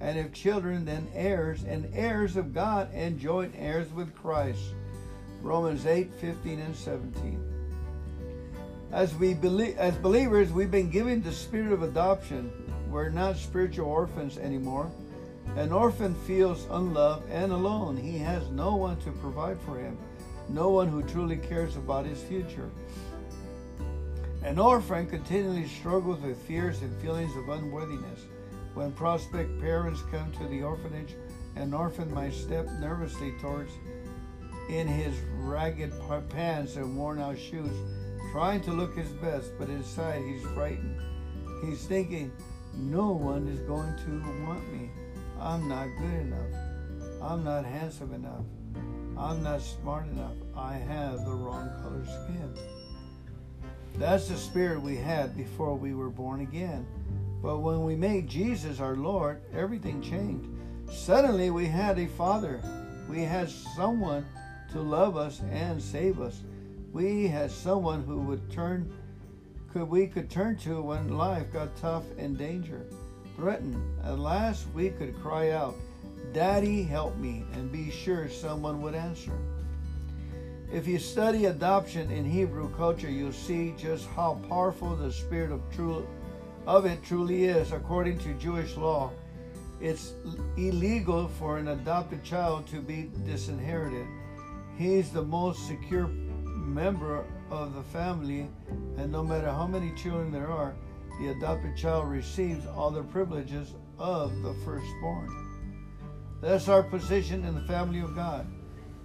and 0.00 0.18
if 0.18 0.32
children, 0.32 0.84
then 0.84 1.08
heirs, 1.14 1.64
and 1.64 1.90
heirs 1.94 2.36
of 2.36 2.54
God, 2.54 2.88
and 2.92 3.18
joint 3.18 3.54
heirs 3.56 3.92
with 3.92 4.14
Christ. 4.14 4.62
Romans 5.42 5.86
8, 5.86 6.12
15 6.20 6.60
and 6.60 6.74
17. 6.74 7.58
As 8.92 9.14
we 9.16 9.34
believe, 9.34 9.76
as 9.76 9.96
believers, 9.96 10.52
we've 10.52 10.70
been 10.70 10.90
given 10.90 11.22
the 11.22 11.32
spirit 11.32 11.72
of 11.72 11.82
adoption. 11.82 12.50
We're 12.90 13.10
not 13.10 13.36
spiritual 13.36 13.86
orphans 13.86 14.38
anymore. 14.38 14.90
An 15.56 15.72
orphan 15.72 16.14
feels 16.26 16.66
unloved 16.70 17.28
and 17.30 17.52
alone. 17.52 17.96
He 17.96 18.18
has 18.18 18.48
no 18.50 18.76
one 18.76 18.96
to 19.00 19.10
provide 19.12 19.60
for 19.60 19.78
him, 19.78 19.98
no 20.48 20.70
one 20.70 20.88
who 20.88 21.02
truly 21.02 21.36
cares 21.36 21.76
about 21.76 22.06
his 22.06 22.22
future. 22.22 22.70
An 24.42 24.58
orphan 24.58 25.06
continually 25.06 25.66
struggles 25.66 26.20
with 26.20 26.40
fears 26.42 26.80
and 26.80 26.94
feelings 27.02 27.36
of 27.36 27.48
unworthiness. 27.48 28.20
When 28.78 28.92
prospect 28.92 29.60
parents 29.60 30.04
come 30.12 30.30
to 30.38 30.46
the 30.46 30.62
orphanage, 30.62 31.16
an 31.56 31.74
orphan 31.74 32.14
might 32.14 32.32
step 32.32 32.64
nervously 32.78 33.32
towards 33.40 33.72
in 34.70 34.86
his 34.86 35.18
ragged 35.40 35.92
pants 36.28 36.76
and 36.76 36.96
worn 36.96 37.18
out 37.18 37.36
shoes 37.36 37.76
trying 38.30 38.60
to 38.60 38.70
look 38.70 38.96
his 38.96 39.08
best, 39.14 39.50
but 39.58 39.68
inside 39.68 40.22
he's 40.22 40.44
frightened. 40.54 40.96
He's 41.64 41.86
thinking, 41.86 42.30
no 42.76 43.10
one 43.10 43.48
is 43.48 43.58
going 43.62 43.96
to 43.96 44.46
want 44.46 44.72
me. 44.72 44.90
I'm 45.40 45.68
not 45.68 45.88
good 45.98 46.20
enough. 46.20 47.20
I'm 47.20 47.42
not 47.42 47.64
handsome 47.64 48.14
enough. 48.14 48.44
I'm 49.18 49.42
not 49.42 49.60
smart 49.60 50.06
enough. 50.06 50.36
I 50.54 50.74
have 50.74 51.24
the 51.24 51.34
wrong 51.34 51.68
color 51.82 52.06
skin. 52.06 52.54
That's 53.96 54.28
the 54.28 54.36
spirit 54.36 54.80
we 54.80 54.94
had 54.94 55.36
before 55.36 55.74
we 55.74 55.94
were 55.94 56.10
born 56.10 56.42
again. 56.42 56.86
But 57.42 57.58
when 57.58 57.84
we 57.84 57.96
made 57.96 58.28
Jesus 58.28 58.80
our 58.80 58.96
Lord, 58.96 59.40
everything 59.52 60.02
changed. 60.02 60.48
Suddenly 60.90 61.50
we 61.50 61.66
had 61.66 61.98
a 61.98 62.06
Father. 62.06 62.60
We 63.08 63.22
had 63.22 63.48
someone 63.48 64.26
to 64.72 64.80
love 64.80 65.16
us 65.16 65.40
and 65.50 65.82
save 65.82 66.20
us 66.20 66.42
we 66.92 67.28
had 67.28 67.50
someone 67.50 68.02
who 68.02 68.18
would 68.18 68.50
turn 68.50 68.92
could 69.72 69.88
we 69.88 70.06
could 70.06 70.30
turn 70.30 70.56
to 70.56 70.80
when 70.80 71.16
life 71.16 71.52
got 71.52 71.76
tough 71.76 72.04
and 72.16 72.38
danger 72.38 72.86
threatened. 73.36 73.82
At 74.02 74.18
last 74.18 74.66
we 74.74 74.88
could 74.90 75.20
cry 75.20 75.50
out, 75.50 75.74
Daddy, 76.32 76.82
help 76.82 77.16
me, 77.18 77.44
and 77.52 77.70
be 77.70 77.90
sure 77.90 78.28
someone 78.28 78.80
would 78.80 78.94
answer. 78.94 79.38
If 80.72 80.86
you 80.88 80.98
study 80.98 81.44
adoption 81.44 82.10
in 82.10 82.24
Hebrew 82.24 82.74
culture, 82.76 83.10
you'll 83.10 83.32
see 83.32 83.74
just 83.78 84.08
how 84.08 84.40
powerful 84.48 84.96
the 84.96 85.12
spirit 85.12 85.52
of 85.52 85.60
true 85.70 86.06
of 86.68 86.84
it 86.84 87.02
truly 87.02 87.46
is. 87.46 87.72
According 87.72 88.18
to 88.18 88.34
Jewish 88.34 88.76
law, 88.76 89.10
it's 89.80 90.12
illegal 90.58 91.26
for 91.26 91.56
an 91.56 91.68
adopted 91.68 92.22
child 92.22 92.66
to 92.68 92.80
be 92.80 93.10
disinherited. 93.24 94.06
He's 94.76 95.10
the 95.10 95.22
most 95.22 95.66
secure 95.66 96.08
member 96.08 97.24
of 97.50 97.74
the 97.74 97.82
family, 97.84 98.50
and 98.98 99.10
no 99.10 99.24
matter 99.24 99.50
how 99.50 99.66
many 99.66 99.94
children 99.94 100.30
there 100.30 100.50
are, 100.50 100.74
the 101.18 101.28
adopted 101.28 101.74
child 101.74 102.06
receives 102.06 102.66
all 102.66 102.90
the 102.90 103.02
privileges 103.02 103.72
of 103.98 104.42
the 104.42 104.52
firstborn. 104.62 105.48
That's 106.42 106.68
our 106.68 106.82
position 106.82 107.46
in 107.46 107.54
the 107.54 107.62
family 107.62 108.00
of 108.00 108.14
God. 108.14 108.46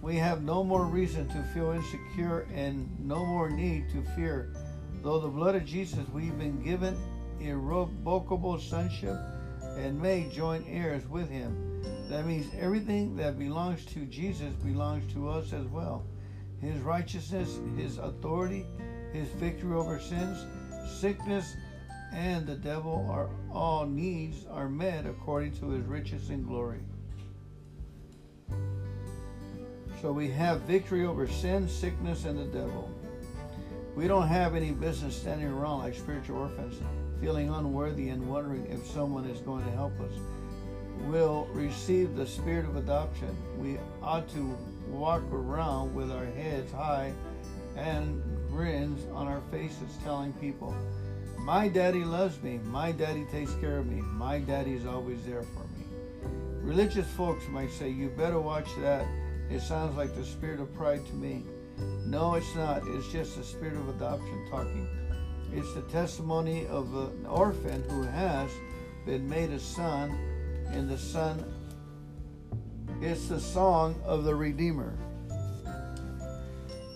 We 0.01 0.17
have 0.17 0.43
no 0.43 0.65
more 0.65 0.83
reason 0.83 1.29
to 1.29 1.43
feel 1.53 1.71
insecure 1.71 2.45
and 2.53 2.89
no 2.99 3.25
more 3.25 3.49
need 3.49 3.89
to 3.91 4.03
fear. 4.17 4.53
Though 5.01 5.19
the 5.19 5.29
blood 5.29 5.55
of 5.55 5.65
Jesus, 5.65 6.05
we've 6.13 6.37
been 6.37 6.61
given 6.61 6.97
irrevocable 7.43 8.59
sonship 8.59 9.17
and 9.77 10.01
may 10.01 10.29
joint 10.29 10.65
heirs 10.67 11.07
with 11.07 11.29
him. 11.29 11.83
That 12.09 12.25
means 12.25 12.47
everything 12.59 13.15
that 13.17 13.39
belongs 13.39 13.85
to 13.87 14.05
Jesus 14.05 14.53
belongs 14.55 15.11
to 15.13 15.29
us 15.29 15.53
as 15.53 15.65
well 15.67 16.05
his 16.63 16.79
righteousness, 16.79 17.59
his 17.75 17.97
authority, 17.97 18.65
his 19.11 19.27
victory 19.31 19.75
over 19.75 19.99
sins, 19.99 20.45
sickness, 20.87 21.55
and 22.13 22.47
the 22.47 22.55
devil 22.55 23.05
are 23.09 23.29
all 23.51 23.85
needs 23.85 24.45
are 24.49 24.69
met 24.69 25.05
according 25.05 25.51
to 25.51 25.71
his 25.71 25.85
riches 25.85 26.29
and 26.29 26.47
glory. 26.47 26.79
So 30.01 30.11
we 30.11 30.29
have 30.29 30.61
victory 30.61 31.05
over 31.05 31.27
sin, 31.27 31.67
sickness, 31.67 32.25
and 32.25 32.37
the 32.37 32.45
devil. 32.45 32.89
We 33.95 34.07
don't 34.07 34.27
have 34.27 34.55
any 34.55 34.71
business 34.71 35.15
standing 35.15 35.47
around 35.47 35.79
like 35.79 35.95
spiritual 35.95 36.39
orphans, 36.39 36.75
feeling 37.23 37.49
unworthy 37.49 38.09
and 38.09 38.27
wondering 38.27 38.65
if 38.65 38.85
someone 38.85 39.23
is 39.23 39.39
going 39.39 39.63
to 39.63 39.71
help 39.71 39.97
us. 40.01 40.11
We'll 41.05 41.45
receive 41.53 42.15
the 42.15 42.27
spirit 42.27 42.65
of 42.65 42.75
adoption. 42.75 43.33
We 43.57 43.77
ought 44.01 44.27
to 44.33 44.57
walk 44.89 45.23
around 45.31 45.95
with 45.95 46.11
our 46.11 46.25
heads 46.25 46.69
high 46.73 47.13
and 47.77 48.21
grins 48.49 49.07
on 49.13 49.27
our 49.27 49.41
faces 49.51 49.97
telling 50.03 50.33
people, 50.33 50.75
My 51.39 51.69
daddy 51.69 52.03
loves 52.03 52.43
me. 52.43 52.59
My 52.65 52.91
daddy 52.91 53.25
takes 53.31 53.53
care 53.55 53.77
of 53.77 53.87
me. 53.87 54.01
My 54.01 54.39
daddy 54.39 54.73
is 54.73 54.85
always 54.85 55.23
there 55.25 55.43
for 55.43 55.63
me. 55.77 55.85
Religious 56.61 57.07
folks 57.11 57.47
might 57.47 57.71
say, 57.71 57.89
You 57.89 58.09
better 58.09 58.39
watch 58.41 58.67
that. 58.81 59.07
It 59.49 59.61
sounds 59.61 59.95
like 59.95 60.13
the 60.13 60.25
spirit 60.25 60.59
of 60.59 60.73
pride 60.75 61.05
to 61.05 61.13
me. 61.13 61.45
No, 62.05 62.35
it's 62.35 62.53
not. 62.53 62.83
It's 62.85 63.09
just 63.13 63.37
the 63.37 63.45
spirit 63.45 63.77
of 63.77 63.87
adoption 63.87 64.45
talking. 64.51 64.89
It's 65.55 65.73
the 65.73 65.81
testimony 65.83 66.65
of 66.67 66.95
an 66.95 67.25
orphan 67.25 67.83
who 67.89 68.03
has 68.03 68.49
been 69.05 69.29
made 69.29 69.51
a 69.51 69.59
son, 69.59 70.11
and 70.71 70.89
the 70.89 70.97
son 70.97 71.43
it's 73.01 73.27
the 73.27 73.39
song 73.39 74.01
of 74.05 74.23
the 74.23 74.33
Redeemer. 74.33 74.93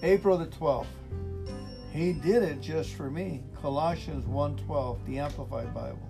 April 0.03 0.37
the 0.37 0.45
12th. 0.45 0.85
He 1.91 2.13
did 2.13 2.43
it 2.43 2.61
just 2.61 2.93
for 2.93 3.11
me. 3.11 3.43
Colossians 3.61 4.25
1:12, 4.25 5.05
the 5.05 5.19
Amplified 5.19 5.73
Bible. 5.73 6.09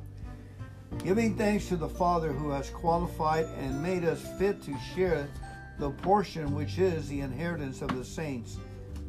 Giving 1.03 1.35
thanks 1.35 1.67
to 1.69 1.77
the 1.77 1.89
Father 1.89 2.31
who 2.31 2.51
has 2.51 2.69
qualified 2.69 3.45
and 3.57 3.81
made 3.81 4.03
us 4.03 4.21
fit 4.37 4.61
to 4.63 4.77
share 4.93 5.27
the 5.79 5.89
portion 5.89 6.53
which 6.53 6.77
is 6.77 7.07
the 7.07 7.21
inheritance 7.21 7.81
of 7.81 7.95
the 7.95 8.05
saints, 8.05 8.57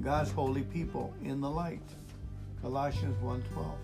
God's 0.00 0.30
holy 0.30 0.62
people 0.62 1.12
in 1.22 1.40
the 1.40 1.50
light. 1.50 1.82
Colossians 2.62 3.16
1:12. 3.22 3.76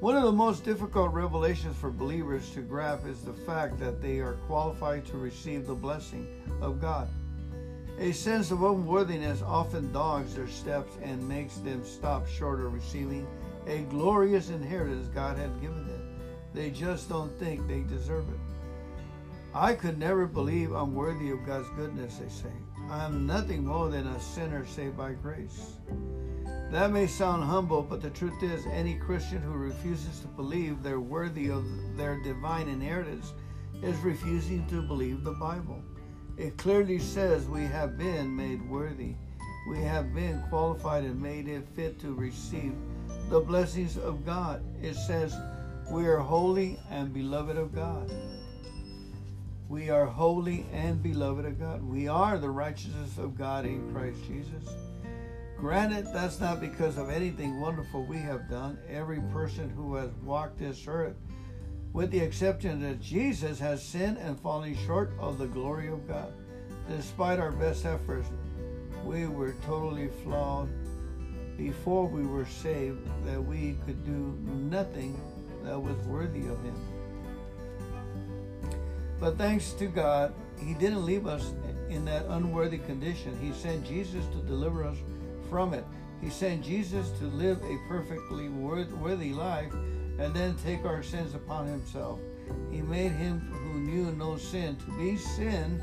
One 0.00 0.16
of 0.16 0.24
the 0.24 0.32
most 0.32 0.64
difficult 0.64 1.12
revelations 1.12 1.76
for 1.76 1.90
believers 1.90 2.50
to 2.50 2.60
grasp 2.60 3.06
is 3.06 3.22
the 3.22 3.32
fact 3.32 3.78
that 3.78 4.00
they 4.00 4.18
are 4.20 4.38
qualified 4.46 5.04
to 5.06 5.18
receive 5.18 5.66
the 5.66 5.74
blessing 5.74 6.26
of 6.60 6.80
God. 6.80 7.08
A 7.98 8.12
sense 8.12 8.50
of 8.50 8.62
unworthiness 8.62 9.42
often 9.42 9.92
dogs 9.92 10.34
their 10.34 10.48
steps 10.48 10.92
and 11.02 11.28
makes 11.28 11.56
them 11.56 11.84
stop 11.84 12.26
short 12.26 12.60
of 12.60 12.72
receiving 12.72 13.26
a 13.66 13.82
glorious 13.90 14.50
inheritance 14.50 15.08
God 15.08 15.36
had 15.36 15.60
given 15.60 15.86
them. 15.86 16.02
They 16.54 16.70
just 16.70 17.08
don't 17.08 17.38
think 17.38 17.66
they 17.66 17.80
deserve 17.80 18.28
it. 18.28 18.40
I 19.54 19.74
could 19.74 19.98
never 19.98 20.26
believe 20.26 20.72
I'm 20.72 20.94
worthy 20.94 21.30
of 21.30 21.44
God's 21.44 21.68
goodness, 21.76 22.18
they 22.18 22.28
say. 22.28 22.54
I 22.88 23.04
am 23.04 23.26
nothing 23.26 23.66
more 23.66 23.88
than 23.88 24.06
a 24.06 24.20
sinner 24.20 24.64
saved 24.66 24.96
by 24.96 25.12
grace. 25.12 25.72
That 26.70 26.92
may 26.92 27.08
sound 27.08 27.42
humble, 27.42 27.82
but 27.82 28.00
the 28.00 28.10
truth 28.10 28.44
is, 28.44 28.64
any 28.66 28.94
Christian 28.94 29.42
who 29.42 29.54
refuses 29.54 30.20
to 30.20 30.28
believe 30.28 30.84
they're 30.84 31.00
worthy 31.00 31.50
of 31.50 31.64
their 31.96 32.22
divine 32.22 32.68
inheritance 32.68 33.32
is 33.82 33.96
refusing 33.98 34.64
to 34.68 34.80
believe 34.80 35.24
the 35.24 35.32
Bible. 35.32 35.82
It 36.36 36.56
clearly 36.58 37.00
says 37.00 37.48
we 37.48 37.64
have 37.64 37.98
been 37.98 38.36
made 38.36 38.62
worthy. 38.70 39.16
We 39.68 39.80
have 39.82 40.14
been 40.14 40.44
qualified 40.48 41.02
and 41.02 41.20
made 41.20 41.48
it 41.48 41.66
fit 41.74 41.98
to 42.00 42.14
receive 42.14 42.76
the 43.30 43.40
blessings 43.40 43.98
of 43.98 44.24
God. 44.24 44.62
It 44.80 44.94
says 44.94 45.36
we 45.90 46.06
are 46.06 46.18
holy 46.18 46.78
and 46.88 47.12
beloved 47.12 47.56
of 47.56 47.74
God. 47.74 48.12
We 49.68 49.90
are 49.90 50.06
holy 50.06 50.66
and 50.72 51.02
beloved 51.02 51.46
of 51.46 51.58
God. 51.58 51.82
We 51.82 52.06
are 52.06 52.38
the 52.38 52.50
righteousness 52.50 53.18
of 53.18 53.36
God 53.36 53.66
in 53.66 53.92
Christ 53.92 54.20
Jesus. 54.24 54.72
Granted, 55.60 56.06
that's 56.10 56.40
not 56.40 56.58
because 56.58 56.96
of 56.96 57.10
anything 57.10 57.60
wonderful 57.60 58.02
we 58.04 58.16
have 58.16 58.48
done. 58.48 58.78
Every 58.88 59.18
mm. 59.18 59.30
person 59.30 59.68
who 59.68 59.94
has 59.96 60.08
walked 60.24 60.58
this 60.58 60.86
earth, 60.88 61.16
with 61.92 62.10
the 62.10 62.18
exception 62.18 62.80
that 62.80 63.02
Jesus 63.02 63.58
has 63.58 63.82
sinned 63.82 64.16
and 64.16 64.40
fallen 64.40 64.74
short 64.86 65.12
of 65.18 65.36
the 65.36 65.46
glory 65.46 65.88
of 65.88 66.08
God. 66.08 66.32
Despite 66.88 67.38
our 67.38 67.52
best 67.52 67.84
efforts, 67.84 68.26
we 69.04 69.26
were 69.26 69.54
totally 69.66 70.08
flawed 70.24 70.70
before 71.58 72.06
we 72.06 72.24
were 72.24 72.46
saved, 72.46 73.06
that 73.26 73.44
we 73.44 73.76
could 73.84 74.02
do 74.06 74.38
nothing 74.70 75.20
that 75.62 75.78
was 75.78 75.94
worthy 76.06 76.46
of 76.46 76.62
Him. 76.64 76.74
But 79.20 79.36
thanks 79.36 79.72
to 79.72 79.88
God, 79.88 80.32
He 80.58 80.72
didn't 80.72 81.04
leave 81.04 81.26
us 81.26 81.52
in 81.90 82.06
that 82.06 82.24
unworthy 82.30 82.78
condition. 82.78 83.38
He 83.42 83.52
sent 83.52 83.86
Jesus 83.86 84.24
to 84.28 84.38
deliver 84.38 84.84
us 84.84 84.96
from 85.50 85.74
it. 85.74 85.84
He 86.22 86.30
sent 86.30 86.64
Jesus 86.64 87.10
to 87.18 87.24
live 87.24 87.60
a 87.62 87.88
perfectly 87.88 88.48
worthy 88.48 89.32
life 89.32 89.72
and 90.18 90.32
then 90.34 90.54
take 90.64 90.84
our 90.84 91.02
sins 91.02 91.34
upon 91.34 91.66
himself. 91.66 92.20
He 92.70 92.80
made 92.80 93.12
him 93.12 93.40
who 93.40 93.80
knew 93.80 94.12
no 94.12 94.36
sin 94.36 94.76
to 94.76 94.98
be 94.98 95.16
sin 95.16 95.82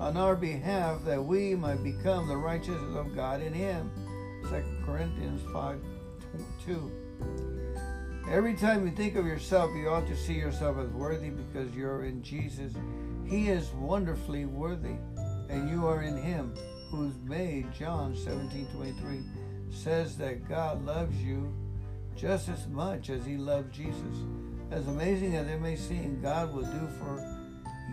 on 0.00 0.16
our 0.16 0.34
behalf 0.34 1.04
that 1.04 1.22
we 1.22 1.54
might 1.54 1.82
become 1.82 2.26
the 2.26 2.36
righteousness 2.36 2.96
of 2.96 3.14
God 3.14 3.42
in 3.42 3.52
him. 3.52 3.90
2 4.48 4.62
Corinthians 4.84 5.42
5 5.52 5.78
2. 6.66 6.90
Every 8.30 8.54
time 8.54 8.86
you 8.86 8.92
think 8.92 9.16
of 9.16 9.26
yourself, 9.26 9.70
you 9.74 9.88
ought 9.88 10.06
to 10.06 10.16
see 10.16 10.34
yourself 10.34 10.78
as 10.78 10.88
worthy 10.90 11.30
because 11.30 11.74
you're 11.74 12.04
in 12.04 12.22
Jesus. 12.22 12.72
He 13.26 13.48
is 13.48 13.70
wonderfully 13.72 14.44
worthy, 14.44 14.96
and 15.50 15.68
you 15.68 15.86
are 15.86 16.02
in 16.02 16.16
him 16.16 16.54
who's 16.92 17.18
made 17.24 17.72
John 17.72 18.14
17 18.14 18.68
23 18.74 19.22
says 19.70 20.18
that 20.18 20.46
God 20.46 20.84
loves 20.84 21.16
you 21.16 21.50
just 22.14 22.50
as 22.50 22.68
much 22.68 23.08
as 23.08 23.24
he 23.24 23.38
loved 23.38 23.72
Jesus. 23.72 23.96
As 24.70 24.86
amazing 24.86 25.34
as 25.36 25.48
it 25.48 25.60
may 25.60 25.74
seem, 25.74 26.20
God 26.20 26.52
will 26.52 26.64
do 26.64 26.88
for 26.98 27.38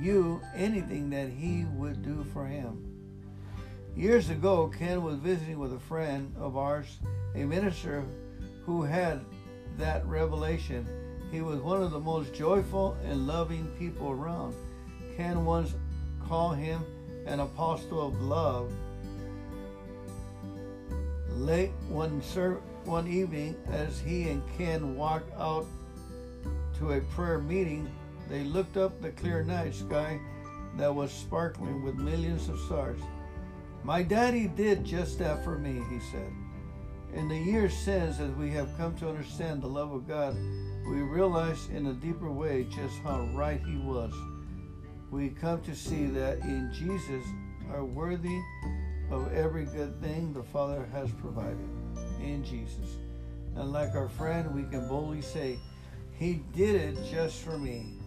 you 0.02 0.42
anything 0.54 1.10
that 1.12 1.30
he 1.30 1.66
would 1.76 2.04
do 2.04 2.26
for 2.34 2.46
him. 2.46 2.86
Years 3.96 4.30
ago, 4.30 4.68
Ken 4.78 5.02
was 5.02 5.16
visiting 5.16 5.60
with 5.60 5.74
a 5.74 5.80
friend 5.80 6.34
of 6.38 6.58
ours, 6.58 7.00
a 7.36 7.46
minister 7.46 8.04
who 8.66 8.84
had 8.84 9.22
that 9.78 10.06
revelation. 10.06 10.86
He 11.32 11.40
was 11.40 11.62
one 11.62 11.82
of 11.82 11.92
the 11.92 12.00
most 12.00 12.34
joyful 12.34 12.98
and 13.06 13.28
loving 13.28 13.66
people 13.80 14.12
around. 14.12 14.56
Ken 15.16 15.46
once 15.46 15.74
called 16.28 16.58
him 16.58 16.84
an 17.26 17.40
apostle 17.40 18.06
of 18.06 18.22
love 18.22 18.74
Late 21.38 21.72
one, 21.88 22.22
ser- 22.22 22.62
one 22.86 23.08
evening, 23.08 23.56
as 23.72 24.00
he 24.00 24.30
and 24.30 24.44
Ken 24.58 24.96
walked 24.96 25.32
out 25.40 25.66
to 26.78 26.94
a 26.94 27.02
prayer 27.02 27.40
meeting, 27.40 27.90
they 28.30 28.44
looked 28.44 28.78
up 28.78 29.02
the 29.02 29.12
clear 29.12 29.44
night 29.44 29.74
sky 29.74 30.20
that 30.78 30.94
was 30.94 31.12
sparkling 31.12 31.84
with 31.84 31.96
millions 31.96 32.48
of 32.50 32.60
stars. 32.62 33.00
My 33.84 34.04
daddy 34.04 34.48
did 34.48 34.84
just 34.84 35.20
that 35.20 35.44
for 35.44 35.58
me, 35.58 35.82
he 35.90 36.00
said. 36.12 36.32
In 37.14 37.28
the 37.28 37.38
years 37.38 37.74
since, 37.74 38.20
as 38.20 38.32
we 38.32 38.52
have 38.52 38.78
come 38.78 38.96
to 38.98 39.10
understand 39.10 39.62
the 39.62 39.68
love 39.68 39.92
of 39.92 40.08
God, 40.08 40.36
we 40.88 41.02
realize 41.02 41.68
in 41.70 41.88
a 41.88 41.94
deeper 41.94 42.32
way 42.32 42.66
just 42.66 42.98
how 43.00 43.22
right 43.34 43.62
he 43.66 43.78
was. 43.78 44.14
We 45.10 45.30
come 45.30 45.62
to 45.62 45.76
see 45.76 46.06
that 46.08 46.40
in 46.40 46.72
Jesus 46.72 47.26
are 47.72 47.84
worthy 47.84 48.40
of 49.12 49.34
every 49.34 49.66
good 49.66 50.00
thing 50.02 50.34
the 50.34 50.44
Father 50.44 50.88
has 50.92 51.10
provided 51.12 51.70
in 52.22 52.44
Jesus. 52.44 52.98
And 53.56 53.72
like 53.72 53.96
our 53.96 54.10
friend, 54.10 54.54
we 54.54 54.64
can 54.64 54.88
boldly 54.88 55.22
say, 55.22 55.58
He 56.18 56.42
did 56.56 56.76
it 56.76 56.98
just 57.10 57.42
for 57.42 57.58
me. 57.58 58.00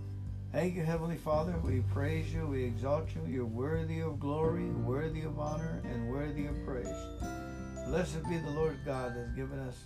Thank 0.52 0.74
you, 0.74 0.82
Heavenly 0.82 1.16
Father. 1.16 1.54
We 1.64 1.80
praise 1.92 2.32
you. 2.32 2.46
We 2.46 2.64
exalt 2.64 3.08
you. 3.14 3.22
You're 3.26 3.46
worthy 3.46 4.00
of 4.00 4.20
glory, 4.20 4.68
worthy 4.70 5.22
of 5.22 5.38
honor, 5.38 5.80
and 5.84 6.10
worthy 6.10 6.46
of 6.46 6.54
praise. 6.66 6.86
Blessed 7.86 8.22
be 8.28 8.36
the 8.38 8.50
Lord 8.50 8.78
God 8.84 9.16
that 9.16 9.26
has 9.26 9.32
given 9.32 9.58
us 9.58 9.76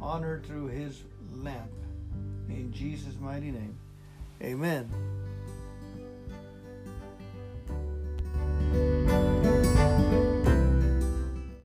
honor 0.00 0.42
through 0.46 0.68
his 0.68 1.02
lamp. 1.32 1.70
In 2.48 2.72
Jesus' 2.72 3.18
mighty 3.20 3.50
name. 3.50 3.78
Amen. 4.42 4.88